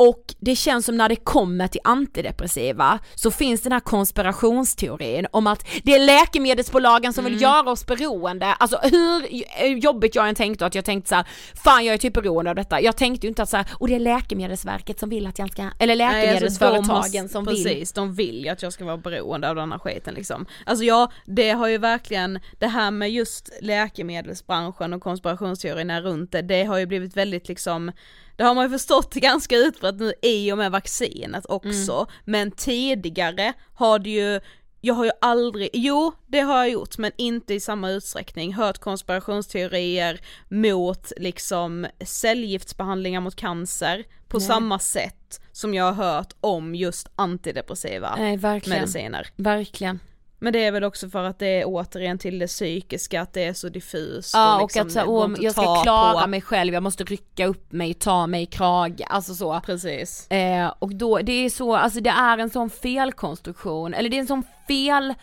Och 0.00 0.34
det 0.38 0.56
känns 0.56 0.86
som 0.86 0.96
när 0.96 1.08
det 1.08 1.16
kommer 1.16 1.68
till 1.68 1.80
antidepressiva 1.84 2.98
så 3.14 3.30
finns 3.30 3.62
den 3.62 3.72
här 3.72 3.80
konspirationsteorin 3.80 5.26
om 5.30 5.46
att 5.46 5.66
det 5.82 5.94
är 5.94 5.98
läkemedelsbolagen 5.98 7.12
som 7.12 7.24
vill 7.24 7.42
göra 7.42 7.70
oss 7.70 7.86
beroende. 7.86 8.46
Alltså 8.46 8.80
hur 8.82 9.66
jobbigt 9.66 10.14
jag 10.14 10.28
än 10.28 10.34
tänkte 10.34 10.66
att 10.66 10.74
jag 10.74 10.84
tänkte 10.84 11.08
så 11.08 11.14
här, 11.14 11.26
fan 11.54 11.84
jag 11.84 11.94
är 11.94 11.98
typ 11.98 12.14
beroende 12.14 12.50
av 12.50 12.56
detta. 12.56 12.80
Jag 12.80 12.96
tänkte 12.96 13.26
ju 13.26 13.28
inte 13.28 13.42
att 13.42 13.48
så 13.48 13.56
här, 13.56 13.66
och 13.72 13.88
det 13.88 13.94
är 13.94 13.98
läkemedelsverket 13.98 14.98
som 14.98 15.08
vill 15.08 15.26
att 15.26 15.38
jag 15.38 15.52
ska, 15.52 15.70
eller 15.78 15.96
läkemedelsföretagen 15.96 16.86
Nej, 16.88 16.96
alltså, 16.96 17.22
de 17.22 17.28
som 17.28 17.44
vill. 17.44 17.64
Precis, 17.64 17.92
de 17.92 18.14
vill 18.14 18.44
ju 18.44 18.48
att 18.48 18.62
jag 18.62 18.72
ska 18.72 18.84
vara 18.84 18.96
beroende 18.96 19.50
av 19.50 19.56
den 19.56 19.72
här 19.72 19.78
skiten 19.78 20.14
liksom. 20.14 20.46
Alltså 20.66 20.84
ja, 20.84 21.12
det 21.24 21.50
har 21.50 21.68
ju 21.68 21.78
verkligen, 21.78 22.40
det 22.58 22.66
här 22.66 22.90
med 22.90 23.10
just 23.10 23.50
läkemedelsbranschen 23.60 24.92
och 24.92 25.02
konspirationsteorierna 25.02 26.00
runt 26.00 26.32
det, 26.32 26.42
det 26.42 26.64
har 26.64 26.78
ju 26.78 26.86
blivit 26.86 27.16
väldigt 27.16 27.48
liksom 27.48 27.92
det 28.40 28.44
har 28.46 28.54
man 28.54 28.64
ju 28.64 28.70
förstått 28.70 29.14
ganska 29.14 29.56
utbrett 29.56 29.94
nu 30.00 30.12
i 30.22 30.52
och 30.52 30.58
med 30.58 30.70
vaccinet 30.70 31.46
också, 31.48 31.92
Mm. 31.92 32.06
men 32.24 32.50
tidigare 32.50 33.52
har 33.74 33.98
det 33.98 34.10
ju 34.10 34.40
jag 34.80 34.94
har 34.94 35.04
ju 35.04 35.10
aldrig, 35.20 35.70
jo 35.72 36.12
det 36.26 36.40
har 36.40 36.56
jag 36.56 36.70
gjort 36.70 36.98
men 36.98 37.12
inte 37.16 37.54
i 37.54 37.60
samma 37.60 37.90
utsträckning, 37.90 38.54
hört 38.54 38.78
konspirationsteorier 38.78 40.20
mot 40.48 41.12
liksom 41.16 41.86
cellgiftsbehandlingar 42.04 43.20
mot 43.20 43.36
cancer 43.36 44.04
på 44.28 44.38
Nej. 44.38 44.46
samma 44.46 44.78
sätt 44.78 45.40
som 45.52 45.74
jag 45.74 45.92
har 45.92 46.04
hört 46.14 46.32
om 46.40 46.74
just 46.74 47.08
antidepressiva 47.16 48.14
Nej 48.18 48.36
verkligen, 48.36 48.80
mediciner. 48.80 49.28
verkligen. 49.36 50.00
Men 50.42 50.52
det 50.52 50.64
är 50.64 50.72
väl 50.72 50.84
också 50.84 51.08
för 51.08 51.24
att 51.24 51.38
det 51.38 51.46
är 51.46 51.64
återigen 51.66 52.18
till 52.18 52.38
det 52.38 52.46
psykiska, 52.46 53.20
att 53.20 53.32
det 53.32 53.44
är 53.44 53.52
så 53.52 53.68
diffust 53.68 54.34
Ja 54.34 54.56
och, 54.56 54.62
liksom, 54.62 54.86
att 54.86 54.92
så, 54.92 55.04
åh, 55.06 55.34
jag 55.40 55.52
ska 55.52 55.82
klara 55.82 56.22
på. 56.22 56.28
mig 56.28 56.40
själv, 56.40 56.74
jag 56.74 56.82
måste 56.82 57.04
rycka 57.04 57.46
upp 57.46 57.72
mig, 57.72 57.94
ta 57.94 58.26
mig 58.26 58.42
i 58.42 58.46
krage, 58.46 59.00
alltså 59.06 59.34
så. 59.34 59.60
Precis. 59.66 60.30
Eh, 60.30 60.72
och 60.78 60.94
då, 60.94 61.18
det 61.18 61.32
är 61.32 61.50
så, 61.50 61.76
alltså 61.76 62.00
det 62.00 62.10
är 62.10 62.38
en 62.38 62.50
sån 62.50 62.70
felkonstruktion, 62.70 63.94
eller 63.94 64.08
det 64.10 64.16
är 64.16 64.20
en 64.20 64.26
sån 64.26 64.44
fel 64.68 65.14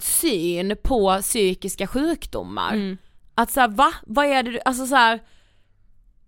syn 0.00 0.76
på 0.82 1.18
psykiska 1.22 1.86
sjukdomar. 1.86 2.72
Mm. 2.72 2.98
Att 3.34 3.50
såhär 3.50 3.68
va? 3.68 3.92
Vad 4.06 4.26
är 4.26 4.42
det, 4.42 4.50
du- 4.50 4.60
alltså 4.64 4.86
så 4.86 4.94
här. 4.94 5.20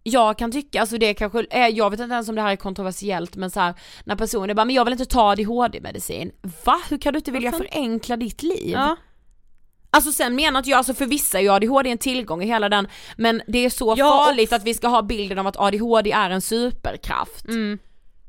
Jag 0.08 0.38
kan 0.38 0.52
tycka, 0.52 0.80
alltså 0.80 0.98
det 0.98 1.14
kanske 1.14 1.46
är, 1.50 1.68
jag 1.68 1.90
vet 1.90 2.00
inte 2.00 2.14
ens 2.14 2.28
om 2.28 2.34
det 2.34 2.42
här 2.42 2.52
är 2.52 2.56
kontroversiellt 2.56 3.36
men 3.36 3.50
så 3.50 3.60
här, 3.60 3.74
när 4.04 4.16
personer 4.16 4.54
bara 4.54 4.64
men 4.64 4.74
jag 4.74 4.84
vill 4.84 4.92
inte 4.92 5.04
ta 5.04 5.30
ADHD-medicin. 5.30 6.32
Va? 6.64 6.80
Hur 6.90 6.98
kan 6.98 7.12
du 7.12 7.18
inte 7.18 7.30
vilja 7.30 7.52
förenkla 7.52 8.16
ditt 8.16 8.42
liv? 8.42 8.70
Ja. 8.72 8.96
Alltså 9.90 10.12
sen 10.12 10.34
menar 10.36 10.58
inte 10.58 10.70
jag, 10.70 10.78
alltså 10.78 10.94
för 10.94 11.06
vissa 11.06 11.38
är 11.38 11.42
ju 11.42 11.48
ADHD 11.50 11.90
en 11.90 11.98
tillgång 11.98 12.42
i 12.42 12.46
hela 12.46 12.68
den, 12.68 12.88
men 13.16 13.42
det 13.46 13.58
är 13.58 13.70
så 13.70 13.94
Ja, 13.96 14.24
farligt 14.26 14.52
att 14.52 14.64
vi 14.64 14.74
ska 14.74 14.88
ha 14.88 15.02
bilden 15.02 15.38
av 15.38 15.46
att 15.46 15.56
ADHD 15.56 16.12
är 16.12 16.30
en 16.30 16.40
superkraft. 16.40 17.44
Mm. 17.48 17.78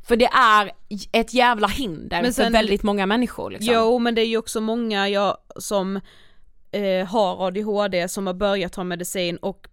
För 0.07 0.15
det 0.15 0.29
är 0.33 0.71
ett 1.11 1.33
jävla 1.33 1.67
hinder 1.67 2.21
Men 2.21 2.33
för 2.33 2.43
sen- 2.43 2.53
väldigt 2.53 2.83
många 2.83 3.05
människor 3.05 3.51
liksom. 3.51 3.73
Jo 3.73 3.99
men 3.99 4.15
det 4.15 4.21
är 4.21 4.25
ju 4.27 4.37
också 4.37 4.61
många 4.61 5.09
jag 5.09 5.37
som 5.59 5.95
eh, 6.71 7.07
har 7.07 7.47
ADHD 7.47 8.07
som 8.09 8.27
har 8.27 8.33
börjat 8.33 8.73
ta 8.73 8.83
medicin 8.83 9.37
och 9.37 9.67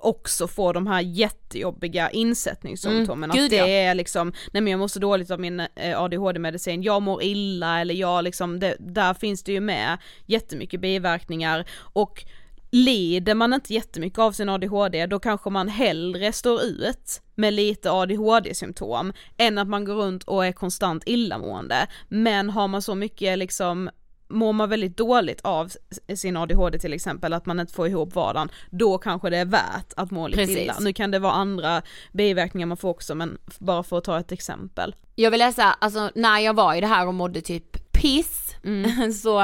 också 0.00 0.48
får 0.48 0.74
de 0.74 0.86
här 0.86 1.00
jättejobbiga 1.00 2.10
insättningssymptomen. 2.10 3.30
Mm, 3.30 3.44
att 3.44 3.50
det 3.50 3.56
ja. 3.56 3.66
är 3.66 3.94
liksom, 3.94 4.32
nej 4.52 4.62
men 4.62 4.70
jag 4.70 4.78
mår 4.78 4.88
så 4.88 4.98
dåligt 4.98 5.30
av 5.30 5.40
min 5.40 5.60
eh, 5.60 6.00
ADHD-medicin, 6.00 6.82
jag 6.82 7.02
mår 7.02 7.22
illa 7.22 7.80
eller 7.80 7.94
jag 7.94 8.24
liksom, 8.24 8.60
det, 8.60 8.76
där 8.78 9.14
finns 9.14 9.42
det 9.42 9.52
ju 9.52 9.60
med 9.60 9.98
jättemycket 10.26 10.80
biverkningar 10.80 11.64
och 11.80 12.24
lider 12.70 13.34
man 13.34 13.52
inte 13.52 13.74
jättemycket 13.74 14.18
av 14.18 14.32
sin 14.32 14.48
ADHD 14.48 15.06
då 15.06 15.18
kanske 15.18 15.50
man 15.50 15.68
hellre 15.68 16.32
står 16.32 16.62
ut 16.62 17.22
med 17.34 17.54
lite 17.54 17.90
ADHD-symptom 17.90 19.12
än 19.36 19.58
att 19.58 19.68
man 19.68 19.84
går 19.84 19.94
runt 19.94 20.24
och 20.24 20.46
är 20.46 20.52
konstant 20.52 21.02
illamående. 21.06 21.86
Men 22.08 22.50
har 22.50 22.68
man 22.68 22.82
så 22.82 22.94
mycket 22.94 23.38
liksom 23.38 23.90
mår 24.28 24.52
man 24.52 24.70
väldigt 24.70 24.96
dåligt 24.96 25.40
av 25.44 25.72
sin 26.16 26.36
ADHD 26.36 26.78
till 26.78 26.92
exempel, 26.92 27.32
att 27.32 27.46
man 27.46 27.60
inte 27.60 27.72
får 27.72 27.88
ihop 27.88 28.14
vardagen, 28.14 28.48
då 28.70 28.98
kanske 28.98 29.30
det 29.30 29.36
är 29.36 29.44
värt 29.44 29.92
att 29.96 30.10
må 30.10 30.28
lite 30.28 30.40
Precis. 30.42 30.58
illa. 30.58 30.74
Nu 30.80 30.92
kan 30.92 31.10
det 31.10 31.18
vara 31.18 31.32
andra 31.32 31.82
biverkningar 32.12 32.66
man 32.66 32.76
får 32.76 32.88
också 32.90 33.14
men 33.14 33.38
bara 33.58 33.82
för 33.82 33.98
att 33.98 34.04
ta 34.04 34.18
ett 34.20 34.32
exempel. 34.32 34.94
Jag 35.14 35.30
vill 35.30 35.38
läsa, 35.40 35.62
alltså 35.64 36.10
när 36.14 36.38
jag 36.38 36.54
var 36.54 36.74
i 36.74 36.80
det 36.80 36.86
här 36.86 37.06
och 37.06 37.14
mådde 37.14 37.40
typ 37.40 37.92
piss, 37.92 38.44
Mm. 38.64 39.12
så, 39.22 39.40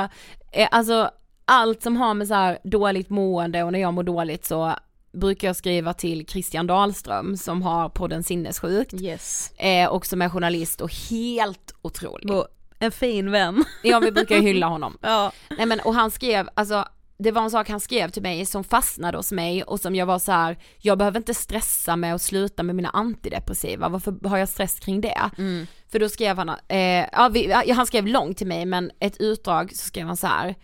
eh, 0.52 0.68
alltså 0.70 1.10
allt 1.44 1.82
som 1.82 1.96
har 1.96 2.14
med 2.14 2.28
så 2.28 2.34
här 2.34 2.58
dåligt 2.64 3.10
mående 3.10 3.62
och 3.62 3.72
när 3.72 3.78
jag 3.78 3.94
mår 3.94 4.02
dåligt 4.02 4.44
så 4.44 4.74
brukar 5.12 5.48
jag 5.48 5.56
skriva 5.56 5.92
till 5.94 6.26
Christian 6.26 6.66
Dahlström 6.66 7.36
som 7.36 7.62
har 7.62 7.88
podden 7.88 8.22
Sinnessjukt 8.22 8.94
Yes. 8.94 9.52
eh, 9.56 9.88
och 9.88 10.06
som 10.06 10.22
är 10.22 10.28
journalist 10.28 10.80
och 10.80 10.92
helt 11.10 11.74
otrolig. 11.82 12.30
Och 12.30 12.46
en 12.84 12.92
fin 12.92 13.30
vän. 13.30 13.64
Ja 13.82 14.00
vi 14.00 14.12
brukar 14.12 14.36
ju 14.36 14.42
hylla 14.42 14.66
honom. 14.66 14.98
Ja. 15.02 15.32
Nej 15.56 15.66
men 15.66 15.80
och 15.80 15.94
han 15.94 16.10
skrev, 16.10 16.48
alltså 16.54 16.84
det 17.18 17.30
var 17.30 17.42
en 17.42 17.50
sak 17.50 17.68
han 17.68 17.80
skrev 17.80 18.10
till 18.10 18.22
mig 18.22 18.46
som 18.46 18.64
fastnade 18.64 19.18
hos 19.18 19.32
mig 19.32 19.62
och 19.62 19.80
som 19.80 19.94
jag 19.94 20.06
var 20.06 20.18
så 20.18 20.32
här: 20.32 20.58
jag 20.78 20.98
behöver 20.98 21.18
inte 21.18 21.34
stressa 21.34 21.96
med 21.96 22.14
att 22.14 22.22
sluta 22.22 22.62
med 22.62 22.76
mina 22.76 22.88
antidepressiva, 22.88 23.88
varför 23.88 24.28
har 24.28 24.38
jag 24.38 24.48
stress 24.48 24.80
kring 24.80 25.00
det? 25.00 25.30
Mm. 25.38 25.66
För 25.92 25.98
då 25.98 26.08
skrev 26.08 26.36
han, 26.36 26.48
eh, 26.48 27.06
ja, 27.12 27.30
vi, 27.32 27.52
han 27.72 27.86
skrev 27.86 28.06
långt 28.06 28.38
till 28.38 28.46
mig 28.46 28.66
men 28.66 28.90
ett 29.00 29.16
utdrag 29.20 29.70
så 29.76 29.86
skrev 29.86 30.06
han 30.06 30.16
så 30.16 30.26
här. 30.26 30.54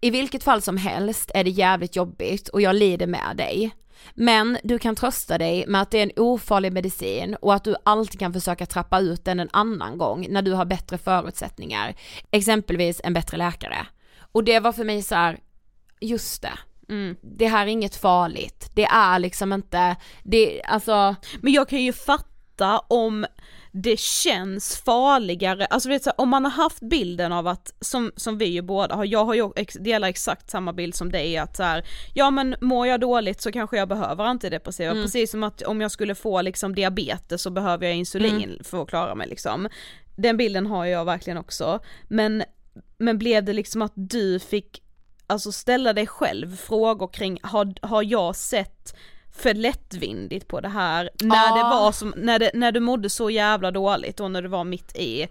I 0.00 0.10
vilket 0.10 0.44
fall 0.44 0.62
som 0.62 0.76
helst 0.76 1.30
är 1.34 1.44
det 1.44 1.50
jävligt 1.50 1.96
jobbigt 1.96 2.48
och 2.48 2.60
jag 2.60 2.76
lider 2.76 3.06
med 3.06 3.36
dig. 3.36 3.74
Men 4.14 4.58
du 4.62 4.78
kan 4.78 4.96
trösta 4.96 5.38
dig 5.38 5.64
med 5.66 5.82
att 5.82 5.90
det 5.90 5.98
är 5.98 6.02
en 6.02 6.12
ofarlig 6.16 6.72
medicin 6.72 7.36
och 7.40 7.54
att 7.54 7.64
du 7.64 7.76
alltid 7.84 8.20
kan 8.20 8.32
försöka 8.32 8.66
trappa 8.66 9.00
ut 9.00 9.24
den 9.24 9.40
en 9.40 9.50
annan 9.52 9.98
gång 9.98 10.26
när 10.30 10.42
du 10.42 10.52
har 10.52 10.64
bättre 10.64 10.98
förutsättningar. 10.98 11.94
Exempelvis 12.30 13.00
en 13.04 13.12
bättre 13.12 13.36
läkare. 13.36 13.86
Och 14.32 14.44
det 14.44 14.60
var 14.60 14.72
för 14.72 14.84
mig 14.84 15.02
så 15.02 15.14
här, 15.14 15.38
just 16.00 16.42
det. 16.42 16.58
Mm. 16.88 17.16
Det 17.22 17.46
här 17.46 17.66
är 17.66 17.70
inget 17.70 17.96
farligt. 17.96 18.70
Det 18.74 18.84
är 18.84 19.18
liksom 19.18 19.52
inte, 19.52 19.96
det, 20.22 20.62
alltså. 20.62 21.16
Men 21.40 21.52
jag 21.52 21.68
kan 21.68 21.82
ju 21.82 21.92
fatta 21.92 22.78
om 22.78 23.26
det 23.82 24.00
känns 24.00 24.76
farligare, 24.76 25.66
alltså 25.66 25.88
vet 25.88 26.04
du, 26.04 26.10
om 26.16 26.28
man 26.28 26.44
har 26.44 26.50
haft 26.52 26.80
bilden 26.80 27.32
av 27.32 27.46
att, 27.46 27.72
som, 27.80 28.12
som 28.16 28.38
vi 28.38 28.44
ju 28.46 28.62
båda 28.62 28.94
har, 28.94 29.04
jag 29.04 29.24
har 29.24 29.34
ju 29.34 29.50
delar 29.80 30.08
exakt 30.08 30.50
samma 30.50 30.72
bild 30.72 30.94
som 30.94 31.12
dig 31.12 31.36
att 31.36 31.56
så 31.56 31.62
här, 31.62 31.84
ja 32.14 32.30
men 32.30 32.56
mår 32.60 32.86
jag 32.86 33.00
dåligt 33.00 33.40
så 33.40 33.52
kanske 33.52 33.76
jag 33.76 33.88
behöver 33.88 34.24
antidepressiva, 34.24 34.90
Mm. 34.90 35.02
precis 35.04 35.30
som 35.30 35.42
att 35.42 35.62
om 35.62 35.80
jag 35.80 35.90
skulle 35.90 36.14
få 36.14 36.42
liksom 36.42 36.74
diabetes 36.74 37.42
så 37.42 37.50
behöver 37.50 37.86
jag 37.86 37.96
insulin 37.96 38.42
Mm. 38.50 38.64
för 38.64 38.82
att 38.82 38.88
klara 38.88 39.14
mig 39.14 39.28
liksom. 39.28 39.68
Den 40.16 40.36
bilden 40.36 40.66
har 40.66 40.84
jag 40.84 41.04
verkligen 41.04 41.38
också, 41.38 41.80
men, 42.08 42.42
men 42.98 43.18
blev 43.18 43.44
det 43.44 43.52
liksom 43.52 43.82
att 43.82 43.92
du 43.94 44.38
fick 44.38 44.82
alltså 45.26 45.52
ställa 45.52 45.92
dig 45.92 46.06
själv 46.06 46.56
frågor 46.56 47.08
kring, 47.08 47.38
har, 47.42 47.74
har 47.86 48.02
jag 48.02 48.36
sett 48.36 48.96
för 49.38 49.54
lättvindigt 49.54 50.48
på 50.48 50.60
det 50.60 50.68
här 50.68 51.10
när 51.20 51.36
Ja. 51.48 51.56
det 51.56 51.62
var 51.62 51.92
som, 51.92 52.14
när, 52.16 52.38
det, 52.38 52.50
när 52.54 52.72
du 52.72 52.80
mådde 52.80 53.10
så 53.10 53.30
jävla 53.30 53.70
dåligt 53.70 54.20
och 54.20 54.30
när 54.30 54.42
du 54.42 54.48
var 54.48 54.64
mitt 54.64 54.96
i 54.96 55.28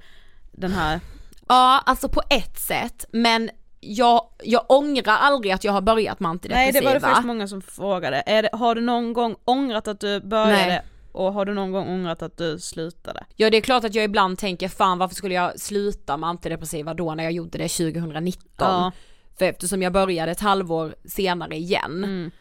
den 0.51 0.71
här 0.71 0.99
Ja, 1.47 1.81
alltså 1.85 2.09
på 2.09 2.21
ett 2.29 2.59
sätt, 2.59 3.05
men 3.11 3.49
jag, 3.79 4.27
jag 4.43 4.65
ångrar 4.69 5.17
aldrig 5.17 5.51
att 5.53 5.63
jag 5.63 5.71
har 5.73 5.81
börjat 5.81 6.19
med 6.19 6.27
Nej 6.29 6.31
antidepressiva. 6.31 6.79
det 6.81 6.85
var 6.87 6.93
det 6.93 6.99
faktiskt 6.99 7.25
många 7.27 7.47
som 7.47 7.61
frågade, 7.61 8.23
det, 8.25 8.49
har 8.53 8.75
du 8.75 8.81
någon 8.81 9.13
gång 9.13 9.35
ångrat 9.45 9.87
att 9.87 9.99
du 9.99 10.19
började 10.21 10.65
Nej. 10.67 10.81
och 11.11 11.33
har 11.33 11.45
du 11.45 11.53
någon 11.53 11.71
gång 11.71 11.87
ångrat 11.87 12.21
att 12.21 12.37
du 12.37 12.59
slutade? 12.59 13.25
Ja 13.35 13.49
det 13.49 13.57
är 13.57 13.61
klart 13.61 13.83
att 13.83 13.95
jag 13.95 14.03
ibland 14.05 14.37
tänker 14.39 14.67
fan 14.69 14.97
varför 14.97 15.15
skulle 15.15 15.33
jag 15.33 15.59
sluta 15.59 16.17
med 16.17 16.29
antidepressiva 16.29 16.93
då 16.93 17.15
när 17.15 17.23
jag 17.23 17.33
gjorde 17.33 17.57
det 17.57 17.67
2019? 17.67 18.41
Ja. 18.57 18.91
För 19.39 19.45
eftersom 19.45 19.81
jag 19.81 19.93
började 19.93 20.31
ett 20.31 20.39
halvår 20.41 20.95
senare 21.05 21.55
igen. 21.55 21.91
Men- 21.99 22.31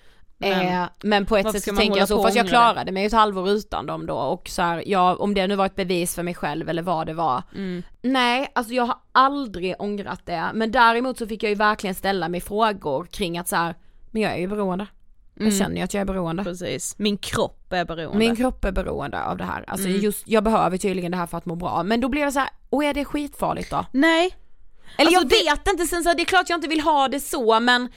Men, 0.50 0.82
eh, 0.82 0.88
men 1.02 1.26
på 1.26 1.36
ett 1.36 1.52
sätt 1.52 1.64
så 1.64 1.76
tänker 1.76 1.98
jag 1.98 2.08
så, 2.08 2.22
fast 2.22 2.36
jag 2.36 2.48
klarade 2.48 2.92
mig 2.92 3.04
ett 3.04 3.12
halvår 3.12 3.48
utan 3.50 3.86
dem 3.86 4.06
då 4.06 4.14
och 4.14 4.48
så 4.48 4.62
här, 4.62 4.82
ja 4.86 5.16
om 5.16 5.34
det 5.34 5.46
nu 5.46 5.56
var 5.56 5.66
ett 5.66 5.76
bevis 5.76 6.14
för 6.14 6.22
mig 6.22 6.34
själv 6.34 6.68
eller 6.68 6.82
vad 6.82 7.06
det 7.06 7.14
var. 7.14 7.42
Mm. 7.54 7.82
Nej, 8.02 8.52
alltså 8.54 8.72
jag 8.74 8.84
har 8.84 8.96
aldrig 9.12 9.74
ångrat 9.78 10.20
det, 10.26 10.50
men 10.54 10.70
däremot 10.72 11.18
så 11.18 11.26
fick 11.26 11.42
jag 11.42 11.48
ju 11.50 11.54
verkligen 11.56 11.94
ställa 11.94 12.28
mig 12.28 12.40
frågor 12.40 13.04
kring 13.04 13.38
att 13.38 13.48
så 13.48 13.56
här, 13.56 13.74
men 14.10 14.22
jag 14.22 14.32
är 14.32 14.36
ju 14.38 14.46
beroende. 14.48 14.86
Jag 15.34 15.54
känner 15.54 15.76
ju 15.76 15.82
att 15.82 15.94
jag 15.94 16.00
är 16.00 16.04
beroende. 16.04 16.44
Precis. 16.44 16.94
Min 16.98 17.16
kropp 17.18 17.72
är 17.72 17.84
beroende. 17.84 18.18
Min 18.18 18.36
kropp 18.36 18.64
är 18.64 18.72
beroende 18.72 19.24
av 19.24 19.36
det 19.36 19.44
här. 19.44 19.64
Alltså 19.68 19.88
Mm. 19.88 20.00
just, 20.00 20.22
jag 20.28 20.44
behöver 20.44 20.76
tydligen 20.78 21.10
det 21.10 21.16
här 21.18 21.26
för 21.26 21.38
att 21.38 21.46
må 21.46 21.54
bra. 21.56 21.82
Men 21.82 22.00
då 22.00 22.08
blir 22.08 22.24
det 22.24 22.32
så 22.32 22.38
här, 22.38 22.48
och 22.70 22.84
är 22.84 22.94
det 22.94 23.04
skitfarligt 23.04 23.70
då? 23.70 23.86
Nej. 23.92 24.36
Eller 24.98 25.06
Alltså 25.06 25.20
jag 25.20 25.28
det- 25.28 25.50
vet 25.50 25.68
inte, 25.72 25.86
sen 25.86 26.02
så 26.02 26.08
här, 26.08 26.16
det 26.16 26.22
är 26.22 26.24
klart 26.24 26.48
jag 26.48 26.56
inte 26.56 26.68
vill 26.68 26.80
ha 26.80 27.08
det 27.08 27.20
så 27.20 27.60
men 27.60 27.88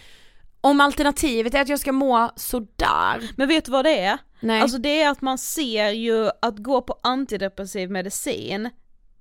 om 0.61 0.81
alternativet 0.81 1.53
är 1.53 1.61
att 1.61 1.69
jag 1.69 1.79
ska 1.79 1.91
må 1.91 2.31
sådär. 2.35 3.29
Men 3.37 3.47
vet 3.47 3.65
du 3.65 3.71
vad 3.71 3.85
det 3.85 3.99
är? 3.99 4.17
Nej. 4.39 4.61
Alltså 4.61 4.77
det 4.77 5.01
är 5.01 5.09
att 5.09 5.21
man 5.21 5.37
ser 5.37 5.89
ju 5.89 6.29
att 6.41 6.57
gå 6.57 6.81
på 6.81 6.99
antidepressiv 7.03 7.91
medicin, 7.91 8.69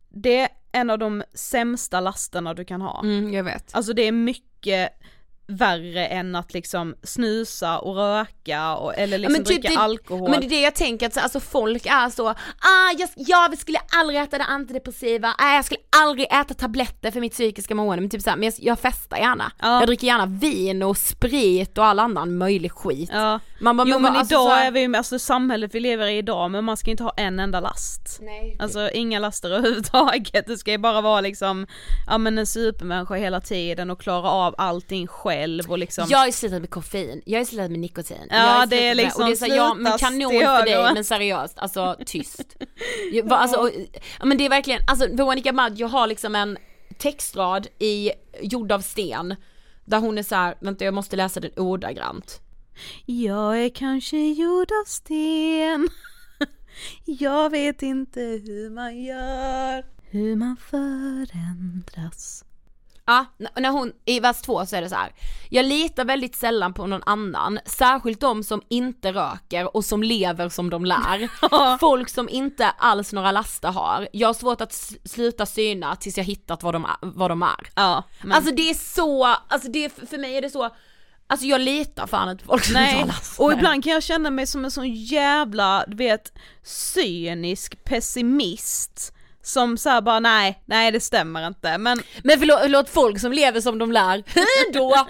det 0.08 0.40
är 0.40 0.48
en 0.72 0.90
av 0.90 0.98
de 0.98 1.22
sämsta 1.34 2.00
lasterna 2.00 2.54
du 2.54 2.64
kan 2.64 2.80
ha. 2.80 3.00
mm, 3.02 3.32
jag 3.32 3.44
vet. 3.44 3.74
Alltså 3.74 3.92
det 3.92 4.02
är 4.02 4.12
mycket 4.12 4.92
värre 5.48 6.06
än 6.06 6.34
att 6.34 6.54
liksom 6.54 6.94
snusa 7.02 7.78
och 7.78 7.96
röka 7.96 8.74
och, 8.76 8.94
eller 8.98 9.18
liksom 9.18 9.32
men 9.32 9.44
typ 9.44 9.62
dricka 9.62 9.68
det- 9.68 9.80
alkohol. 9.84 10.30
Men 10.30 10.40
det 10.40 10.46
är 10.46 10.50
det 10.50 10.60
jag 10.60 10.74
tänker 10.74 11.06
att 11.06 11.14
så- 11.14 11.20
alltså 11.20 11.40
folk 11.40 11.86
är 11.86 12.10
så, 12.10 12.28
ah 12.28 12.92
jag, 12.98 13.08
jag 13.16 13.58
skulle 13.58 13.78
aldrig 13.96 14.20
äta 14.20 14.38
det 14.38 14.44
antidepressiva, 14.44 15.34
ah, 15.38 15.54
jag 15.54 15.64
skulle 15.64 15.80
aldrig 15.96 16.26
äta 16.32 16.54
tabletter 16.54 17.10
för 17.10 17.20
mitt 17.20 17.32
psykiska 17.32 17.74
mående 17.74 18.00
men 18.00 18.10
typ 18.10 18.22
såhär, 18.22 18.36
men 18.36 18.44
jag, 18.44 18.54
jag 18.58 18.78
festar 18.78 19.16
gärna. 19.16 19.52
Ja. 19.58 19.78
Jag 19.78 19.86
dricker 19.88 20.06
gärna 20.06 20.26
vin 20.26 20.82
och 20.82 20.96
sprit 20.96 21.78
och 21.78 21.84
all 21.86 21.98
annan 21.98 22.38
möjlig 22.38 22.72
skit. 22.72 23.10
Ja. 23.12 23.40
Man 23.58 23.76
bara, 23.76 23.88
Jo 23.88 23.98
men 23.98 24.16
alltså, 24.16 24.34
idag 24.34 24.48
här- 24.50 24.66
är 24.66 24.70
vi 24.70 24.80
ju, 24.80 24.96
alltså 24.96 25.18
samhället 25.18 25.74
vi 25.74 25.80
lever 25.80 26.06
i 26.06 26.18
idag, 26.18 26.50
men 26.50 26.64
man 26.64 26.76
ska 26.76 26.90
inte 26.90 27.02
ha 27.02 27.12
en 27.16 27.40
enda 27.40 27.60
last. 27.60 28.18
Nej. 28.22 28.56
Alltså 28.58 28.90
inga 28.90 29.18
laster 29.18 29.50
överhuvudtaget, 29.52 30.46
det 30.46 30.56
ska 30.58 30.70
ju 30.70 30.78
bara 30.78 31.00
vara 31.00 31.20
liksom, 31.20 31.66
ja 32.06 32.18
men 32.18 32.38
en 32.38 32.46
supermänniska 32.46 33.14
hela 33.14 33.40
tiden 33.40 33.90
och 33.90 34.00
klara 34.00 34.30
av 34.30 34.54
allting 34.58 35.06
själv 35.06 35.70
och 35.70 35.78
liksom 35.78 36.06
Jag 36.08 36.26
är 36.28 36.32
slutat 36.32 36.60
med 36.60 36.70
koffein, 36.70 37.22
jag 37.26 37.40
är 37.40 37.44
slutat 37.44 37.70
med 37.70 37.80
nikotin. 37.80 38.28
Ja, 38.30 38.66
det 38.66 38.76
är 38.88 38.94
slutat 38.94 38.96
med- 38.96 38.96
liksom 38.96 39.22
och 39.22 39.28
det 39.28 39.34
är 39.34 39.48
så, 39.48 39.54
ja, 39.56 39.74
men 39.74 39.98
kanon 39.98 40.30
för 40.30 40.64
dig 40.64 40.94
men 40.94 41.04
seriöst, 41.04 41.58
alltså 41.58 41.96
tyst. 42.06 42.56
Jag, 43.12 43.32
alltså, 43.32 43.56
och, 43.60 43.70
men 44.24 44.38
det 44.38 44.44
är 44.44 44.50
verkligen, 44.50 44.80
alltså 44.86 45.06
Veronica 45.12 45.52
Maggio 45.52 45.86
har 45.86 46.06
liksom 46.06 46.34
en 46.34 46.58
textrad 46.98 47.66
i 47.78 48.10
Gjord 48.42 48.72
av 48.72 48.80
sten 48.80 49.36
där 49.84 49.98
hon 49.98 50.18
är 50.18 50.22
så 50.22 50.34
här, 50.34 50.54
vänta 50.60 50.84
jag 50.84 50.94
måste 50.94 51.16
läsa 51.16 51.40
den 51.40 51.50
ordagrant. 51.56 52.40
Jag 53.06 53.64
är 53.64 53.68
kanske 53.68 54.16
gjord 54.16 54.72
av 54.72 54.84
sten 54.86 55.88
Jag 57.04 57.50
vet 57.50 57.82
inte 57.82 58.20
hur 58.20 58.70
man 58.70 59.02
gör 59.02 59.84
Hur 60.10 60.36
man 60.36 60.56
förändras 60.56 62.44
Ja, 63.08 63.26
när 63.54 63.70
hon, 63.70 63.92
i 64.04 64.20
vers 64.20 64.40
två 64.40 64.66
så 64.66 64.76
är 64.76 64.82
det 64.82 64.88
så 64.88 64.94
här. 64.94 65.12
Jag 65.50 65.64
litar 65.64 66.04
väldigt 66.04 66.36
sällan 66.36 66.74
på 66.74 66.86
någon 66.86 67.02
annan, 67.06 67.58
särskilt 67.64 68.20
de 68.20 68.42
som 68.42 68.62
inte 68.68 69.12
röker 69.12 69.76
och 69.76 69.84
som 69.84 70.02
lever 70.02 70.48
som 70.48 70.70
de 70.70 70.84
lär. 70.84 71.28
Folk 71.78 72.08
som 72.08 72.28
inte 72.28 72.70
alls 72.70 73.12
några 73.12 73.32
laster 73.32 73.68
har. 73.68 74.08
Jag 74.12 74.28
har 74.28 74.34
svårt 74.34 74.60
att 74.60 74.98
sluta 75.04 75.46
syna 75.46 75.96
tills 75.96 76.16
jag 76.16 76.24
hittat 76.24 76.62
vad 76.62 76.74
de, 76.74 76.86
vad 77.00 77.30
de 77.30 77.42
är. 77.42 77.70
Ja, 77.74 78.02
men, 78.22 78.32
Alltså 78.32 78.54
det 78.54 78.70
är 78.70 78.74
så, 78.74 79.24
alltså 79.24 79.68
det, 79.68 79.88
för 79.88 80.18
mig 80.18 80.36
är 80.36 80.42
det 80.42 80.50
så, 80.50 80.70
alltså 81.26 81.46
jag 81.46 81.60
litar 81.60 82.06
fan 82.06 82.30
inte 82.30 82.44
på 82.44 82.50
folk 82.50 82.64
som 82.64 82.74
nej, 82.74 82.94
har 82.94 83.06
laster. 83.06 83.44
och 83.44 83.52
ibland 83.52 83.84
kan 83.84 83.92
jag 83.92 84.02
känna 84.02 84.30
mig 84.30 84.46
som 84.46 84.64
en 84.64 84.70
sån 84.70 84.94
jävla, 84.94 85.84
du 85.88 85.96
vet, 85.96 86.32
cynisk 86.62 87.84
pessimist 87.84 89.12
som 89.42 89.78
såhär 89.78 90.00
bara 90.00 90.20
nej, 90.20 90.62
nej 90.64 90.92
det 90.92 91.00
stämmer 91.00 91.46
inte 91.46 91.78
men 91.78 92.00
Men 92.24 92.38
förlåt, 92.38 92.88
folk 92.88 93.20
som 93.20 93.32
lever 93.32 93.60
som 93.60 93.78
de 93.78 93.92
lär, 93.92 94.22
hur 94.26 94.72
då? 94.72 95.06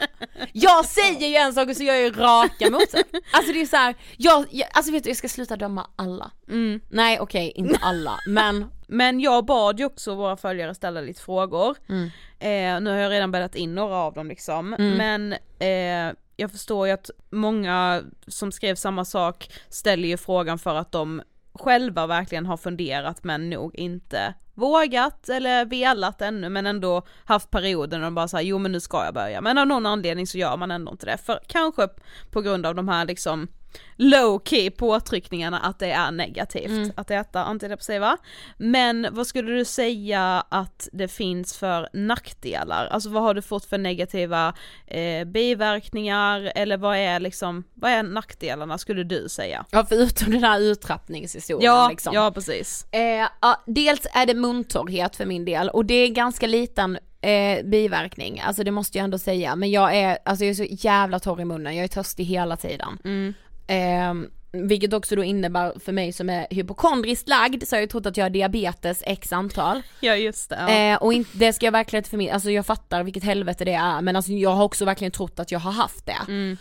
Jag 0.53 0.85
säger 0.85 1.29
ju 1.29 1.37
en 1.37 1.53
sak 1.53 1.69
och 1.69 1.77
så 1.77 1.83
gör 1.83 1.95
jag 1.95 2.03
ju 2.03 2.13
raka 2.13 2.71
motsatsen. 2.71 3.21
Alltså 3.33 3.53
det 3.53 3.61
är 3.61 3.67
så 3.67 3.77
här, 3.77 3.95
jag, 4.17 4.47
jag, 4.51 4.69
alltså 4.73 4.93
vet 4.93 5.05
du 5.05 5.11
jag 5.11 5.17
ska 5.17 5.29
sluta 5.29 5.57
döma 5.57 5.87
alla. 5.97 6.31
mm. 6.49 6.81
Nej 6.91 7.21
okej, 7.21 7.53
inte 7.57 7.79
alla, 7.83 8.19
men 8.27 8.71
Men 8.87 9.21
jag 9.21 9.45
bad 9.45 9.79
ju 9.79 9.85
också 9.85 10.15
våra 10.15 10.37
följare 10.37 10.75
ställa 10.75 11.01
lite 11.01 11.23
frågor. 11.23 11.77
Mm. 11.89 12.11
Eh, 12.39 12.81
nu 12.81 12.91
har 12.91 12.97
jag 12.97 13.11
redan 13.11 13.33
bäddat 13.33 13.55
in 13.55 13.75
några 13.75 13.95
av 13.95 14.15
dem 14.15 14.29
liksom. 14.29 14.75
Mm. 14.75 14.97
Men 14.97 15.33
eh, 15.59 16.17
jag 16.37 16.51
förstår 16.51 16.87
ju 16.87 16.93
att 16.93 17.11
många 17.31 18.03
som 18.27 18.53
skrev 18.53 18.75
samma 18.75 19.05
sak 19.05 19.51
ställer 19.69 20.09
ju 20.09 20.17
frågan 20.17 20.59
för 20.59 20.75
att 20.75 20.93
de 20.93 21.23
själva 21.55 22.07
verkligen 22.07 22.47
har 22.47 22.57
funderat 22.57 23.25
men 23.25 23.51
nog 23.51 23.75
inte 23.75 24.35
vågat 24.55 25.29
eller 25.29 25.65
velat 25.65 26.23
ännu 26.23 26.49
men 26.49 26.67
ändå 26.67 27.03
haft 27.25 27.51
perioder 27.51 27.99
när 27.99 28.05
de 28.05 28.15
bara 28.15 28.29
säger 28.29 28.51
jo 28.51 28.59
men 28.59 28.73
nu 28.73 28.81
ska 28.81 29.05
jag 29.05 29.15
börja 29.15 29.41
men 29.41 29.59
av 29.59 29.67
någon 29.67 29.87
anledning 29.87 30.27
så 30.27 30.39
gör 30.39 30.57
man 30.57 30.71
ändå 30.71 30.93
inte 30.93 31.07
det 31.07 31.19
för 31.19 31.41
kanske 31.47 31.89
på 32.31 32.41
grund 32.41 32.67
av 32.67 32.75
de 32.75 32.89
här 32.89 33.05
liksom 33.05 33.49
low 33.97 34.41
key 34.45 34.71
påtryckningarna 34.71 35.59
att 35.61 35.79
det 35.79 35.91
är 35.91 36.11
negativt 36.11 36.71
Mm. 36.71 36.93
att 36.97 37.11
äta 37.11 37.45
antidepressiva. 37.45 38.17
Men 38.59 39.07
vad 39.11 39.27
skulle 39.27 39.53
du 39.53 39.65
säga 39.65 40.45
att 40.49 40.89
det 40.93 41.09
finns 41.09 41.57
för 41.59 41.89
nackdelar? 41.93 42.87
Alltså 42.87 43.09
vad 43.11 43.23
har 43.23 43.35
du 43.35 43.43
fått 43.43 43.65
för 43.65 43.79
negativa 43.79 44.55
eh, 44.87 45.25
biverkningar 45.25 46.53
eller 46.55 46.77
vad 46.77 46.97
är 46.97 47.21
liksom, 47.21 47.65
vad 47.75 47.91
är 47.91 48.03
nackdelarna 48.03 48.79
skulle 48.79 49.05
du 49.05 49.29
säga? 49.29 49.65
ja, 49.71 49.87
förutom 49.89 50.33
den 50.33 50.45
här 50.45 50.61
uttrappningshistorien 50.61 51.65
Ja, 51.73 51.89
liksom. 51.91 52.15
ja 52.15 52.31
precis. 52.35 52.87
Eh, 52.93 53.01
ja, 53.41 53.63
dels 53.67 54.07
är 54.15 54.27
det 54.27 54.35
muntorrhet 54.35 55.17
för 55.17 55.27
min 55.27 55.45
del 55.45 55.69
och 55.69 55.85
det 55.85 55.95
är 55.95 56.09
ganska 56.09 56.47
liten 56.47 56.99
eh, 57.21 57.65
biverkning, 57.65 58.41
alltså 58.41 58.65
det 58.65 58.71
måste 58.71 58.99
jag 58.99 59.05
ändå 59.05 59.19
säga, 59.19 59.57
men 59.57 59.71
jag 59.71 59.97
är, 59.97 60.19
alltså 60.25 60.45
jag 60.45 60.51
är 60.51 60.55
så 60.55 60.87
jävla 60.89 61.19
torr 61.19 61.41
i 61.41 61.45
munnen, 61.45 61.77
jag 61.77 61.85
är 61.85 61.89
törstig 61.89 62.25
hela 62.25 62.57
tiden. 62.57 62.99
Mm. 63.05 63.35
Eh, 63.69 64.31
vilket 64.63 64.93
också 64.93 65.17
då 65.17 65.25
innebär 65.25 65.73
för 65.85 65.93
mig 65.93 66.13
som 66.13 66.31
är 66.31 66.47
hypokondriskt 66.51 67.29
lagd 67.29 67.69
så 67.69 67.77
har 67.77 67.81
jag 67.81 67.91
trott 67.91 68.07
att 68.07 68.17
jag 68.17 68.25
har 68.25 68.31
diabetes 68.31 69.03
x 69.07 69.33
antal. 69.33 69.83
Ja 70.01 70.17
just 70.17 70.51
det. 70.51 70.59
Ja. 70.69 70.95
Eh, 70.95 71.03
och 71.03 71.13
inte, 71.13 71.39
det 71.39 71.53
ska 71.53 71.67
jag 71.67 71.73
verkligen 71.73 72.01
inte 72.01 72.11
förmedla, 72.11 72.35
alltså 72.35 72.51
jag 72.51 72.67
fattar 72.67 73.03
vilket 73.03 73.25
helvete 73.25 73.65
det 73.65 73.75
är 73.75 74.01
men 74.01 74.17
alltså 74.17 74.33
jag 74.33 74.51
har 74.51 74.65
också 74.65 74.85
verkligen 74.85 75.13
trott 75.13 75.39
att 75.39 75.53
jag 75.53 75.59
har 75.59 75.73
haft 75.73 76.07
det. 76.07 76.19
Mm. 76.29 76.57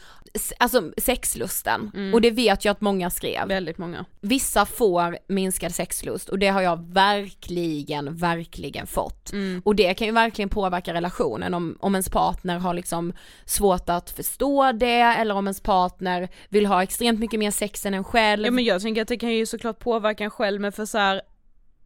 Alltså 0.57 0.91
sexlusten, 0.97 2.11
och 2.13 2.21
det 2.21 2.31
vet 2.31 2.65
jag 2.65 2.71
att 2.71 2.81
många 2.81 3.09
skrev. 3.09 3.47
Väldigt 3.47 3.77
många. 3.77 4.05
Vissa 4.21 4.65
får 4.65 5.17
minskad 5.27 5.75
sexlust 5.75 6.29
och 6.29 6.39
det 6.39 6.47
har 6.47 6.61
jag 6.61 6.93
verkligen, 6.93 8.15
verkligen 8.15 8.87
fått. 8.87 9.31
Mm. 9.31 9.61
Och 9.65 9.75
det 9.75 9.93
kan 9.93 10.07
ju 10.07 10.13
verkligen 10.13 10.49
påverka 10.49 10.93
relationen 10.93 11.53
om, 11.53 11.77
om 11.79 11.95
ens 11.95 12.09
partner 12.09 12.59
har 12.59 12.73
liksom 12.73 13.13
svårt 13.45 13.89
att 13.89 14.09
förstå 14.09 14.71
det 14.71 15.01
eller 15.01 15.35
om 15.35 15.47
ens 15.47 15.61
partner 15.61 16.29
vill 16.49 16.65
ha 16.65 16.83
extremt 16.83 17.19
mycket 17.19 17.39
mer 17.39 17.51
sex 17.51 17.84
än 17.86 17.93
en 17.93 18.03
själv. 18.03 18.45
Ja 18.45 18.51
men 18.51 18.63
jag 18.63 18.81
tänker 18.81 19.01
att 19.01 19.07
det 19.07 19.17
kan 19.17 19.33
ju 19.33 19.45
såklart 19.45 19.79
påverka 19.79 20.23
en 20.23 20.29
själv 20.29 20.61
men 20.61 20.71
för 20.71 20.86
så 20.86 20.97
här, 20.97 21.21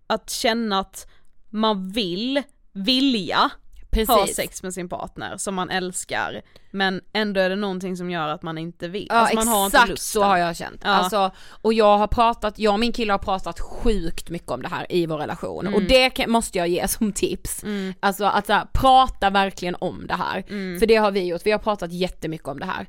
att 0.08 0.30
känna 0.30 0.80
att 0.80 1.08
man 1.50 1.91
vill, 1.91 2.43
vilja 2.74 3.52
Precis. 3.92 4.10
ha 4.10 4.28
sex 4.28 4.64
med 4.64 4.74
sin 4.74 4.90
partner 4.90 5.38
som 5.38 5.56
man 5.56 5.70
älskar 5.70 6.42
men 6.72 7.02
ändå 7.14 7.40
är 7.42 7.50
det 7.50 7.56
någonting 7.56 7.98
som 7.98 8.12
gör 8.12 8.28
att 8.28 8.44
man 8.44 8.58
inte 8.58 8.88
vill. 8.88 9.08
Ja 9.10 9.16
alltså 9.16 9.36
man 9.36 9.48
har 9.48 9.66
inte 9.66 9.78
exakt 9.78 9.90
lusten. 9.90 10.22
så 10.22 10.24
har 10.28 10.38
jag 10.38 10.56
känt. 10.58 10.82
Ja. 10.84 10.90
Alltså, 10.90 11.32
och 11.62 11.74
jag 11.74 11.98
har 11.98 12.08
pratat, 12.08 12.60
jag 12.60 12.74
och 12.74 12.80
min 12.80 12.92
kille 12.94 13.14
har 13.14 13.18
pratat 13.18 13.60
sjukt 13.60 14.30
mycket 14.30 14.52
om 14.52 14.62
det 14.62 14.68
här 14.68 14.86
i 14.90 15.06
vår 15.06 15.18
relation 15.18 15.68
Mm. 15.68 15.74
och 15.74 15.82
det 15.82 16.28
måste 16.28 16.58
jag 16.58 16.68
ge 16.68 16.88
som 16.88 17.12
tips. 17.12 17.64
Alltså 18.00 18.26
att 18.26 18.46
så 18.46 18.54
här, 18.54 18.66
prata 18.74 19.30
verkligen 19.30 19.76
om 19.80 20.08
det 20.08 20.14
här. 20.14 20.44
Mm. 20.50 20.80
För 20.80 20.86
det 20.86 20.96
har 20.96 21.12
vi 21.12 21.24
gjort, 21.26 21.42
vi 21.46 21.52
har 21.52 21.60
pratat 21.60 21.92
jättemycket 21.92 22.48
om 22.48 22.60
det 22.60 22.66
här. 22.66 22.88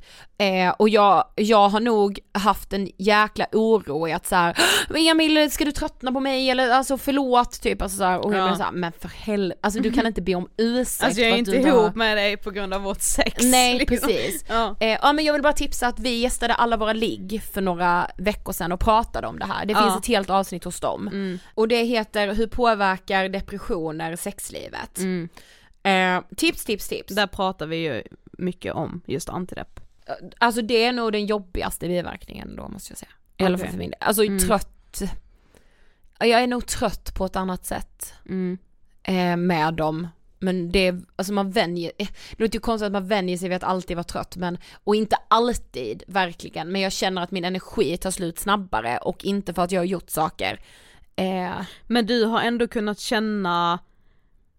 Eh, 0.68 0.74
och 0.78 0.88
jag, 0.88 1.24
jag 1.36 1.68
har 1.68 1.80
nog 1.80 2.18
haft 2.34 2.72
en 2.72 2.88
jäkla 2.98 3.46
oro 3.52 4.08
i 4.08 4.12
att 4.12 4.26
så 4.26 4.34
här, 4.36 4.56
Emil 5.10 5.50
ska 5.50 5.64
du 5.64 5.72
tröttna 5.72 6.12
på 6.12 6.20
mig 6.20 6.50
eller 6.50 6.70
alltså 6.70 6.98
förlåt 6.98 7.62
typ 7.62 7.82
alltså 7.82 7.98
så 7.98 8.04
här, 8.04 8.18
och 8.24 8.34
jag 8.34 8.40
Ja. 8.40 8.46
blir 8.46 8.56
så 8.56 8.62
här, 8.62 8.72
men 8.72 8.92
för 8.92 9.08
helvete, 9.08 9.60
alltså 9.62 9.80
du 9.80 9.92
kan 9.92 10.06
inte 10.10 10.22
be 10.22 10.34
om 10.34 10.48
ursäkt 10.56 10.89
Alltså 11.00 11.20
jag 11.20 11.30
är 11.30 11.36
inte 11.36 11.50
har- 11.50 11.66
ihop 11.66 11.94
med 11.94 12.16
dig 12.16 12.36
på 12.36 12.50
grund 12.50 12.74
av 12.74 12.82
vårt 12.82 13.00
sex. 13.00 13.44
Nej 13.44 13.78
liksom. 13.78 13.96
precis. 14.08 14.44
Ja. 14.48 14.76
Eh, 14.80 14.88
ja 15.02 15.12
men 15.12 15.24
jag 15.24 15.32
vill 15.32 15.42
bara 15.42 15.52
tipsa 15.52 15.86
att 15.86 15.98
vi 15.98 16.18
gästade 16.18 16.54
alla 16.54 16.76
våra 16.76 16.92
ligg 16.92 17.42
för 17.52 17.60
några 17.60 18.10
veckor 18.16 18.52
sedan 18.52 18.72
och 18.72 18.80
pratade 18.80 19.26
om 19.26 19.38
det 19.38 19.44
här. 19.46 19.66
Det 19.66 19.72
Ja. 19.72 19.82
finns 19.82 19.96
ett 19.98 20.06
helt 20.06 20.30
avsnitt 20.30 20.64
hos 20.64 20.80
dem. 20.80 21.08
Mm. 21.08 21.38
Och 21.54 21.68
det 21.68 21.82
heter 21.84 22.34
Hur 22.34 22.46
påverkar 22.46 23.28
depressioner 23.28 24.16
sexlivet? 24.16 24.98
Mm. 24.98 25.28
Eh, 25.82 26.22
tips, 26.36 26.64
tips, 26.64 26.88
tips. 26.88 27.14
Där 27.14 27.26
pratar 27.26 27.66
vi 27.66 27.76
ju 27.76 28.02
mycket 28.38 28.74
om 28.74 29.00
just 29.06 29.28
antidepp. 29.28 29.80
Alltså 30.38 30.62
det 30.62 30.84
är 30.84 30.92
nog 30.92 31.12
den 31.12 31.26
jobbigaste 31.26 31.88
biverkningen 31.88 32.56
då 32.56 32.68
måste 32.68 32.90
jag 32.92 32.98
säga. 32.98 33.10
I 33.36 33.44
alla 33.44 33.58
fall 33.58 33.68
för 33.68 33.78
min 33.78 33.90
del. 33.90 33.98
Alltså 34.00 34.22
Mm. 34.24 34.38
trött. 34.38 35.02
Jag 36.18 36.42
är 36.42 36.46
nog 36.46 36.66
trött 36.66 37.14
på 37.14 37.24
ett 37.24 37.36
annat 37.36 37.66
sätt 37.66 38.14
Mm. 38.28 38.58
eh, 39.02 39.36
med 39.36 39.74
dem. 39.74 40.08
Men 40.42 40.72
det, 40.72 40.94
alltså 41.16 41.32
man 41.32 41.50
vänjer, 41.50 41.92
eh, 41.98 42.08
det 42.36 42.42
låter 42.42 42.54
ju 42.54 42.60
konstigt 42.60 42.86
att 42.86 42.92
man 42.92 43.08
vänjer 43.08 43.36
sig 43.38 43.48
vid 43.48 43.56
att 43.56 43.62
alltid 43.62 43.96
vara 43.96 44.04
trött 44.04 44.36
men, 44.36 44.58
och 44.84 44.94
inte 44.94 45.16
alltid 45.28 46.02
verkligen, 46.06 46.72
men 46.72 46.80
jag 46.80 46.92
känner 46.92 47.22
att 47.22 47.30
min 47.30 47.44
energi 47.44 47.96
tar 47.96 48.10
slut 48.10 48.38
snabbare 48.38 48.98
och 48.98 49.24
inte 49.24 49.54
för 49.54 49.62
att 49.62 49.72
jag 49.72 49.80
har 49.80 49.86
gjort 49.86 50.10
saker. 50.10 50.60
Eh, 51.16 51.60
Men 51.86 52.06
du 52.06 52.24
har 52.24 52.40
ändå 52.40 52.68
kunnat 52.68 52.98
känna, 52.98 53.78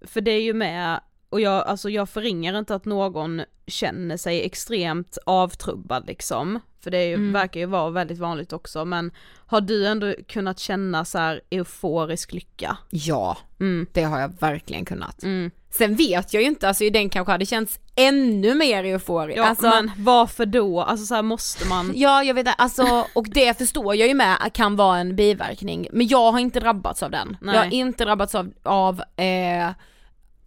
för 0.02 0.22
det 0.22 0.32
är 0.32 0.42
ju 0.42 0.54
med, 0.54 1.00
och 1.30 1.42
jag, 1.42 1.68
alltså 1.68 1.90
jag 1.90 2.10
förringar 2.10 2.60
inte 2.60 2.76
att 2.76 2.86
någon 2.86 3.42
känner 3.68 4.18
sig 4.18 4.46
extremt 4.46 5.18
avtrubbad 5.26 6.08
liksom 6.08 6.60
för 6.84 6.92
det 6.92 6.98
är 6.98 7.14
Mm. 7.14 7.34
verkar 7.34 7.60
ju 7.60 7.66
vara 7.66 7.90
väldigt 7.90 8.20
vanligt 8.20 8.54
också, 8.54 8.86
men 8.86 9.12
har 9.46 9.62
du 9.62 9.88
ändå 9.88 10.14
kunnat 10.28 10.60
känna 10.60 11.06
så 11.06 11.18
här 11.18 11.42
euforisk 11.50 12.34
lycka? 12.34 12.78
Ja, 12.90 13.38
Mm. 13.60 13.88
det 13.94 14.04
har 14.04 14.20
jag 14.20 14.32
verkligen 14.40 14.86
kunnat. 14.86 15.24
Mm. 15.24 15.52
Sen 15.70 15.96
vet 15.96 16.34
jag 16.34 16.42
ju 16.44 16.48
inte, 16.50 16.68
alltså 16.68 16.90
den 16.90 17.10
kanske 17.10 17.32
hade 17.32 17.46
känts 17.46 17.80
ännu 17.96 18.56
mer 18.56 18.84
euforisk. 18.84 19.38
Ja 19.40 19.46
alltså, 19.46 19.70
men 19.70 19.92
varför 19.98 20.46
då? 20.46 20.82
Alltså 20.82 21.06
så 21.06 21.16
här 21.16 21.22
måste 21.22 21.68
man? 21.68 21.92
Ja 21.96 22.24
jag 22.24 22.34
vet 22.34 22.42
inte, 22.48 22.54
alltså 22.54 23.06
och 23.16 23.26
det 23.30 23.58
förstår 23.58 23.96
jag 23.96 24.08
ju 24.08 24.14
med 24.14 24.38
kan 24.54 24.76
vara 24.76 24.98
en 24.98 25.16
biverkning, 25.16 25.88
men 25.92 26.08
jag 26.08 26.32
har 26.32 26.40
inte 26.40 26.60
drabbats 26.60 27.04
av 27.04 27.12
den. 27.12 27.38
Nej. 27.42 27.56
Jag 27.56 27.62
har 27.64 27.72
inte 27.74 28.06
drabbats 28.06 28.36
av, 28.36 28.52
av, 28.64 29.02
eh, 29.16 29.70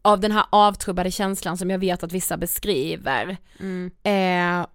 av 0.03 0.21
den 0.21 0.33
här 0.33 0.45
avtrubbade 0.51 1.11
känslan 1.11 1.59
som 1.59 1.71
jag 1.71 1.79
vet 1.79 2.03
att 2.03 2.13
vissa 2.13 2.37
beskriver. 2.37 3.37
Mm. 3.61 3.91
Eh, 4.03 4.67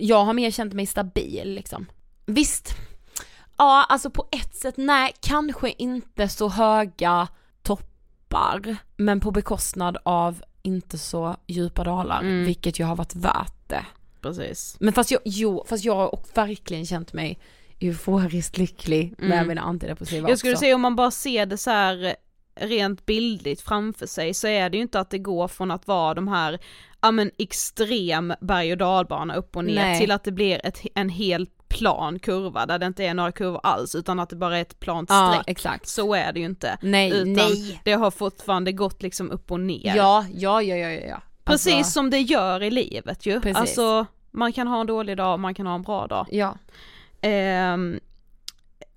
jag 0.00 0.24
har 0.24 0.32
mer 0.32 0.50
känt 0.50 0.72
mig 0.74 0.86
stabil 0.86 1.54
liksom. 1.54 1.86
Visst, 2.26 2.74
ja 3.56 3.86
alltså 3.88 4.10
på 4.10 4.28
ett 4.32 4.56
sätt 4.56 4.74
nej, 4.76 5.12
kanske 5.20 5.70
inte 5.78 6.28
så 6.28 6.48
höga 6.48 7.28
toppar, 7.62 8.76
men 8.96 9.20
på 9.20 9.30
bekostnad 9.30 9.96
av 10.02 10.42
inte 10.62 10.98
så 10.98 11.36
djupa 11.46 11.84
dalar, 11.84 12.20
Mm. 12.20 12.44
vilket 12.44 12.78
ju 12.80 12.84
har 12.84 12.96
varit 12.96 13.14
värt 13.14 13.68
det. 13.68 13.84
Precis. 14.20 14.76
Men 14.80 14.92
fast 14.92 15.10
jag, 15.10 15.20
jo, 15.24 15.64
fast 15.68 15.84
jag 15.84 15.94
har 15.96 16.18
verkligen 16.34 16.86
känt 16.86 17.12
mig 17.12 17.38
euforiskt 17.80 18.58
lycklig 18.58 19.14
med 19.18 19.32
Mm. 19.32 19.48
mina 19.48 19.60
antidepressiva 19.60 20.28
Jag 20.28 20.38
skulle 20.38 20.52
också. 20.52 20.60
säga 20.60 20.74
om 20.74 20.80
man 20.80 20.96
bara 20.96 21.10
ser 21.10 21.46
det 21.46 21.58
så 21.58 21.70
här 21.70 22.16
rent 22.60 23.06
bildligt 23.06 23.60
framför 23.60 24.06
sig 24.06 24.34
så 24.34 24.46
är 24.46 24.70
det 24.70 24.76
ju 24.76 24.82
inte 24.82 25.00
att 25.00 25.10
det 25.10 25.18
går 25.18 25.48
från 25.48 25.70
att 25.70 25.86
vara 25.86 26.14
de 26.14 26.28
här, 26.28 26.58
ja 27.00 27.10
men 27.10 27.30
extrem 27.38 28.34
berg 28.40 28.72
och 28.72 28.78
dalbana 28.78 29.34
upp 29.34 29.56
och 29.56 29.64
ner 29.64 29.74
Nej. 29.74 30.00
till 30.00 30.10
att 30.10 30.24
det 30.24 30.32
blir 30.32 30.66
ett, 30.66 30.80
en 30.94 31.08
helt 31.08 31.50
plan 31.68 32.18
kurva 32.18 32.66
där 32.66 32.78
det 32.78 32.86
inte 32.86 33.04
är 33.04 33.14
några 33.14 33.32
kurvor 33.32 33.60
alls 33.62 33.94
utan 33.94 34.20
att 34.20 34.30
det 34.30 34.36
bara 34.36 34.58
är 34.58 34.62
ett 34.62 34.80
plant 34.80 35.10
Ja, 35.10 35.30
streck. 35.32 35.48
exakt. 35.48 35.88
Så 35.88 36.14
är 36.14 36.32
det 36.32 36.40
ju 36.40 36.46
inte. 36.46 36.78
Nej, 36.82 37.10
utan 37.10 37.32
nej. 37.32 37.80
det 37.84 37.92
har 37.92 38.10
fortfarande 38.10 38.72
gått 38.72 39.02
liksom 39.02 39.30
upp 39.30 39.50
och 39.50 39.60
ner. 39.60 39.96
Ja, 39.96 40.24
ja, 40.34 40.62
ja, 40.62 40.76
ja, 40.76 40.90
ja. 40.90 41.22
Precis 41.44 41.74
Alltså, 41.74 41.92
som 41.92 42.10
det 42.10 42.18
gör 42.20 42.62
i 42.62 42.70
livet 42.70 43.26
ju. 43.26 43.40
Precis. 43.40 43.56
Alltså 43.56 44.06
man 44.30 44.52
kan 44.52 44.66
ha 44.66 44.80
en 44.80 44.86
dålig 44.86 45.16
dag, 45.16 45.40
man 45.40 45.54
kan 45.54 45.66
ha 45.66 45.74
en 45.74 45.82
bra 45.82 46.06
dag. 46.06 46.26
Ja. 46.30 46.58
Ehm, 47.20 48.00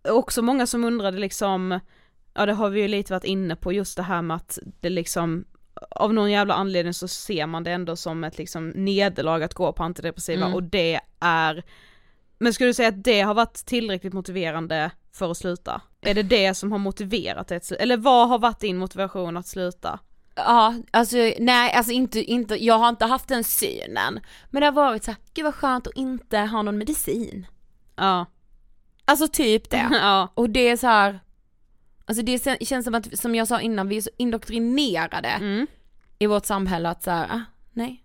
också 0.09 0.41
många 0.41 0.67
som 0.67 0.83
undrade 0.83 1.17
liksom, 1.17 1.79
ja 2.33 2.45
det 2.45 2.53
har 2.53 2.69
vi 2.69 2.81
ju 2.81 2.87
lite 2.87 3.13
varit 3.13 3.23
inne 3.23 3.55
på 3.55 3.73
just 3.73 3.97
det 3.97 4.03
här 4.03 4.21
med 4.21 4.35
att 4.35 4.59
det 4.79 4.89
liksom 4.89 5.45
av 5.89 6.13
någon 6.13 6.31
jävla 6.31 6.53
anledning 6.53 6.93
så 6.93 7.07
ser 7.07 7.45
man 7.45 7.63
det 7.63 7.71
ändå 7.71 7.95
som 7.95 8.23
ett 8.23 8.37
liksom 8.37 8.69
nederlag 8.69 9.43
att 9.43 9.53
gå 9.53 9.73
på 9.73 9.83
antidepressiva 9.83 10.45
Mm. 10.45 10.53
och 10.53 10.63
det 10.63 10.99
är 11.19 11.63
Men 12.39 12.53
skulle 12.53 12.69
du 12.69 12.73
säga 12.73 12.89
att 12.89 13.03
det 13.03 13.21
har 13.21 13.33
varit 13.33 13.53
tillräckligt 13.65 14.13
motiverande 14.13 14.91
för 15.13 15.31
att 15.31 15.37
sluta? 15.37 15.81
Är 16.01 16.13
det 16.13 16.23
det 16.23 16.53
som 16.53 16.71
har 16.71 16.79
motiverat 16.79 17.47
dig? 17.47 17.61
Eller 17.79 17.97
vad 17.97 18.29
har 18.29 18.39
varit 18.39 18.59
din 18.59 18.77
motivation 18.77 19.37
att 19.37 19.47
sluta? 19.47 19.99
Ja, 20.35 20.75
alltså 20.91 21.17
nej, 21.39 21.73
alltså 21.73 21.91
inte, 21.91 22.19
inte, 22.23 22.65
jag 22.65 22.77
har 22.79 22.89
inte 22.89 23.05
haft 23.05 23.27
den 23.27 23.43
synen. 23.43 24.19
Men 24.49 24.59
det 24.61 24.67
har 24.67 24.71
varit 24.71 25.03
så 25.03 25.11
här, 25.11 25.19
gud 25.33 25.45
vad 25.45 25.55
skönt 25.55 25.87
att 25.87 25.95
inte 25.95 26.37
ha 26.37 26.61
någon 26.61 26.77
medicin. 26.77 27.47
Ja. 27.95 28.25
Alltså 29.05 29.27
typ 29.27 29.69
det. 29.69 29.89
ja. 30.01 30.27
Och 30.33 30.49
det 30.49 30.69
är 30.69 30.77
så 30.77 30.87
här. 30.87 31.19
Alltså 32.11 32.23
det 32.23 32.67
känns 32.67 32.85
som 32.85 32.95
att, 32.95 33.19
som 33.19 33.35
jag 33.35 33.47
sa 33.47 33.61
innan, 33.61 33.87
vi 33.87 33.97
är 33.97 34.01
så 34.01 34.09
indoktrinerade 34.17 35.27
Mm. 35.27 35.67
i 36.19 36.25
vårt 36.27 36.45
samhälle 36.45 36.89
att 36.89 37.03
så 37.03 37.11
här, 37.11 37.27
ah, 37.31 37.41
nej. 37.73 38.03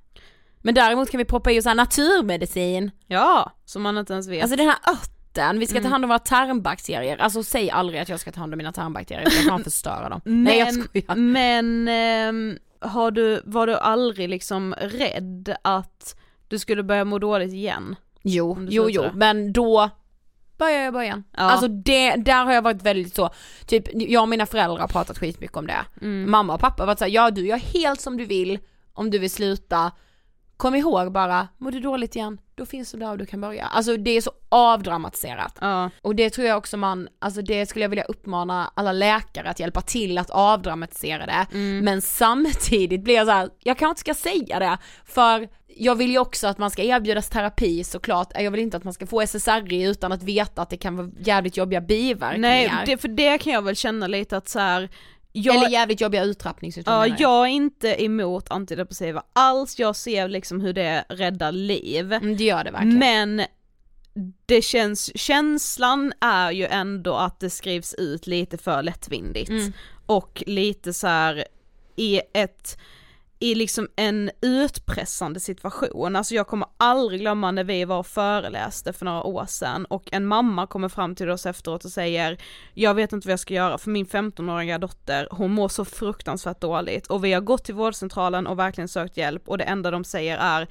Men 0.59 0.75
däremot 0.75 1.11
kan 1.11 1.19
vi 1.19 1.25
proppa 1.25 1.51
i 1.53 1.61
här 1.65 1.75
naturmedicin. 1.75 2.91
Ja, 3.07 3.53
som 3.65 3.83
man 3.83 3.99
inte 3.99 4.13
ens 4.13 4.29
vet. 4.29 4.43
Alltså 4.43 4.57
den 4.57 4.67
här 4.67 4.77
örten, 4.93 5.59
vi 5.59 5.67
ska 5.67 5.75
ta 5.75 5.81
Mm. 5.81 5.93
hand 5.93 6.05
om 6.05 6.09
våra 6.09 6.19
tarmbakterier. 6.19 7.17
Alltså 7.19 7.43
säg 7.43 7.71
aldrig 7.71 8.01
att 8.01 8.09
jag 8.09 8.21
ska 8.21 8.33
ta 8.33 8.41
hand 8.41 8.55
om 8.55 8.59
mina 8.59 8.73
tarmbakterier, 8.73 9.31
för 9.31 9.37
jag 9.37 9.49
kan 9.49 9.65
förstöra 9.71 10.09
dem. 10.09 10.21
nej 10.25 10.59
jag 10.59 10.75
skojar. 10.85 11.15
Men 11.17 11.89
ehm, 11.89 12.59
har 12.81 13.11
du, 13.11 13.41
var 13.45 13.67
du 13.67 13.75
aldrig 13.77 14.29
liksom 14.29 14.75
rädd 14.81 15.57
att 15.63 16.17
du 16.49 16.59
skulle 16.59 16.83
börja 16.83 17.05
må 17.05 17.19
dåligt 17.19 17.53
igen? 17.53 17.97
Jo, 18.23 18.59
jo, 18.69 18.91
jo, 18.91 19.03
det. 19.03 19.13
men 19.15 19.53
då 19.53 19.91
börjar 20.59 20.79
jag 20.79 20.93
början. 20.93 21.25
Ja. 21.37 21.43
Alltså 21.43 21.69
det, 21.69 22.17
där 22.17 22.45
har 22.45 22.53
jag 22.53 22.63
varit 22.63 22.83
väldigt 22.83 23.15
så, 23.15 23.31
typ 23.67 23.85
jag 23.93 24.23
och 24.23 24.29
mina 24.29 24.47
föräldrar 24.47 24.79
har 24.79 24.89
pratat 24.89 25.19
skitmycket 25.19 25.57
om 25.57 25.67
det. 25.67 25.85
Mm. 26.03 26.31
Mamma 26.31 26.55
och 26.55 26.61
pappa 26.61 26.83
har 26.83 26.87
varit 26.87 26.99
såhär, 26.99 27.13
ja 27.13 27.31
du 27.31 27.47
gör 27.47 27.57
helt 27.57 28.01
som 28.01 28.17
du 28.17 28.25
vill 28.25 28.59
om 28.93 29.11
du 29.11 29.19
vill 29.19 29.31
sluta. 29.31 29.93
Kom 30.57 30.75
ihåg 30.75 31.13
bara, 31.13 31.49
mår 31.59 31.71
du 31.71 31.81
dåligt 31.81 32.17
igen, 32.17 32.39
då 32.55 32.67
finns 32.67 32.93
det 32.93 32.99
där 32.99 33.17
du 33.17 33.27
kan 33.27 33.41
börja. 33.41 33.65
Alltså 33.65 33.97
det 33.97 34.11
är 34.11 34.21
så 34.21 34.31
avdramatiserat. 34.49 35.59
Ja. 35.61 35.91
Och 36.03 36.15
det 36.15 36.31
tror 36.31 36.47
jag 36.47 36.59
också 36.59 36.77
man, 36.77 37.09
alltså 37.19 37.43
det 37.43 37.67
skulle 37.67 37.85
jag 37.85 37.89
vilja 37.89 38.05
uppmana 38.05 38.71
alla 38.75 38.93
läkare 38.93 39.51
att 39.51 39.61
hjälpa 39.61 39.81
till 39.81 40.19
att 40.19 40.31
avdramatisera 40.31 41.27
det. 41.27 41.47
Mm. 41.53 41.85
Men 41.85 42.03
samtidigt 42.03 43.01
blir 43.01 43.15
jag 43.15 43.27
så 43.27 43.33
här, 43.33 43.51
jag 43.59 43.79
kanske 43.79 43.91
inte 43.91 44.01
ska 44.01 44.31
säga 44.31 44.59
det, 44.59 44.79
för 45.05 45.49
jag 45.79 45.95
vill 45.95 46.11
ju 46.11 46.19
också 46.19 46.47
att 46.47 46.59
man 46.59 46.71
ska 46.71 46.83
erbjudas 46.83 47.29
terapi 47.29 47.85
såklart, 47.85 48.33
jag 48.35 48.51
vill 48.51 48.61
inte 48.61 48.77
att 48.77 48.85
man 48.85 48.93
ska 48.93 49.07
få 49.07 49.21
SSRI 49.21 49.83
utan 49.83 50.13
att 50.13 50.23
veta 50.23 50.63
att 50.63 50.71
det 50.71 50.77
kan 50.77 50.97
vara 50.97 51.11
jävligt 51.19 51.57
jobbiga 51.57 51.81
biverkningar. 51.81 52.49
Nej, 52.49 52.83
det, 52.87 52.97
för 52.97 53.09
det 53.09 53.39
kan 53.39 53.53
jag 53.53 53.63
väl 53.63 53.77
känna 53.77 54.07
lite 54.07 54.37
att 54.37 54.49
så 54.49 54.59
här. 54.59 54.89
Jag, 55.39 55.57
Eller 55.57 55.69
jävligt 55.69 56.01
jobbiga 56.01 56.25
uttrappningssymptom 56.25 56.95
ja, 56.95 57.07
jag 57.19 57.43
är 57.47 57.51
inte 57.51 58.05
emot 58.05 58.51
antidepressiva 58.51 59.23
alls, 59.33 59.79
jag 59.79 59.97
ser 59.97 60.29
liksom 60.29 60.61
hur 60.61 60.73
det 60.73 61.05
räddar 61.09 61.53
liv. 61.53 62.13
Mm, 62.13 62.37
det 62.37 62.45
gör 62.45 62.65
det 62.65 62.71
verkligen. 62.71 62.99
Men 62.99 63.43
det 64.47 64.63
känns, 64.63 65.19
känslan 65.19 66.13
är 66.21 66.51
ju 66.51 66.67
ändå 66.67 67.15
att 67.15 67.41
det 67.41 67.51
skrivs 67.51 67.95
ut 67.95 68.27
lite 68.27 68.59
för 68.59 68.83
lättvindigt. 68.83 69.51
Mm. 69.51 69.73
Och 70.07 70.43
lite 70.47 70.93
så 70.93 71.07
här 71.07 71.45
i 71.97 72.21
ett, 72.33 72.79
i 73.39 73.55
liksom 73.55 73.89
en 73.97 74.31
utpressande 74.41 75.41
situation. 75.41 76.17
Alltså 76.17 76.35
jag 76.35 76.47
kommer 76.47 76.69
aldrig 76.77 77.21
glömma 77.21 77.51
när 77.51 77.65
vi 77.65 77.85
var 77.85 77.99
och 77.99 78.07
föreläste 78.07 78.93
för 78.93 79.05
några 79.05 79.23
år 79.23 79.47
sedan 79.47 79.85
och 79.85 80.09
en 80.13 80.27
mamma 80.27 80.67
kommer 80.67 80.89
fram 80.89 81.15
till 81.15 81.31
oss 81.31 81.47
efteråt 81.47 81.85
och 81.85 81.91
säger 81.91 82.39
Jag 82.75 82.95
vet 82.95 83.13
inte 83.13 83.29
vad 83.29 83.33
jag 83.33 83.41
ska 83.41 83.55
göra 83.55 83.79
för 83.79 83.91
min 83.91 84.07
15-åriga 84.07 84.79
dotter, 84.79 85.29
hon 85.31 85.51
mår 85.51 85.69
så 85.69 85.85
fruktansvärt 85.85 86.61
dåligt 86.61 87.07
och 87.07 87.25
vi 87.25 87.33
har 87.33 87.41
gått 87.41 87.65
till 87.65 87.75
vårdcentralen 87.75 88.47
och 88.47 88.59
verkligen 88.59 88.89
sökt 88.89 89.17
hjälp 89.17 89.49
och 89.49 89.59
det 89.59 89.65
enda 89.65 89.91
de 89.91 90.05
säger 90.05 90.39
är 90.39 90.69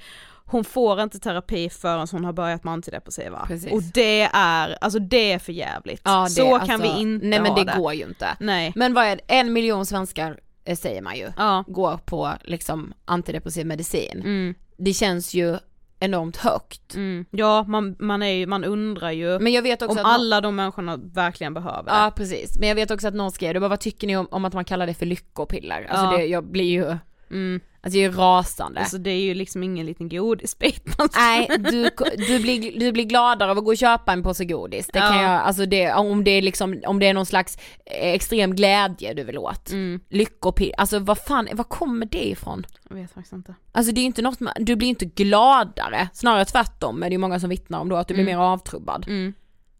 hon 0.48 0.64
får 0.64 1.02
inte 1.02 1.18
terapi 1.18 1.70
förrän 1.70 2.06
hon 2.10 2.24
har 2.24 2.32
börjat 2.32 2.64
med 2.64 2.72
antidepressiva. 2.72 3.46
Precis. 3.46 3.72
Och 3.72 3.82
det 3.82 4.30
är, 4.32 4.78
alltså 4.80 4.98
det 4.98 5.32
är 5.32 5.38
för 5.38 5.52
jävligt. 5.52 6.00
Ja, 6.04 6.24
det, 6.24 6.30
så 6.30 6.54
alltså, 6.54 6.68
kan 6.68 6.82
vi 6.82 7.00
inte 7.00 7.26
Nej 7.26 7.40
men 7.40 7.52
ha 7.52 7.64
det, 7.64 7.74
går 7.76 7.94
ju 7.94 8.04
inte. 8.04 8.36
Nej. 8.40 8.72
Men 8.76 8.94
vad 8.94 9.04
är 9.04 9.16
det, 9.16 9.22
en 9.26 9.52
miljon 9.52 9.86
svenskar 9.86 10.40
säger 10.74 11.02
man 11.02 11.16
ju, 11.16 11.32
Ja. 11.36 11.64
går 11.68 11.96
på 12.04 12.32
liksom 12.44 12.92
antidepressiv 13.04 13.66
medicin. 13.66 14.20
Mm. 14.24 14.54
Det 14.76 14.92
känns 14.92 15.34
ju 15.34 15.56
enormt 16.00 16.36
högt. 16.36 16.94
Mm. 16.94 17.24
Ja, 17.30 17.64
man, 17.68 17.96
man, 17.98 18.22
är 18.22 18.30
ju, 18.32 18.46
man 18.46 18.64
undrar 18.64 19.10
ju 19.10 19.38
Men 19.38 19.52
jag 19.52 19.62
vet 19.62 19.82
också 19.82 20.00
om 20.00 20.06
att 20.06 20.12
alla 20.14 20.40
de 20.40 20.56
människorna 20.56 20.96
verkligen 20.96 21.54
behöver 21.54 21.82
det. 21.82 21.90
Ja 21.98 22.12
precis, 22.16 22.58
men 22.58 22.68
jag 22.68 22.74
vet 22.76 22.90
också 22.90 23.08
att 23.08 23.14
någon 23.14 23.32
skrev 23.32 23.54
det, 23.54 23.60
bara 23.60 23.68
vad 23.68 23.80
tycker 23.80 24.06
ni 24.06 24.16
om, 24.16 24.28
om 24.30 24.44
att 24.44 24.52
man 24.54 24.64
kallar 24.64 24.86
det 24.86 24.94
för 24.94 25.06
lyckopiller? 25.06 25.86
Alltså 25.90 26.04
Ja. 26.06 26.16
det, 26.18 26.24
jag 26.26 26.44
blir 26.50 26.64
ju, 26.64 26.96
Mm. 27.30 27.60
alltså 27.80 27.98
jag 27.98 28.12
är 28.14 28.16
rasande. 28.18 28.80
Alltså 28.80 28.98
det 28.98 29.10
är 29.10 29.20
ju 29.20 29.34
liksom 29.34 29.62
ingen 29.62 29.86
liten 29.86 30.08
godisbit 30.08 30.92
ska- 30.92 31.08
Nej, 31.16 31.48
du, 31.58 31.90
du, 32.16 32.38
blir, 32.40 32.80
du 32.80 32.92
blir 32.92 33.04
gladare 33.04 33.50
av 33.50 33.58
att 33.58 33.64
gå 33.64 33.70
och 33.70 33.76
köpa 33.76 34.12
en 34.12 34.22
påse 34.22 34.44
godis. 34.44 34.86
Det 34.86 34.98
kan 34.98 35.16
Ja. 35.16 35.22
jag, 35.22 35.30
alltså 35.30 35.66
det, 35.66 35.92
om 35.92 36.24
det 36.24 36.30
är 36.30 36.42
liksom, 36.42 36.82
om 36.86 36.98
det 36.98 37.06
är 37.06 37.14
någon 37.14 37.26
slags 37.26 37.58
extrem 37.84 38.54
glädje 38.56 39.14
du 39.14 39.24
vill 39.24 39.38
åt. 39.38 39.70
Mm. 39.70 40.00
Lyckopiller, 40.08 40.74
alltså 40.80 40.98
vad 40.98 41.18
fan, 41.18 41.48
var 41.52 41.64
kommer 41.64 42.06
det 42.06 42.28
ifrån? 42.28 42.66
Jag 42.90 42.96
vet 42.96 43.12
faktiskt 43.12 43.32
inte. 43.32 43.54
Alltså 43.72 43.92
det 43.92 44.00
är 44.00 44.04
inte 44.04 44.22
något, 44.22 44.38
du 44.60 44.76
blir 44.76 44.88
inte 44.88 45.04
gladare, 45.04 46.08
snarare 46.12 46.44
tvärtom 46.44 47.02
är 47.02 47.08
det 47.10 47.14
ju 47.14 47.18
många 47.18 47.40
som 47.40 47.50
vittnar 47.50 47.78
om 47.80 47.88
då 47.88 47.96
att 47.96 48.08
du 48.08 48.14
blir 48.14 48.24
Mm. 48.24 48.36
mer 48.38 48.44
avtrubbad. 48.44 49.04
Mm. 49.08 49.34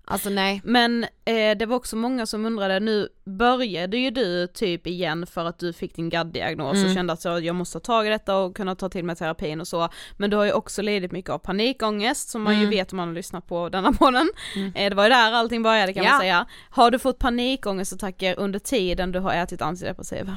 Alltså 0.09 0.31
nej. 0.31 0.61
Men 0.65 1.05
eh, 1.05 1.57
det 1.59 1.67
var 1.67 1.77
också 1.77 1.97
många 1.97 2.27
som 2.27 2.47
undrade, 2.47 2.81
nu 2.81 3.09
började 3.25 3.97
ju 3.97 4.11
du 4.11 4.47
typ 4.47 4.87
igen 4.87 5.27
för 5.27 5.45
att 5.45 5.59
du 5.59 5.73
fick 5.73 5.97
din 5.97 6.09
GAD-diagnos 6.11 6.71
och 6.71 6.77
Mm. 6.77 6.95
kände 6.95 7.13
att 7.13 7.25
jag 7.25 7.55
måste 7.55 7.81
ta 7.81 7.85
tag 7.93 8.07
i 8.07 8.11
detta 8.11 8.37
och 8.37 8.57
kunna 8.57 8.75
ta 8.75 8.89
till 8.89 9.05
mig 9.05 9.17
terapin 9.17 9.61
och 9.61 9.69
så. 9.69 9.89
Men 10.17 10.31
du 10.31 10.37
har 10.37 10.45
ju 10.45 10.53
också 10.53 10.83
lidit 10.83 11.13
mycket 11.13 11.31
av 11.31 11.39
panikångest 11.39 12.29
som 12.29 12.43
man 12.43 12.53
ju 12.55 12.59
Mm. 12.59 12.71
vet 12.71 12.93
om 12.93 12.97
man 12.97 13.09
har 13.09 13.15
lyssnat 13.15 13.47
på 13.47 13.69
denna 13.69 13.93
podden. 13.93 14.29
Mm. 14.57 14.73
Eh, 14.75 14.91
det 14.91 14.97
var 14.97 15.03
ju 15.05 15.11
där 15.11 15.33
allting 15.33 15.63
började 15.63 15.93
kan 15.93 16.05
Ja. 16.05 16.11
man 16.11 16.21
säga. 16.21 16.47
Har 16.71 16.91
du 16.91 16.99
fått 16.99 17.19
panikångestattacker 17.19 18.39
under 18.39 18.59
tiden 18.59 19.13
du 19.13 19.19
har 19.19 19.33
ätit 19.35 19.63
antidepressiva? 19.63 20.37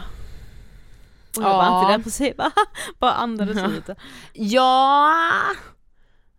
Och 1.38 1.44
jag 1.44 1.52
bara 1.52 1.66
Ja. 1.66 1.86
antidepressiva, 1.86 2.52
bara 3.00 3.14
andades 3.14 3.58
ut. 3.78 3.98
Ja... 4.34 5.12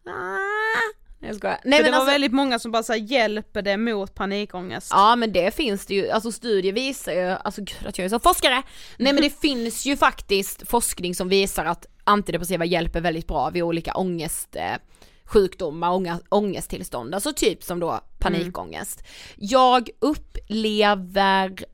Ah. 0.06 0.99
Jag 1.22 1.36
skojar. 1.36 1.60
Nej 1.64 1.78
För 1.78 1.82
men 1.82 1.84
det 1.84 1.90
var 1.90 1.98
alltså, 1.98 2.12
väldigt 2.12 2.32
många 2.32 2.58
som 2.58 2.72
bara 2.72 2.82
såhär 2.82 3.00
hjälper 3.00 3.62
det 3.62 3.76
mot 3.76 4.14
panikångest. 4.14 4.88
Ja 4.90 5.16
men 5.16 5.32
det 5.32 5.54
finns 5.54 5.86
det 5.86 5.94
ju, 5.94 6.10
alltså 6.10 6.32
studier 6.32 6.72
visar 6.72 7.12
ju, 7.12 7.28
alltså 7.28 7.60
gud 7.60 7.86
att 7.86 7.98
jag 7.98 8.04
är 8.04 8.08
så 8.08 8.18
forskare. 8.18 8.62
Nej 8.98 9.12
men 9.12 9.22
det 9.22 9.30
finns 9.40 9.86
ju 9.86 9.96
faktiskt 9.96 10.68
forskning 10.68 11.14
som 11.14 11.28
visar 11.28 11.64
att 11.64 11.86
antidepressiva 12.04 12.64
hjälper 12.64 13.00
väldigt 13.00 13.26
bra 13.26 13.50
vid 13.50 13.62
olika 13.62 13.94
ångest 13.94 14.56
eh, 14.56 14.76
sjukdomar, 15.24 16.20
ångesttillstånd, 16.28 17.14
alltså 17.14 17.32
typ 17.32 17.62
som 17.62 17.80
då 17.80 18.00
panikångest. 18.18 19.02
Jag 19.36 19.90
upplever, 19.98 21.64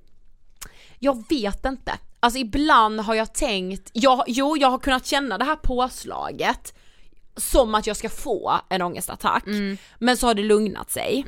jag 0.99 1.24
vet 1.28 1.64
inte, 1.64 1.99
alltså 2.20 2.38
ibland 2.38 3.01
har 3.01 3.14
jag 3.14 3.34
tänkt, 3.34 3.90
jag, 3.92 4.24
jo 4.26 4.57
jag 4.57 4.70
har 4.70 4.78
kunnat 4.78 5.07
känna 5.07 5.38
det 5.38 5.44
här 5.44 5.57
påslaget 5.57 6.74
som 7.37 7.74
att 7.74 7.87
jag 7.87 7.97
ska 7.97 8.09
få 8.09 8.53
en 8.68 8.82
ångestattack, 8.82 9.45
men 9.99 10.16
så 10.16 10.26
har 10.26 10.34
det 10.34 10.43
lugnat 10.43 10.91
sig. 10.91 11.24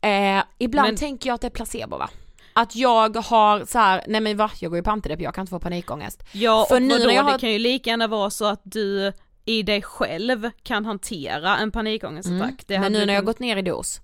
Eh, 0.00 0.42
ibland 0.58 0.88
Men- 0.88 0.96
tänker 0.96 1.30
jag 1.30 1.34
att 1.34 1.40
det 1.40 1.46
är 1.46 1.50
placebo 1.50 1.96
va? 1.98 2.10
Att 2.56 2.76
jag 2.76 3.16
har 3.16 3.64
så 3.64 3.78
här, 3.78 4.04
nej 4.08 4.20
men 4.20 4.36
va, 4.36 4.50
jag 4.60 4.70
går 4.70 4.78
ju 4.78 4.82
på 4.82 4.90
antidepp, 4.90 5.20
jag 5.20 5.34
kan 5.34 5.42
inte 5.42 5.50
få 5.50 5.58
panikångest. 5.58 6.22
Ja, 6.32 6.66
För 6.68 6.74
och 6.76 6.82
nu 6.82 6.88
vadå, 6.94 7.04
när 7.06 7.14
jag 7.14 7.24
det 7.26 7.30
har- 7.30 7.38
kan 7.38 7.50
ju 7.52 7.58
lika 7.58 7.90
gärna 7.90 8.06
vara 8.06 8.30
så 8.30 8.44
att 8.44 8.60
du 8.62 9.12
i 9.44 9.62
dig 9.62 9.82
själv 9.82 10.50
kan 10.62 10.84
hantera 10.84 11.56
en 11.56 11.70
panikångestattack. 11.70 12.64
Det 12.66 12.78
men 12.80 12.92
nu 12.92 13.06
när 13.06 13.14
jag 13.14 13.24
gått 13.24 13.38
ner 13.38 13.56
i 13.56 13.62
dos, 13.62 14.00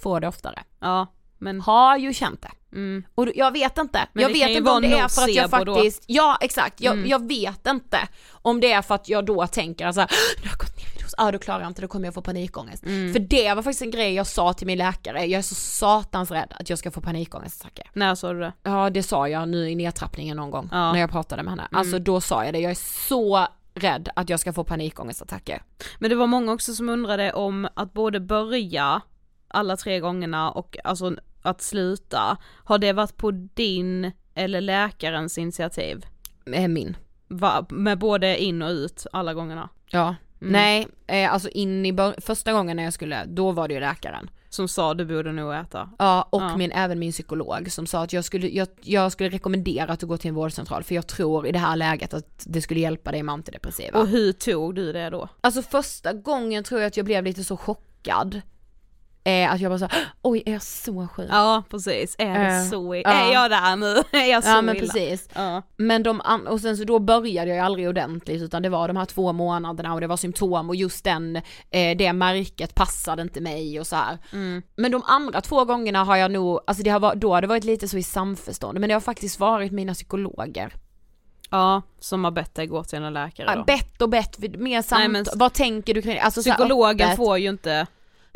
får 0.00 0.20
det 0.20 0.28
oftare. 0.28 0.62
Ja, 0.80 1.06
men... 1.38 1.60
Har 1.60 1.96
ju 1.98 2.14
känt 2.14 2.42
det. 2.42 2.50
Mm. 2.78 3.04
Och 3.14 3.28
jag 3.34 3.52
vet 3.52 3.78
inte, 3.78 4.06
Men 4.12 4.22
jag 4.22 4.28
vet 4.30 4.50
inte 4.50 4.70
om 4.70 4.82
det 4.82 4.92
är 4.98 5.08
för 5.08 5.22
att 5.22 5.34
jag 5.34 5.42
nocebo 5.50 5.64
då. 5.64 5.74
faktiskt, 5.74 6.04
ja 6.06 6.38
exakt, 6.40 6.80
jag, 6.80 6.94
Mm. 6.94 7.06
jag 7.10 7.28
vet 7.28 7.66
inte 7.66 8.08
om 8.32 8.60
det 8.60 8.72
är 8.72 8.82
för 8.82 8.94
att 8.94 9.08
jag 9.08 9.24
då 9.26 9.46
tänker 9.46 9.86
att 9.86 9.94
så 9.94 10.00
här, 10.00 10.10
nu 10.42 10.48
har 10.48 10.50
jag 10.52 10.58
gått 10.58 10.76
ner 10.76 11.00
i 11.00 11.02
dos, 11.02 11.14
ah, 11.18 11.32
då 11.32 11.38
klarar 11.38 11.60
jag 11.60 11.70
inte, 11.70 11.80
då 11.82 11.88
kommer 11.88 12.04
jag 12.06 12.14
få 12.14 12.22
panikångest. 12.22 12.82
Mm. 12.84 13.12
För 13.12 13.20
det 13.20 13.54
var 13.54 13.62
faktiskt 13.62 13.82
en 13.82 13.90
grej 13.90 14.14
jag 14.14 14.26
sa 14.26 14.52
till 14.52 14.66
min 14.66 14.78
läkare, 14.78 15.24
jag 15.24 15.38
är 15.38 15.42
så 15.42 15.54
satans 15.54 16.30
rädd 16.30 16.52
att 16.58 16.70
jag 16.70 16.78
ska 16.78 16.90
få 16.90 17.00
panikångestattacker. 17.00 17.90
När 17.92 18.14
sa 18.14 18.32
du 18.32 18.40
det? 18.40 18.52
Ja 18.62 18.90
det 18.90 19.02
sa 19.02 19.28
jag 19.28 19.48
nu 19.48 19.70
i 19.70 19.74
nedtrappningen 19.74 20.36
någon 20.36 20.50
gång 20.50 20.68
Ja. 20.72 20.92
när 20.92 21.00
jag 21.00 21.10
pratade 21.10 21.42
med 21.42 21.50
henne. 21.52 21.66
Mm. 21.70 21.78
Alltså 21.80 21.98
då 21.98 22.20
sa 22.20 22.44
jag 22.44 22.54
det, 22.54 22.58
jag 22.60 22.70
är 22.70 23.04
så 23.08 23.46
rädd 23.74 24.08
att 24.16 24.28
jag 24.28 24.40
ska 24.40 24.52
få 24.52 24.64
panikångestattacker. 24.64 25.62
Men 25.98 26.10
det 26.10 26.16
var 26.16 26.26
många 26.26 26.52
också 26.52 26.74
som 26.74 26.88
undrade 26.88 27.32
om 27.32 27.68
att 27.74 27.92
både 27.92 28.20
börja 28.20 29.00
alla 29.48 29.76
tre 29.76 30.00
gångerna 30.00 30.50
och 30.50 30.76
alltså 30.84 31.16
att 31.48 31.62
sluta, 31.62 32.36
har 32.64 32.78
det 32.78 32.92
varit 32.92 33.16
på 33.16 33.30
din 33.30 34.12
eller 34.34 34.60
läkarens 34.60 35.38
initiativ? 35.38 36.06
Med 36.44 36.70
min. 36.70 36.96
Va, 37.28 37.66
med 37.70 37.98
både 37.98 38.42
in 38.42 38.62
och 38.62 38.70
ut 38.70 39.06
alla 39.12 39.34
gångerna? 39.34 39.68
Ja. 39.86 40.14
Mm. 40.40 40.52
Nej, 40.52 40.88
eh, 41.06 41.32
alltså 41.32 41.48
in 41.48 41.86
i 41.86 41.96
första 42.18 42.52
gången 42.52 42.76
när 42.76 42.84
jag 42.84 42.92
skulle, 42.92 43.24
då 43.24 43.52
var 43.52 43.68
det 43.68 43.74
ju 43.74 43.80
läkaren. 43.80 44.30
Som 44.50 44.68
sa 44.68 44.94
du 44.94 45.04
borde 45.04 45.32
nog 45.32 45.54
äta? 45.54 45.90
Ja, 45.98 46.28
och 46.30 46.42
Ja. 46.42 46.56
Min, 46.56 46.72
även 46.72 46.98
min 46.98 47.12
psykolog 47.12 47.72
som 47.72 47.86
sa 47.86 48.02
att 48.02 48.12
jag 48.12 48.24
skulle, 48.24 48.48
jag, 48.48 48.68
jag 48.82 49.12
skulle 49.12 49.28
rekommendera 49.28 49.92
att 49.92 50.00
du 50.00 50.06
går 50.06 50.16
till 50.16 50.28
en 50.28 50.34
vårdcentral 50.34 50.82
för 50.82 50.94
jag 50.94 51.06
tror 51.06 51.46
i 51.46 51.52
det 51.52 51.58
här 51.58 51.76
läget 51.76 52.14
att 52.14 52.44
det 52.46 52.60
skulle 52.62 52.80
hjälpa 52.80 53.12
dig 53.12 53.22
med 53.22 53.32
antidepressiva. 53.32 54.00
Och 54.00 54.08
hur 54.08 54.32
tog 54.32 54.74
du 54.74 54.92
det 54.92 55.10
då? 55.10 55.28
Alltså 55.40 55.62
första 55.62 56.12
gången 56.12 56.64
tror 56.64 56.80
jag 56.80 56.88
att 56.88 56.96
jag 56.96 57.06
blev 57.06 57.24
lite 57.24 57.44
så 57.44 57.56
chockad. 57.56 58.40
Eh, 59.28 59.52
att 59.52 59.60
jag 59.60 59.70
bara 59.70 59.78
så, 59.78 59.88
oj 60.22 60.42
är 60.46 60.52
jag 60.52 60.62
så 60.62 61.08
sjuk? 61.08 61.28
Ja 61.30 61.62
precis, 61.70 62.16
är 62.18 62.38
det 62.38 62.46
Eh, 62.56 62.64
så 62.64 62.94
ja. 62.94 63.10
Är 63.10 63.32
jag 63.32 63.50
där 63.50 63.76
nu? 63.76 64.02
Är 64.18 64.30
jag 64.30 64.44
så 64.44 64.50
Ja 64.50 64.62
men 64.62 64.76
illa? 64.76 64.86
precis. 64.86 65.28
Ja. 65.34 65.62
Men 65.76 66.02
de, 66.02 66.20
och 66.48 66.60
sen 66.60 66.76
så 66.76 66.84
då 66.84 66.98
började 66.98 67.48
jag 67.50 67.56
ju 67.56 67.62
aldrig 67.62 67.88
ordentligt 67.88 68.42
utan 68.42 68.62
det 68.62 68.68
var 68.68 68.88
de 68.88 68.96
här 68.96 69.04
två 69.04 69.32
månaderna 69.32 69.94
och 69.94 70.00
det 70.00 70.06
var 70.06 70.16
symptom 70.16 70.68
och 70.68 70.76
just 70.76 71.04
den, 71.04 71.36
eh, 71.70 71.96
det 71.98 72.12
märket 72.12 72.74
passade 72.74 73.22
inte 73.22 73.40
mig 73.40 73.80
och 73.80 73.86
så. 73.86 73.96
Mm. 74.32 74.62
Men 74.76 74.92
de 74.92 75.02
andra 75.06 75.40
två 75.40 75.64
gångerna 75.64 76.04
har 76.04 76.16
jag 76.16 76.30
nog, 76.30 76.60
alltså 76.66 76.82
det 76.82 76.90
har 76.90 77.00
varit, 77.00 77.20
då 77.20 77.34
har 77.34 77.40
det 77.40 77.46
varit 77.48 77.64
lite 77.64 77.88
så 77.88 77.96
i 77.98 78.02
samförstånd 78.02 78.78
men 78.80 78.88
det 78.88 78.94
har 78.94 79.00
faktiskt 79.00 79.40
varit 79.40 79.72
mina 79.72 79.94
psykologer. 79.94 80.72
Ja, 81.50 81.82
som 82.00 82.24
har 82.24 82.30
bett 82.30 82.54
dig 82.54 82.66
gå 82.66 82.84
till 82.84 83.02
en 83.02 83.12
läkare 83.12 83.46
då? 83.46 83.52
Ja, 83.60 83.64
bett 83.64 84.02
och 84.02 84.08
bett, 84.08 84.38
mer 84.58 84.82
samt, 84.82 84.98
Nej, 85.00 85.08
men- 85.08 85.24
vad 85.34 85.52
tänker 85.52 85.94
du 85.94 86.02
kring 86.02 86.14
det? 86.14 86.20
Alltså, 86.20 86.40
Psykologen 86.40 87.16
får 87.16 87.38
ju 87.38 87.48
inte 87.48 87.86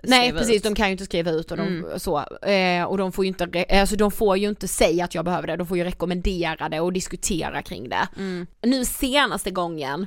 Nej 0.02 0.32
precis, 0.32 0.56
ut. 0.56 0.62
de 0.62 0.74
kan 0.74 0.86
ju 0.86 0.92
inte 0.92 1.04
skriva 1.04 1.30
ut 1.30 1.50
och 1.50 1.56
de, 1.56 1.66
Mm. 1.66 1.98
så, 1.98 2.18
eh, 2.42 2.84
och 2.84 2.98
de 2.98 3.12
får 3.12 3.24
ju 3.24 3.28
inte, 3.28 3.64
alltså 3.80 3.96
de 3.96 4.10
får 4.10 4.36
ju 4.36 4.48
inte 4.48 4.68
säga 4.68 5.04
att 5.04 5.14
jag 5.14 5.24
behöver 5.24 5.46
det, 5.46 5.56
de 5.56 5.66
får 5.66 5.76
ju 5.76 5.84
rekommendera 5.84 6.68
det 6.68 6.80
och 6.80 6.92
diskutera 6.92 7.62
kring 7.62 7.88
det. 7.88 8.08
Mm. 8.16 8.46
Nu 8.62 8.84
senaste 8.84 9.50
gången, 9.50 10.06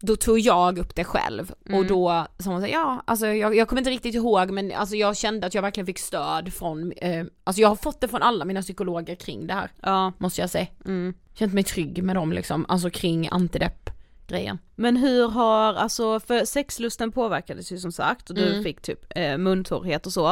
då 0.00 0.16
tog 0.16 0.38
jag 0.38 0.78
upp 0.78 0.94
det 0.94 1.04
själv 1.04 1.52
och 1.64 1.68
Mm. 1.70 1.86
då 1.86 2.26
sa 2.38 2.50
hon 2.50 2.60
så 2.60 2.66
här, 2.66 2.72
ja 2.72 3.02
alltså 3.06 3.26
jag, 3.26 3.56
jag 3.56 3.68
kommer 3.68 3.80
inte 3.80 3.90
riktigt 3.90 4.14
ihåg 4.14 4.50
men 4.50 4.72
alltså 4.72 4.96
jag 4.96 5.16
kände 5.16 5.46
att 5.46 5.54
jag 5.54 5.62
verkligen 5.62 5.86
fick 5.86 5.98
stöd 5.98 6.52
från, 6.52 6.92
eh, 6.92 7.24
alltså 7.44 7.62
jag 7.62 7.68
har 7.68 7.76
fått 7.76 8.00
det 8.00 8.08
från 8.08 8.22
alla 8.22 8.44
mina 8.44 8.62
psykologer 8.62 9.14
kring 9.14 9.46
det 9.46 9.54
här, 9.54 9.70
Ja. 9.82 10.12
måste 10.18 10.40
jag 10.40 10.50
säga. 10.50 10.66
Mm. 10.84 11.14
Känt 11.34 11.54
mig 11.54 11.64
trygg 11.64 12.02
med 12.02 12.16
dem 12.16 12.32
liksom, 12.32 12.66
alltså 12.68 12.90
kring 12.90 13.28
antidepp 13.30 13.90
grejen. 14.26 14.58
Men 14.76 14.96
hur 14.96 15.28
har, 15.28 15.74
alltså 15.74 16.20
för 16.20 16.44
sexlusten 16.44 17.12
påverkades 17.12 17.72
ju 17.72 17.78
som 17.78 17.92
sagt 17.92 18.30
och 18.30 18.36
du 18.36 18.48
Mm. 18.52 18.62
fick 18.64 18.82
typ 18.82 18.98
eh, 19.16 19.38
muntorrhet 19.38 20.06
och 20.06 20.12
så. 20.12 20.28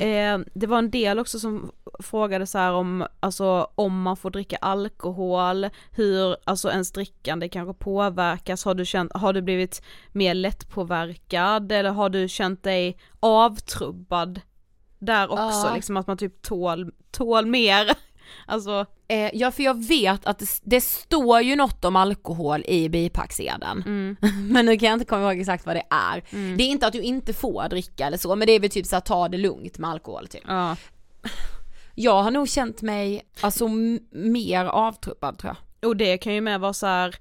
Eh, 0.00 0.38
det 0.54 0.66
var 0.66 0.78
en 0.78 0.90
del 0.90 1.18
också 1.18 1.38
som 1.38 1.70
frågade 2.00 2.46
så 2.46 2.70
om, 2.70 3.06
alltså 3.20 3.70
om 3.74 4.02
man 4.02 4.16
får 4.16 4.30
dricka 4.30 4.56
alkohol, 4.56 5.68
hur 5.90 6.36
alltså 6.44 6.70
ens 6.70 6.92
drickande 6.92 7.48
kanske 7.48 7.84
påverkas, 7.84 8.64
har 8.64 8.74
du 8.74 8.84
känt, 8.84 9.12
har 9.14 9.32
du 9.32 9.42
blivit 9.42 9.82
mer 10.12 10.34
lättpåverkad 10.34 11.72
eller 11.72 11.90
har 11.90 12.08
du 12.08 12.28
känt 12.28 12.62
dig 12.62 12.98
avtrubbad 13.20 14.40
där 14.98 15.30
också 15.32 15.66
Ja. 15.68 15.72
liksom 15.74 15.96
att 15.96 16.06
man 16.06 16.16
typ 16.16 16.42
tål, 16.42 16.92
tål 17.10 17.46
mer, 17.46 17.90
alltså 18.46 18.86
Eh, 19.08 19.30
ja 19.32 19.50
för 19.50 19.62
jag 19.62 19.86
vet 19.86 20.26
att 20.26 20.38
det, 20.38 20.46
det 20.62 20.80
står 20.80 21.40
ju 21.40 21.56
något 21.56 21.84
om 21.84 21.96
alkohol 21.96 22.64
i 22.66 22.88
bipacksedeln. 22.88 23.82
mm, 23.86 24.16
Men 24.52 24.66
nu 24.66 24.78
kan 24.78 24.88
jag 24.88 24.96
inte 24.96 25.04
komma 25.04 25.22
ihåg 25.22 25.40
exakt 25.40 25.66
vad 25.66 25.76
det 25.76 25.84
är. 25.90 26.22
Mm. 26.30 26.56
Det 26.56 26.62
är 26.62 26.68
inte 26.68 26.86
att 26.86 26.92
du 26.92 27.02
inte 27.02 27.32
får 27.32 27.68
dricka 27.68 28.06
eller 28.06 28.18
så 28.18 28.36
men 28.36 28.46
det 28.46 28.52
är 28.52 28.60
väl 28.60 28.70
typ 28.70 28.86
så 28.86 28.96
att 28.96 29.06
ta 29.06 29.28
det 29.28 29.38
lugnt 29.38 29.78
med 29.78 29.90
alkohol 29.90 30.26
typ. 30.26 30.42
ja. 30.46 30.76
Jag 31.98 32.22
har 32.22 32.30
nog 32.30 32.48
känt 32.48 32.82
mig 32.82 33.22
alltså 33.40 33.68
mer 34.10 34.64
avtrubbad 34.64 35.38
tror 35.38 35.54
jag. 35.80 35.90
Och 35.90 35.96
det 35.96 36.18
kan 36.18 36.34
ju 36.34 36.40
med 36.40 36.60
vara 36.60 36.72
så 36.72 36.86
här, 36.86 37.14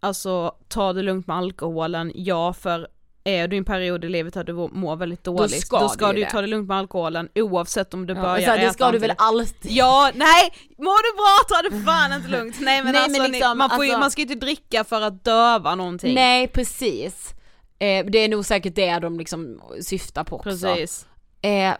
alltså 0.00 0.54
ta 0.68 0.92
det 0.92 1.02
lugnt 1.02 1.26
med 1.26 1.36
alkoholen, 1.36 2.12
ja 2.14 2.52
för 2.52 2.88
är 3.24 3.48
du 3.48 3.56
i 3.56 3.58
en 3.58 3.64
period 3.64 4.04
i 4.04 4.08
livet 4.08 4.34
där 4.34 4.44
du 4.44 4.52
mår 4.52 4.96
väldigt 4.96 5.24
dåligt, 5.24 5.60
ska 5.60 5.80
då 5.80 5.88
ska 5.88 6.06
du 6.06 6.12
du 6.12 6.20
det. 6.24 6.30
ta 6.30 6.40
det 6.40 6.46
lugnt 6.46 6.68
med 6.68 6.76
alkoholen 6.76 7.28
oavsett 7.34 7.94
om 7.94 8.06
du 8.06 8.14
Ja, 8.14 8.20
börjar 8.22 8.40
så 8.40 8.50
här, 8.50 8.58
det 8.58 8.64
äta 8.64 8.72
ska 8.72 8.92
du 8.92 8.98
väl 8.98 9.12
alltid? 9.18 9.72
Ja, 9.72 10.10
nej! 10.14 10.52
Mår 10.78 11.02
du 11.12 11.16
bra 11.16 11.38
ta 11.48 11.62
det 11.78 11.84
fan 11.84 12.12
inte 12.12 12.28
lugnt! 12.28 12.56
Nej 12.60 12.84
men 12.84 12.92
Nej, 12.92 13.02
alltså, 13.02 13.22
men 13.22 13.30
ni- 13.30 13.38
liksom, 13.38 13.58
man, 13.58 13.70
får 13.70 13.84
ju, 13.84 13.90
alltså- 13.90 14.00
man 14.00 14.10
ska 14.10 14.20
ju 14.20 14.26
inte 14.32 14.46
dricka 14.46 14.84
för 14.84 15.00
att 15.02 15.24
döva 15.24 15.74
någonting. 15.74 16.14
Nej 16.14 16.48
precis. 16.48 17.34
Eh, 17.78 18.06
det 18.06 18.18
är 18.18 18.28
nog 18.28 18.44
säkert 18.44 18.74
det 18.74 18.98
de 18.98 19.18
liksom 19.18 19.60
syftar 19.82 20.24
på 20.24 20.36
också. 20.36 20.50
Precis. 20.50 21.06
Eh, 21.42 21.74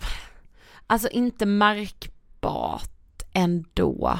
alltså 0.86 1.08
inte 1.08 1.46
märkbart 1.46 3.22
ändå. 3.32 4.18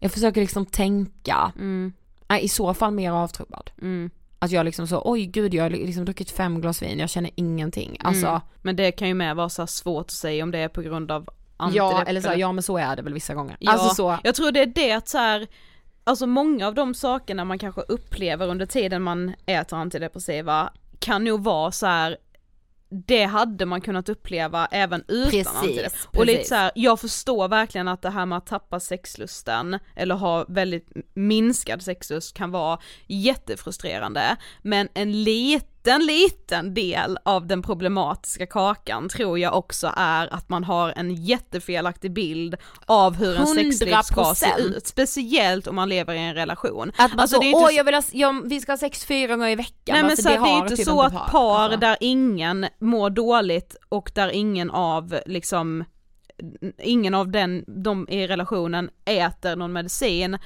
Jag 0.00 0.12
försöker 0.12 0.40
liksom 0.40 0.66
tänka, 0.66 1.52
Mm, 1.56 1.92
nej 2.28 2.44
i 2.44 2.48
så 2.48 2.74
fall 2.74 2.90
mer 2.92 3.10
avtrubbad. 3.12 3.70
mm, 3.82 4.10
Att 4.42 4.50
jag 4.50 4.64
liksom 4.64 4.86
så, 4.86 5.02
oj 5.04 5.26
gud 5.26 5.54
jag 5.54 5.64
har 5.64 5.70
liksom 5.70 6.04
druckit 6.04 6.30
fem 6.30 6.60
glas 6.60 6.82
vin, 6.82 6.98
jag 6.98 7.10
känner 7.10 7.30
ingenting. 7.34 7.96
Alltså, 8.00 8.26
mm. 8.26 8.40
Men 8.62 8.76
det 8.76 8.92
kan 8.92 9.08
ju 9.08 9.14
med 9.14 9.36
vara 9.36 9.48
så 9.48 9.66
svårt 9.66 10.06
att 10.06 10.10
säga 10.10 10.44
om 10.44 10.50
det 10.50 10.58
är 10.58 10.68
på 10.68 10.82
grund 10.82 11.10
av 11.10 11.28
ja 11.72 12.02
eller 12.06 12.20
så, 12.20 12.32
ja 12.36 12.52
men 12.52 12.62
så 12.62 12.78
är 12.78 12.96
det 12.96 13.02
väl 13.02 13.14
vissa 13.14 13.34
gånger. 13.34 13.56
Ja, 13.60 13.72
Alltså 13.72 13.94
så, 13.94 14.18
jag 14.24 14.34
tror 14.34 14.52
det 14.52 14.60
är 14.60 14.66
det 14.66 14.92
att 14.92 15.08
så 15.08 15.18
här, 15.18 15.46
alltså 16.04 16.26
många 16.26 16.66
av 16.66 16.74
de 16.74 16.94
sakerna 16.94 17.44
man 17.44 17.58
kanske 17.58 17.80
upplever 17.80 18.48
under 18.48 18.66
tiden 18.66 19.02
man 19.02 19.34
äter 19.46 19.78
antidepressiva 19.78 20.72
kan 20.98 21.24
nog 21.24 21.44
vara 21.44 21.72
så 21.72 21.86
här. 21.86 22.16
Det 22.90 23.24
hade 23.24 23.66
man 23.66 23.80
kunnat 23.80 24.08
uppleva 24.08 24.66
även 24.70 25.04
utan 25.08 25.30
Precis, 25.30 25.46
antidepp. 25.56 25.92
Och 26.16 26.26
lite 26.26 26.36
precis. 26.36 26.48
så 26.48 26.54
här, 26.54 26.70
jag 26.74 27.00
förstår 27.00 27.48
verkligen 27.48 27.88
att 27.88 28.02
det 28.02 28.10
här 28.10 28.26
med 28.26 28.38
att 28.38 28.46
tappa 28.46 28.80
sexlusten 28.80 29.78
eller 29.96 30.14
ha 30.14 30.44
väldigt 30.48 30.88
minskad 31.14 31.82
sexlust 31.82 32.36
kan 32.36 32.50
vara 32.50 32.78
jättefrustrerande, 33.06 34.36
men 34.62 34.88
en 34.94 35.22
liten, 35.22 35.69
liten 36.06 36.74
del 36.74 37.18
av 37.22 37.46
den 37.46 37.62
problematiska 37.62 38.46
kakan 38.46 39.08
tror 39.08 39.38
jag 39.38 39.56
också 39.56 39.92
är 39.96 40.34
att 40.34 40.48
man 40.48 40.64
har 40.64 40.92
en 40.96 41.14
jättefelaktig 41.14 42.12
bild 42.12 42.56
av 42.86 43.14
hur 43.14 43.36
en 43.36 43.46
sexliv 43.46 43.96
ska 44.02 44.34
se 44.34 44.46
100%. 44.46 44.58
ut, 44.58 44.86
speciellt 44.86 45.66
om 45.66 45.76
man 45.76 45.88
lever 45.88 46.14
i 46.14 46.18
en 46.18 46.34
relation. 46.34 46.92
att 46.98 47.10
man 47.10 47.20
Alltså, 47.20 47.36
så, 47.36 47.42
det 47.42 47.54
åh 47.54 47.72
jag 47.72 47.84
vill 47.84 47.94
ha, 47.94 48.02
jag, 48.12 48.48
vi 48.48 48.60
ska 48.60 48.72
ha 48.72 48.76
sex 48.76 49.04
fyra 49.04 49.36
gånger 49.36 49.48
i 49.48 49.54
veckan. 49.54 49.94
Nej 49.94 50.02
men 50.02 50.10
Alltså, 50.10 50.22
så 50.22 50.28
att 50.28 50.44
det 50.44 50.50
är 50.50 50.58
inte 50.58 50.76
typ 50.76 50.86
så 50.86 51.02
att 51.02 51.30
par 51.30 51.60
Alltså. 51.60 51.80
där 51.80 51.96
ingen 52.00 52.66
mår 52.78 53.10
dåligt 53.10 53.76
och 53.88 54.10
där 54.14 54.28
ingen 54.28 54.70
av 54.70 55.20
liksom 55.26 55.84
ingen 56.78 57.14
av 57.14 57.30
den, 57.30 57.64
de 57.66 58.08
i 58.08 58.26
relationen 58.26 58.90
äter 59.04 59.56
någon 59.56 59.72
medicin 59.72 60.38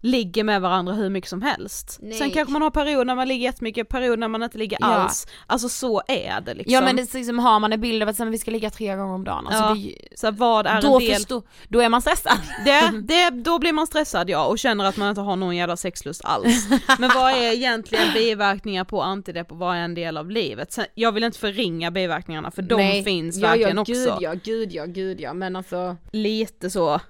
ligger 0.00 0.44
med 0.44 0.60
varandra 0.60 0.94
hur 0.94 1.10
mycket 1.10 1.30
som 1.30 1.42
helst. 1.42 1.98
Nej. 2.02 2.18
Sen 2.18 2.30
kanske 2.30 2.52
man 2.52 2.62
har 2.62 2.70
perioder 2.70 3.04
när 3.04 3.14
man 3.14 3.28
ligger 3.28 3.44
jättemycket, 3.44 3.88
perioder 3.88 4.16
när 4.16 4.28
man 4.28 4.42
inte 4.42 4.58
ligger 4.58 4.78
Ja. 4.80 4.86
alls. 4.86 5.26
Alltså 5.46 5.68
så 5.68 6.02
är 6.08 6.40
det 6.40 6.54
liksom. 6.54 6.74
Ja 6.74 6.80
men 6.80 6.96
det 6.96 7.02
är 7.14 7.18
liksom, 7.18 7.38
har 7.38 7.60
man 7.60 7.72
en 7.72 7.80
bild 7.80 8.02
av 8.02 8.08
att 8.08 8.20
vi 8.20 8.38
ska 8.38 8.50
ligga 8.50 8.70
tre 8.70 8.96
gånger 8.96 9.14
om 9.14 9.24
dagen, 9.24 9.46
alltså 9.46 9.62
Ja. 9.62 9.74
det, 9.74 10.18
så 10.18 10.30
vad 10.30 10.66
är 10.66 10.82
då, 10.82 10.94
en 10.94 11.00
del, 11.04 11.14
förstå, 11.14 11.42
då 11.68 11.80
är 11.80 11.88
man 11.88 12.02
stressad. 12.02 12.38
det, 12.64 12.90
det, 13.02 13.30
då 13.30 13.58
blir 13.58 13.72
man 13.72 13.86
stressad 13.86 14.30
ja 14.30 14.46
och 14.46 14.58
känner 14.58 14.84
att 14.84 14.96
man 14.96 15.08
inte 15.08 15.20
har 15.20 15.36
någon 15.36 15.56
jävla 15.56 15.76
sexlust 15.76 16.24
alls. 16.24 16.68
Men 16.98 17.10
vad 17.14 17.32
är 17.32 17.52
egentligen 17.52 18.12
biverkningar 18.14 18.84
på 18.84 19.02
antidepp 19.02 19.52
och 19.52 19.58
vad 19.58 19.76
är 19.76 19.80
en 19.80 19.94
del 19.94 20.16
av 20.16 20.30
livet? 20.30 20.72
Sen, 20.72 20.84
jag 20.94 21.12
vill 21.12 21.24
inte 21.24 21.38
förringa 21.38 21.90
biverkningarna 21.90 22.50
för 22.50 22.62
de 22.62 22.76
Nej. 22.76 23.04
finns 23.04 23.36
ja, 23.36 23.48
verkligen 23.48 23.76
ja, 23.76 23.80
också. 23.82 23.92
Gud 23.92 24.14
ja, 24.20 24.34
gud 24.44 24.72
ja, 24.72 24.84
gud 24.86 25.20
ja, 25.20 25.32
men 25.34 25.56
alltså 25.56 25.96
Lite 26.12 26.70
så. 26.70 27.00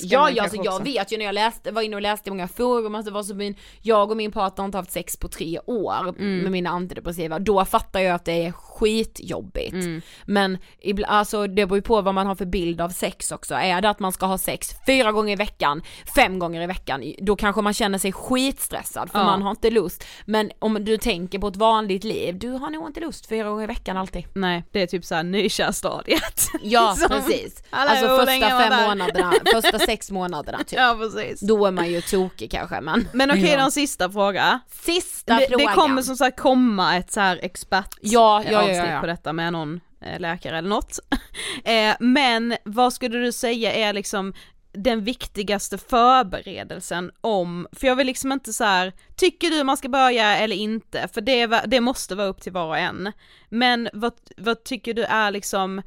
Ja, 0.00 0.30
ja 0.30 0.42
alltså 0.42 0.56
jag 0.56 0.66
också- 0.74 0.84
vet 0.84 1.12
ju 1.12 1.18
när 1.18 1.24
jag 1.24 1.32
läste, 1.34 1.70
var 1.70 1.82
inne 1.82 1.96
och 1.96 2.02
läste 2.02 2.28
i 2.28 2.30
många 2.30 2.48
forum 2.48 2.94
att 2.94 3.04
det 3.04 3.10
var 3.10 3.22
så 3.22 3.34
min, 3.34 3.54
jag 3.82 4.10
och 4.10 4.16
min 4.16 4.32
partner 4.32 4.62
har 4.62 4.66
inte 4.66 4.78
haft 4.78 4.92
sex 4.92 5.16
på 5.16 5.28
tre 5.28 5.58
år 5.66 6.08
Mm. 6.08 6.38
med 6.38 6.52
mina 6.52 6.70
antidepressiva, 6.70 7.38
då 7.38 7.64
fattar 7.64 8.00
jag 8.00 8.14
att 8.14 8.24
det 8.24 8.46
är 8.46 8.52
skitjobbigt. 8.52 9.72
Mm. 9.72 10.02
Men 10.24 10.58
alltså 11.06 11.46
det 11.46 11.66
beror 11.66 11.78
ju 11.78 11.82
på 11.82 12.00
vad 12.02 12.14
man 12.14 12.26
har 12.26 12.34
för 12.34 12.44
bild 12.44 12.80
av 12.80 12.88
sex 12.88 13.32
också, 13.32 13.54
är 13.54 13.80
det 13.80 13.88
att 13.90 14.00
man 14.00 14.12
ska 14.12 14.26
ha 14.26 14.38
sex 14.38 14.70
fyra 14.86 15.12
gånger 15.12 15.32
i 15.32 15.36
veckan, 15.36 15.82
fem 16.14 16.38
gånger 16.38 16.62
i 16.62 16.66
veckan, 16.66 17.02
då 17.18 17.36
kanske 17.36 17.62
man 17.62 17.74
känner 17.74 17.98
sig 17.98 18.12
skitstressad 18.12 19.10
för 19.10 19.18
Ja. 19.18 19.24
man 19.24 19.42
har 19.42 19.50
inte 19.50 19.70
lust. 19.70 20.04
Men 20.24 20.50
om 20.58 20.84
du 20.84 20.96
tänker 20.98 21.38
på 21.38 21.48
ett 21.48 21.56
vanligt 21.56 22.04
liv, 22.04 22.38
du 22.38 22.50
har 22.50 22.70
nog 22.70 22.86
inte 22.88 23.00
lust 23.00 23.26
fyra 23.26 23.48
gånger 23.48 23.64
i 23.64 23.66
veckan 23.66 23.96
alltid. 23.96 24.24
Nej, 24.34 24.64
det 24.72 24.82
är 24.82 24.86
typ 24.86 25.04
såhär 25.04 25.22
nykärstadiet. 25.22 26.48
Ja 26.62 26.96
precis, 27.08 27.62
Hallå, 27.70 27.90
alltså 27.90 28.26
första 28.26 28.48
fem 28.58 28.88
månaderna, 28.88 29.32
första 29.54 29.78
sex 29.86 30.10
månaderna 30.10 30.58
typ. 30.58 30.72
Ja 30.78 30.96
precis. 31.00 31.40
Då 31.40 31.66
är 31.66 31.70
man 31.70 31.90
ju 31.90 32.00
tokig 32.00 32.50
kanske 32.50 32.80
men 32.80 33.08
Men 33.12 33.30
okej, 33.30 33.50
Ja. 33.50 33.56
den 33.56 33.72
sista 33.72 34.10
fråga. 34.10 34.60
Sista 34.70 35.36
Det, 35.38 35.46
frågan 35.48 35.66
det 35.66 35.72
kommer 35.72 36.02
som 36.02 36.16
sagt 36.16 36.40
komma 36.40 36.96
ett 36.96 37.12
så 37.12 37.20
här 37.20 37.38
expert 37.42 37.94
Ja, 38.00 38.42
ja, 38.44 38.50
ja, 38.52 38.58
avsnitt 38.58 38.76
ja, 38.76 38.92
ja. 38.92 39.00
på 39.00 39.06
detta 39.06 39.32
med 39.32 39.52
någon 39.52 39.80
eh, 40.00 40.20
läkare 40.20 40.58
eller 40.58 40.68
något. 40.68 40.98
eh, 41.64 41.94
men 42.00 42.56
vad 42.64 42.92
skulle 42.92 43.18
du 43.18 43.32
säga 43.32 43.72
är 43.72 43.92
liksom 43.92 44.34
den 44.72 45.04
viktigaste 45.04 45.78
förberedelsen 45.78 47.10
om, 47.20 47.66
för 47.72 47.86
jag 47.86 47.96
vill 47.96 48.06
liksom 48.06 48.32
inte 48.32 48.52
så 48.52 48.64
här, 48.64 48.92
tycker 49.16 49.50
du 49.50 49.64
man 49.64 49.76
ska 49.76 49.88
börja 49.88 50.36
eller 50.36 50.56
inte? 50.56 51.08
För 51.14 51.20
det, 51.20 51.46
det 51.46 51.80
måste 51.80 52.14
vara 52.14 52.26
upp 52.26 52.40
till 52.42 52.52
var 52.52 52.66
och 52.66 52.78
en. 52.78 53.12
Men 53.48 53.88
vad, 53.92 54.12
vad 54.36 54.64
tycker 54.64 54.94
du 54.94 55.02
är 55.04 55.30
liksom 55.30 55.82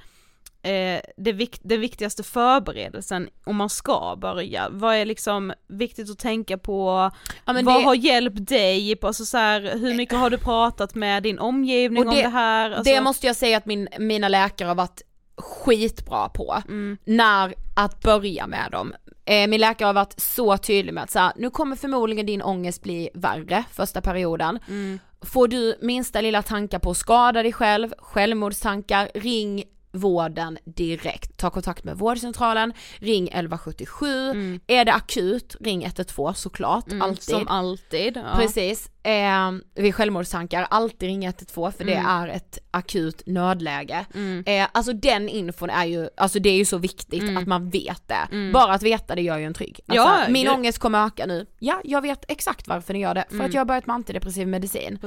eh, 0.63 1.01
det 1.17 1.31
vik- 1.31 1.59
den 1.63 1.81
viktigaste 1.81 2.23
förberedelsen 2.23 3.29
om 3.45 3.55
man 3.55 3.69
ska 3.69 4.15
börja? 4.21 4.67
Vad 4.69 4.95
är 4.95 5.05
liksom 5.05 5.53
viktigt 5.67 6.09
att 6.09 6.19
tänka 6.19 6.57
på? 6.57 7.11
Ja, 7.45 7.53
vad 7.53 7.65
det- 7.65 7.71
har 7.71 7.95
hjälpt 7.95 8.47
dig? 8.49 8.95
På, 8.95 9.07
alltså 9.07 9.25
så 9.25 9.37
här, 9.37 9.61
hur 9.79 9.93
mycket 9.93 10.17
har 10.17 10.29
du 10.29 10.37
pratat 10.37 10.95
med 10.95 11.23
din 11.23 11.39
omgivning 11.39 12.03
Och 12.07 12.09
om 12.13 12.15
det 12.19 12.27
här? 12.27 12.71
Alltså, 12.71 12.93
Det 12.93 13.01
måste 13.01 13.27
jag 13.27 13.35
säga 13.35 13.57
att 13.57 13.65
min, 13.65 13.87
mina 13.99 14.27
läkare 14.29 14.67
har 14.67 14.75
varit 14.75 15.01
skitbra 15.37 16.29
på, 16.29 16.61
Mm. 16.67 16.97
när 17.05 17.53
att 17.75 18.01
börja 18.01 18.47
med 18.47 18.71
dem. 18.71 18.93
Eh, 19.25 19.47
min 19.47 19.61
läkare 19.61 19.85
har 19.85 19.93
varit 19.93 20.19
så 20.19 20.57
tydlig 20.57 20.93
med 20.93 21.03
att 21.03 21.11
så 21.11 21.19
här, 21.19 21.31
nu 21.35 21.49
kommer 21.49 21.75
förmodligen 21.75 22.25
din 22.25 22.41
ångest 22.41 22.83
bli 22.83 23.09
värre 23.13 23.63
första 23.73 24.01
perioden. 24.01 24.59
Mm. 24.67 24.99
Får 25.21 25.47
du 25.47 25.77
minsta 25.81 26.21
lilla 26.21 26.41
tankar 26.41 26.79
på 26.79 26.91
att 26.91 26.97
skada 26.97 27.43
dig 27.43 27.53
själv, 27.53 27.93
självmordstankar, 27.97 29.09
ring 29.13 29.63
vården 29.91 30.57
direkt. 30.65 31.37
Ta 31.37 31.49
kontakt 31.49 31.83
med 31.83 31.97
vårdcentralen, 31.97 32.73
ring 32.99 33.27
1177, 33.27 34.59
är 34.67 34.85
det 34.85 34.93
akut, 34.93 35.55
ring 35.59 35.83
112 35.83 36.33
såklart, 36.33 36.87
Mm, 36.87 37.01
alltid. 37.01 37.23
Som 37.23 37.47
alltid. 37.47 38.17
Ja. 38.17 38.35
Precis, 38.37 38.89
eh, 39.09 39.51
vid 39.75 39.95
självmordstankar, 39.95 40.67
alltid 40.69 41.07
ring 41.09 41.25
112 41.25 41.71
för 41.71 41.83
det 41.83 41.93
Mm. 41.93 42.05
är 42.05 42.27
ett 42.27 42.59
akut 42.71 43.23
nödläge. 43.25 44.05
Eh, 44.45 44.67
alltså 44.71 44.93
den 44.93 45.29
infon 45.29 45.69
är 45.69 45.85
ju, 45.85 46.09
alltså 46.17 46.39
det 46.39 46.49
är 46.49 46.57
ju 46.57 46.65
så 46.65 46.77
viktigt 46.77 47.37
att 47.37 47.47
man 47.47 47.69
vet 47.69 48.07
det. 48.07 48.51
Bara 48.53 48.73
att 48.73 48.83
veta 48.83 49.15
det 49.15 49.21
gör 49.21 49.37
ju 49.37 49.45
en 49.45 49.53
trygg. 49.53 49.79
Alltså, 49.87 50.07
Mm. 50.07 50.21
Ja, 50.21 50.29
min 50.29 50.43
gud. 50.45 50.53
ångest 50.53 50.77
kommer 50.79 51.05
öka 51.07 51.25
nu, 51.25 51.45
ja 51.59 51.81
jag 51.83 52.01
vet 52.01 52.25
exakt 52.27 52.67
varför 52.67 52.93
den 52.93 53.01
gör 53.01 53.13
det, 53.15 53.25
för 53.29 53.35
Mm. 53.35 53.45
att 53.45 53.53
jag 53.53 53.59
har 53.61 53.65
börjat 53.65 53.85
med 53.87 53.93
antidepressiv 53.93 54.47
medicin. 54.47 54.99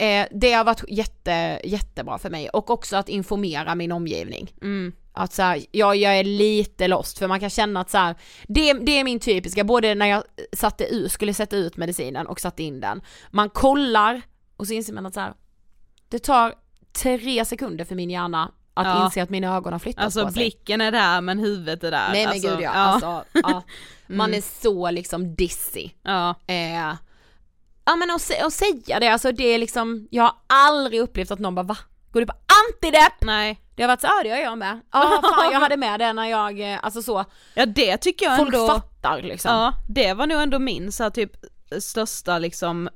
Eh, 0.00 0.26
det 0.30 0.52
har 0.52 0.64
varit 0.64 0.84
jätte, 0.88 1.60
jättebra 1.64 2.18
för 2.18 2.30
mig 2.30 2.48
och 2.48 2.70
också 2.70 2.96
att 2.96 3.08
informera 3.08 3.74
min 3.74 3.92
omgivning. 3.92 4.52
Att 5.18 5.32
så 5.32 5.42
här, 5.42 5.64
ja, 5.70 5.94
jag 5.94 6.18
är 6.18 6.24
lite 6.24 6.88
lost 6.88 7.18
för 7.18 7.28
man 7.28 7.40
kan 7.40 7.50
känna 7.50 7.80
att 7.80 7.90
så 7.90 7.98
här, 7.98 8.16
det, 8.48 8.72
det 8.72 8.92
är 9.00 9.04
min 9.04 9.20
typiska, 9.20 9.64
både 9.64 9.94
när 9.94 10.06
jag 10.06 10.22
satte 10.52 10.84
ut, 10.84 11.12
skulle 11.12 11.34
sätta 11.34 11.56
ut 11.56 11.76
medicinen 11.76 12.26
och 12.26 12.40
satte 12.40 12.62
in 12.62 12.80
den. 12.80 13.00
Man 13.30 13.50
kollar 13.50 14.22
och 14.56 14.66
så 14.66 14.72
inser 14.72 14.92
man 14.92 15.06
att 15.06 15.14
så 15.14 15.20
här, 15.20 15.34
det 16.08 16.18
tar 16.18 16.54
tre 17.02 17.44
sekunder 17.44 17.84
för 17.84 17.94
min 17.94 18.10
hjärna 18.10 18.52
att 18.74 18.86
Ja. 18.86 19.04
inse 19.04 19.22
att 19.22 19.30
mina 19.30 19.56
ögon 19.56 19.72
har 19.72 19.80
flyttats 19.80 20.04
Alltså 20.04 20.26
på 20.26 20.32
sig. 20.32 20.34
blicken 20.40 20.80
är 20.80 20.92
där 20.92 21.20
men 21.20 21.38
huvudet 21.38 21.84
är 21.84 21.90
där. 21.90 22.08
Nej 22.12 22.24
men 22.24 22.32
alltså, 22.34 22.48
gud 22.48 22.60
ja, 22.60 22.70
alltså, 22.70 23.24
ja. 23.32 23.62
man 24.06 24.28
Mm. 24.30 24.38
är 24.38 24.62
så 24.62 24.90
liksom 24.90 25.34
dizzy. 25.34 25.90
ja. 26.02 26.34
Eh, 26.46 26.72
ja 27.84 27.96
men 27.96 28.10
sä- 28.10 28.46
att 28.46 28.52
säga 28.52 29.00
det, 29.00 29.08
alltså 29.08 29.32
det 29.32 29.44
är 29.44 29.58
liksom, 29.58 30.08
jag 30.10 30.22
har 30.22 30.34
aldrig 30.46 31.00
upplevt 31.00 31.30
att 31.30 31.38
någon 31.38 31.54
bara 31.54 31.62
va? 31.62 31.76
Går 32.12 32.20
du 32.20 32.26
på 32.26 32.32
antidepp? 32.72 33.14
Nej. 33.20 33.60
Det 33.78 33.82
har 33.84 33.88
varit 33.88 34.00
så, 34.00 34.06
ja 34.06 34.20
det 34.22 34.28
gör 34.28 34.36
jag 34.36 34.58
med. 34.58 34.80
Ja 34.92 35.20
fan 35.36 35.52
jag 35.52 35.60
hade 35.60 35.76
med 35.76 36.00
det 36.00 36.12
när 36.12 36.26
jag, 36.26 36.72
eh, 36.72 36.78
alltså 36.82 37.02
så. 37.02 37.24
Ja 37.54 37.66
det 37.66 37.96
tycker 37.96 38.26
jag 38.26 38.36
Folk 38.36 38.54
ändå. 38.54 38.66
fattar 38.66 39.22
liksom. 39.22 39.50
Ja, 39.54 39.72
det 39.88 40.14
var 40.14 40.26
nog 40.26 40.40
ändå 40.42 40.58
min 40.58 40.92
så 40.92 41.02
här, 41.02 41.10
typ 41.10 41.32
största 41.80 42.38
liksom 42.38 42.88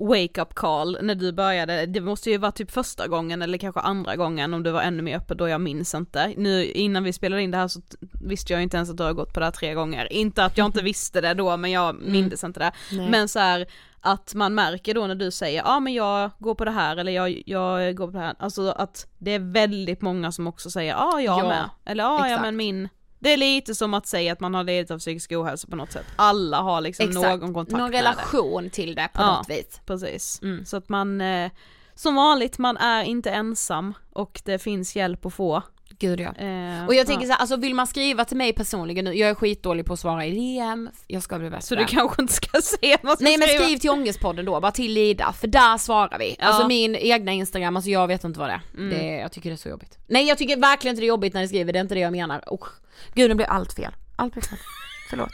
wake 0.00 0.42
up 0.42 0.54
call 0.54 0.98
när 1.02 1.14
du 1.14 1.32
började, 1.32 1.86
det 1.86 2.00
måste 2.00 2.30
ju 2.30 2.38
vara 2.38 2.52
typ 2.52 2.70
första 2.70 3.08
gången 3.08 3.42
eller 3.42 3.58
kanske 3.58 3.80
andra 3.80 4.16
gången 4.16 4.54
om 4.54 4.62
du 4.62 4.70
var 4.70 4.82
ännu 4.82 5.02
mer 5.02 5.16
öppen 5.16 5.36
då, 5.36 5.48
jag 5.48 5.60
minns 5.60 5.94
inte. 5.94 6.34
Nu 6.36 6.64
innan 6.64 7.04
vi 7.04 7.12
spelade 7.12 7.42
in 7.42 7.50
det 7.50 7.56
här 7.56 7.68
så 7.68 7.80
visste 8.22 8.52
jag 8.52 8.62
inte 8.62 8.76
ens 8.76 8.90
att 8.90 8.96
du 8.96 9.02
har 9.02 9.12
gått 9.12 9.34
på 9.34 9.40
det 9.40 9.46
här 9.46 9.52
tre 9.52 9.74
gånger. 9.74 10.12
Inte 10.12 10.44
att 10.44 10.58
jag 10.58 10.66
inte 10.66 10.82
visste 10.82 11.20
det 11.20 11.34
då 11.34 11.56
men 11.56 11.70
jag 11.70 12.02
mindes 12.02 12.44
inte 12.44 12.60
det. 12.60 12.72
Nej. 12.92 13.10
Men 13.10 13.28
så 13.28 13.38
här 13.38 13.66
att 14.00 14.34
man 14.34 14.54
märker 14.54 14.94
då 14.94 15.06
när 15.06 15.14
du 15.14 15.30
säger 15.30 15.58
ja 15.58 15.76
ah, 15.76 15.80
men 15.80 15.94
jag 15.94 16.30
går 16.38 16.54
på 16.54 16.64
det 16.64 16.70
här 16.70 16.96
eller 16.96 17.12
jag, 17.12 17.42
jag 17.46 17.96
går 17.96 18.06
på 18.06 18.12
det 18.12 18.18
här, 18.18 18.34
alltså 18.38 18.70
att 18.70 19.06
det 19.18 19.30
är 19.30 19.52
väldigt 19.52 20.02
många 20.02 20.32
som 20.32 20.46
också 20.46 20.70
säger 20.70 20.94
ah, 20.94 21.20
jag 21.20 21.40
Ja, 21.40 21.48
med, 21.48 21.70
eller 21.84 22.04
ah, 22.04 22.28
ja 22.28 22.40
men 22.40 22.56
min 22.56 22.88
det 23.20 23.32
är 23.32 23.36
lite 23.36 23.74
som 23.74 23.94
att 23.94 24.06
säga 24.06 24.32
att 24.32 24.40
man 24.40 24.54
har 24.54 24.64
lidit 24.64 24.90
av 24.90 24.98
psykisk 24.98 25.32
ohälsa 25.32 25.68
på 25.68 25.76
något 25.76 25.92
sätt. 25.92 26.06
Alla 26.16 26.60
har 26.60 26.80
liksom 26.80 27.08
Exakt. 27.08 27.40
någon 27.42 27.54
kontakt 27.54 27.78
Någon 27.78 27.90
med 27.90 27.98
relation 28.00 28.70
till 28.70 28.94
det 28.94 29.08
på 29.14 29.22
Ja. 29.22 29.36
något 29.36 29.50
vis. 29.50 29.66
det. 29.74 29.86
Precis. 29.86 30.42
Mm. 30.42 30.64
Så 30.64 30.76
att 30.76 30.88
man, 30.88 31.20
eh, 31.20 31.50
som 31.94 32.14
vanligt, 32.14 32.58
man 32.58 32.76
är 32.76 33.02
inte 33.04 33.30
ensam 33.30 33.94
och 34.12 34.42
det 34.44 34.58
finns 34.58 34.96
hjälp 34.96 35.26
att 35.26 35.34
få. 35.34 35.62
Gud 36.00 36.20
ja. 36.20 36.34
Eh, 36.36 36.86
Och 36.86 36.94
jag 36.94 37.06
tänker 37.06 37.22
ja. 37.22 37.26
så 37.26 37.32
här, 37.32 37.40
alltså 37.40 37.56
vill 37.56 37.74
man 37.74 37.86
skriva 37.86 38.24
till 38.24 38.36
mig 38.36 38.52
personligen 38.52 39.04
nu, 39.04 39.14
jag 39.14 39.30
är 39.30 39.34
skitdålig 39.34 39.86
på 39.86 39.92
att 39.92 40.00
svara 40.00 40.26
i 40.26 40.30
DM, 40.30 40.90
jag 41.06 41.22
ska 41.22 41.38
bli 41.38 41.50
bäst 41.50 41.68
Så 41.68 41.74
du 41.74 41.84
kanske 41.84 42.22
inte 42.22 42.34
ska 42.34 42.60
se 42.62 42.96
man 43.02 43.16
ska 43.16 43.24
Nej 43.24 43.38
men 43.38 43.48
skriva. 43.48 43.64
skriv 43.64 43.76
till 43.78 43.90
Ångestpodden 43.90 44.44
då, 44.44 44.60
bara 44.60 44.72
till 44.72 44.98
Ida, 44.98 45.32
för 45.32 45.46
där 45.48 45.78
svarar 45.78 46.18
vi. 46.18 46.36
Ja. 46.38 46.46
Alltså 46.46 46.66
min 46.68 46.96
egna 46.96 47.32
instagram, 47.32 47.76
alltså 47.76 47.90
jag 47.90 48.06
vet 48.06 48.24
inte 48.24 48.38
vad 48.38 48.48
det 48.48 48.52
är. 48.52 48.62
Mm. 48.80 48.90
det 48.98 49.06
jag 49.06 49.32
tycker 49.32 49.50
det 49.50 49.54
är 49.54 49.56
så 49.56 49.68
jobbigt. 49.68 49.98
Nej 50.06 50.24
jag 50.28 50.38
tycker 50.38 50.56
verkligen 50.56 50.92
inte 50.92 51.00
det 51.02 51.06
är 51.06 51.08
jobbigt 51.08 51.34
när 51.34 51.40
ni 51.40 51.48
skriver, 51.48 51.72
det 51.72 51.78
är 51.78 51.80
inte 51.80 51.94
det 51.94 52.00
jag 52.00 52.12
menar. 52.12 52.42
Oh, 52.46 52.66
gud 53.14 53.28
nu 53.30 53.34
blev 53.34 53.48
allt 53.50 53.72
fel. 53.72 53.92
Allt 54.16 54.32
blev 54.32 54.42
fel. 54.42 54.58
Förlåt. 55.10 55.30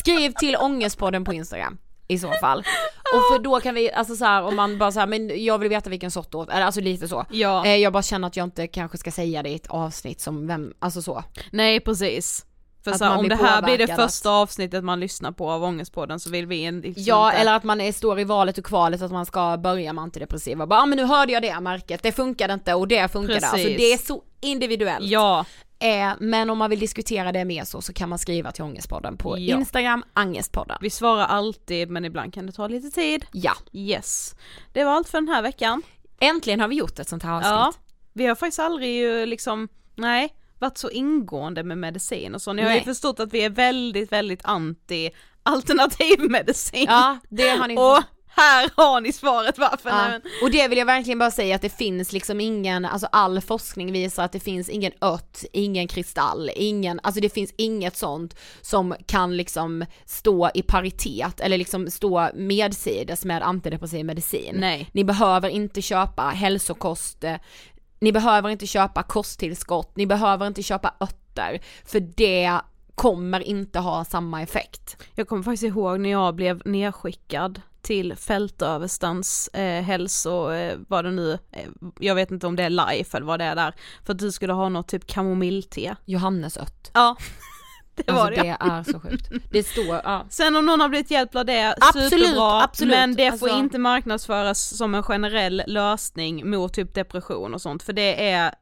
Skriv 0.00 0.32
till 0.40 0.56
Ångestpodden 0.56 1.24
på 1.24 1.32
instagram. 1.32 1.78
I 2.08 2.18
så 2.18 2.32
fall. 2.40 2.58
Och 3.14 3.22
för 3.32 3.38
då 3.42 3.60
kan 3.60 3.74
vi, 3.74 3.92
alltså 3.92 4.16
så 4.16 4.24
här, 4.24 4.42
om 4.42 4.56
man 4.56 4.78
bara 4.78 4.92
så 4.92 5.00
här, 5.00 5.06
men 5.06 5.44
jag 5.44 5.58
vill 5.58 5.68
veta 5.68 5.90
vilken 5.90 6.10
sort 6.10 6.34
åt, 6.34 6.48
eller 6.48 6.66
alltså 6.66 6.80
lite 6.80 7.08
så. 7.08 7.24
Ja, 7.30 7.66
Eh, 7.66 7.76
jag 7.76 7.92
bara 7.92 8.02
känner 8.02 8.28
att 8.28 8.36
jag 8.36 8.44
inte 8.44 8.66
kanske 8.66 8.98
ska 8.98 9.10
säga 9.10 9.42
det 9.42 9.48
i 9.50 9.54
ett 9.54 9.66
avsnitt 9.66 10.20
som 10.20 10.46
vem, 10.46 10.74
alltså 10.78 11.02
så. 11.02 11.24
nej 11.52 11.80
precis. 11.80 12.44
För 12.84 12.90
Att 12.90 12.98
så 12.98 13.08
om 13.10 13.28
det 13.28 13.34
här 13.36 13.62
blir 13.62 13.78
det 13.78 13.94
första 13.96 14.30
avsnittet 14.30 14.84
man 14.84 15.00
lyssnar 15.00 15.32
på 15.32 15.50
av 15.50 15.64
Ångestpodden 15.64 16.20
så 16.20 16.30
vill 16.30 16.46
vi 16.46 16.64
en, 16.64 16.80
liksom 16.80 17.02
Ja 17.06 17.26
inte- 17.30 17.38
eller 17.40 17.54
att 17.54 17.64
man 17.64 17.80
är, 17.80 17.92
står 17.92 18.20
i 18.20 18.24
valet 18.24 18.58
och 18.58 18.64
kvalet 18.64 19.02
att 19.02 19.10
man 19.12 19.26
ska 19.26 19.56
börja 19.56 19.92
med 19.92 20.02
antidepressiva. 20.02 20.66
Bara, 20.66 20.80
ah, 20.80 20.86
men 20.86 20.96
nu 20.98 21.04
hörde 21.04 21.32
jag 21.32 21.42
det 21.42 21.60
märket, 21.60 22.02
det 22.02 22.12
funkade 22.12 22.52
inte 22.54 22.74
och 22.74 22.88
det 22.88 23.12
funkade. 23.12 23.34
Alltså 23.34 23.56
Precis. 23.56 23.76
det 23.76 23.92
är 23.92 23.98
så 23.98 24.22
individuellt. 24.40 25.04
Ja, 25.06 25.44
Eh, 25.80 26.12
men 26.18 26.50
om 26.50 26.58
man 26.58 26.70
vill 26.70 26.78
diskutera 26.78 27.32
det 27.32 27.44
mer 27.44 27.64
så, 27.64 27.80
så 27.82 27.92
kan 27.92 28.08
man 28.08 28.18
skriva 28.18 28.52
till 28.52 28.62
Ångestpodden 28.64 29.16
på 29.16 29.38
Ja. 29.38 29.56
Instagram, 29.58 30.04
Angestpodden. 30.12 30.76
vi 30.80 30.90
svarar 30.90 31.24
alltid 31.26 31.90
men 31.90 32.04
ibland 32.04 32.34
kan 32.34 32.46
det 32.46 32.52
ta 32.52 32.68
lite 32.68 32.90
tid. 32.90 33.26
Ja. 33.32 33.52
Yes. 33.72 34.34
Det 34.72 34.84
var 34.84 34.92
allt 34.92 35.08
för 35.08 35.18
den 35.18 35.28
här 35.28 35.42
veckan. 35.42 35.82
Äntligen 36.20 36.60
har 36.60 36.68
vi 36.68 36.76
gjort 36.76 36.98
ett 36.98 37.08
sånt 37.08 37.22
här 37.22 37.32
avsnitt. 37.32 37.50
Ja, 37.50 37.72
vi 38.12 38.26
har 38.26 38.34
faktiskt 38.34 38.58
aldrig 38.58 38.96
ju 38.96 39.26
liksom, 39.26 39.68
nej, 39.94 40.34
varit 40.58 40.78
så 40.78 40.90
ingående 40.90 41.62
med 41.62 41.78
medicin 41.78 42.34
och 42.34 42.42
så. 42.42 42.52
Ni 42.52 42.62
har 42.62 42.74
ju 42.74 42.80
förstått 42.80 43.20
att 43.20 43.32
vi 43.32 43.44
är 43.44 43.50
väldigt, 43.50 44.12
väldigt 44.12 44.40
anti 44.44 45.10
alternativ 45.42 46.20
medicin. 46.30 46.86
Ja, 46.88 47.18
det 47.28 47.48
har 47.48 47.68
ni 47.68 47.76
Och 47.76 48.02
här 48.38 48.70
har 48.76 49.00
ni 49.00 49.12
svaret 49.12 49.58
varför. 49.58 49.90
Ja. 49.90 49.96
Nej, 49.96 50.10
men, 50.10 50.22
Och 50.42 50.50
det 50.50 50.68
vill 50.68 50.78
jag 50.78 50.86
verkligen 50.86 51.18
bara 51.18 51.30
säga 51.30 51.54
att 51.54 51.62
det 51.62 51.76
finns 51.76 52.12
liksom 52.12 52.40
ingen, 52.40 52.84
alltså 52.84 53.08
all 53.12 53.40
forskning 53.40 53.92
visar 53.92 54.24
att 54.24 54.32
det 54.32 54.40
finns 54.40 54.68
ingen 54.68 54.92
ört, 55.00 55.38
ingen 55.52 55.88
kristall, 55.88 56.50
ingen, 56.56 57.00
alltså 57.02 57.20
det 57.20 57.28
finns 57.28 57.54
inget 57.56 57.96
sånt 57.96 58.38
som 58.60 58.94
kan 59.06 59.36
liksom 59.36 59.84
stå 60.06 60.50
i 60.54 60.62
paritet 60.62 61.40
eller 61.40 61.58
liksom 61.58 61.90
stå 61.90 62.28
medsides 62.34 63.24
med 63.24 63.42
antidepressiv 63.42 64.06
medicin. 64.06 64.54
Nej. 64.58 64.90
Ni 64.92 65.04
behöver 65.04 65.48
inte 65.48 65.82
köpa 65.82 66.22
hälsokost, 66.22 67.24
eh, 67.24 67.36
ni 67.98 68.12
behöver 68.12 68.48
inte 68.48 68.66
köpa 68.66 69.02
kosttillskott, 69.02 69.96
ni 69.96 70.06
behöver 70.06 70.46
inte 70.46 70.62
köpa 70.62 70.94
örter, 71.00 71.60
för 71.84 72.00
det 72.00 72.60
kommer 72.94 73.40
inte 73.40 73.78
ha 73.78 74.04
samma 74.04 74.42
effekt. 74.42 74.96
Jag 75.14 75.28
kommer 75.28 75.42
faktiskt 75.42 75.62
ihåg 75.62 76.00
när 76.00 76.10
jag 76.10 76.34
blev 76.34 76.62
nedskickad 76.64 77.60
till 77.82 78.16
fältöverstans 78.16 79.48
eh, 79.48 79.82
hälso, 79.82 80.52
eh, 80.52 80.78
vad 80.88 81.04
det 81.04 81.10
nu, 81.10 81.32
eh, 81.32 81.68
jag 81.98 82.14
vet 82.14 82.30
inte 82.30 82.46
om 82.46 82.56
det 82.56 82.62
är 82.62 82.70
life 82.70 83.16
eller 83.16 83.26
vad 83.26 83.40
det 83.40 83.44
är 83.44 83.56
där, 83.56 83.74
för 84.04 84.12
att 84.12 84.18
du 84.18 84.32
skulle 84.32 84.52
ha 84.52 84.68
något 84.68 84.88
typ 84.88 85.06
kamomillte. 85.06 85.96
Johannesört. 86.04 86.90
Ja, 86.94 87.16
det 88.06 88.12
var 88.12 88.20
Alltså 88.26 88.42
det. 88.42 88.56
det 88.60 88.70
är 88.70 88.92
så 88.92 89.00
sjukt. 89.00 89.28
Det 89.50 89.62
står, 89.66 90.00
ja. 90.04 90.26
Sen 90.30 90.56
om 90.56 90.66
någon 90.66 90.80
har 90.80 90.88
blivit 90.88 91.10
hjälpt 91.10 91.36
av 91.36 91.44
det, 91.44 91.74
Absolut, 91.80 92.10
superbra, 92.10 92.62
absolut. 92.62 92.90
men 92.94 93.14
det 93.14 93.38
får 93.38 93.46
Alltså- 93.46 93.58
inte 93.58 93.78
marknadsföras 93.78 94.76
som 94.76 94.94
en 94.94 95.02
generell 95.02 95.62
lösning 95.66 96.50
mot 96.50 96.74
typ 96.74 96.94
depression 96.94 97.54
och 97.54 97.60
sånt, 97.62 97.82
för 97.82 97.92
det 97.92 98.30
är, 98.30 98.54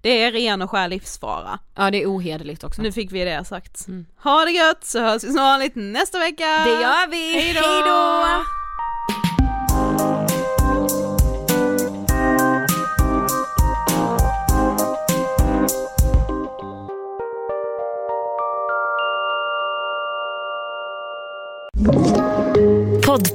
det 0.00 0.22
är 0.22 0.32
ren 0.32 0.62
och 0.62 0.70
skär 0.70 0.88
livsfara. 0.88 1.58
Ja 1.76 1.90
det 1.90 2.02
är 2.02 2.06
ohederligt 2.16 2.64
också. 2.64 2.82
Nu 2.82 2.92
fick 2.92 3.12
vi 3.12 3.24
det 3.24 3.44
sagt. 3.44 3.88
Mm. 3.88 4.06
Ha 4.22 4.44
det 4.44 4.50
gött 4.50 4.84
så 4.84 5.00
hörs 5.00 5.24
vi 5.24 5.28
som 5.28 5.36
vanligt 5.36 5.72
nästa 5.74 6.18
vecka! 6.18 6.44
Det 6.64 6.70
gör 6.82 7.10
vi! 7.10 7.40
Hej 7.40 7.54
då! 7.54 8.59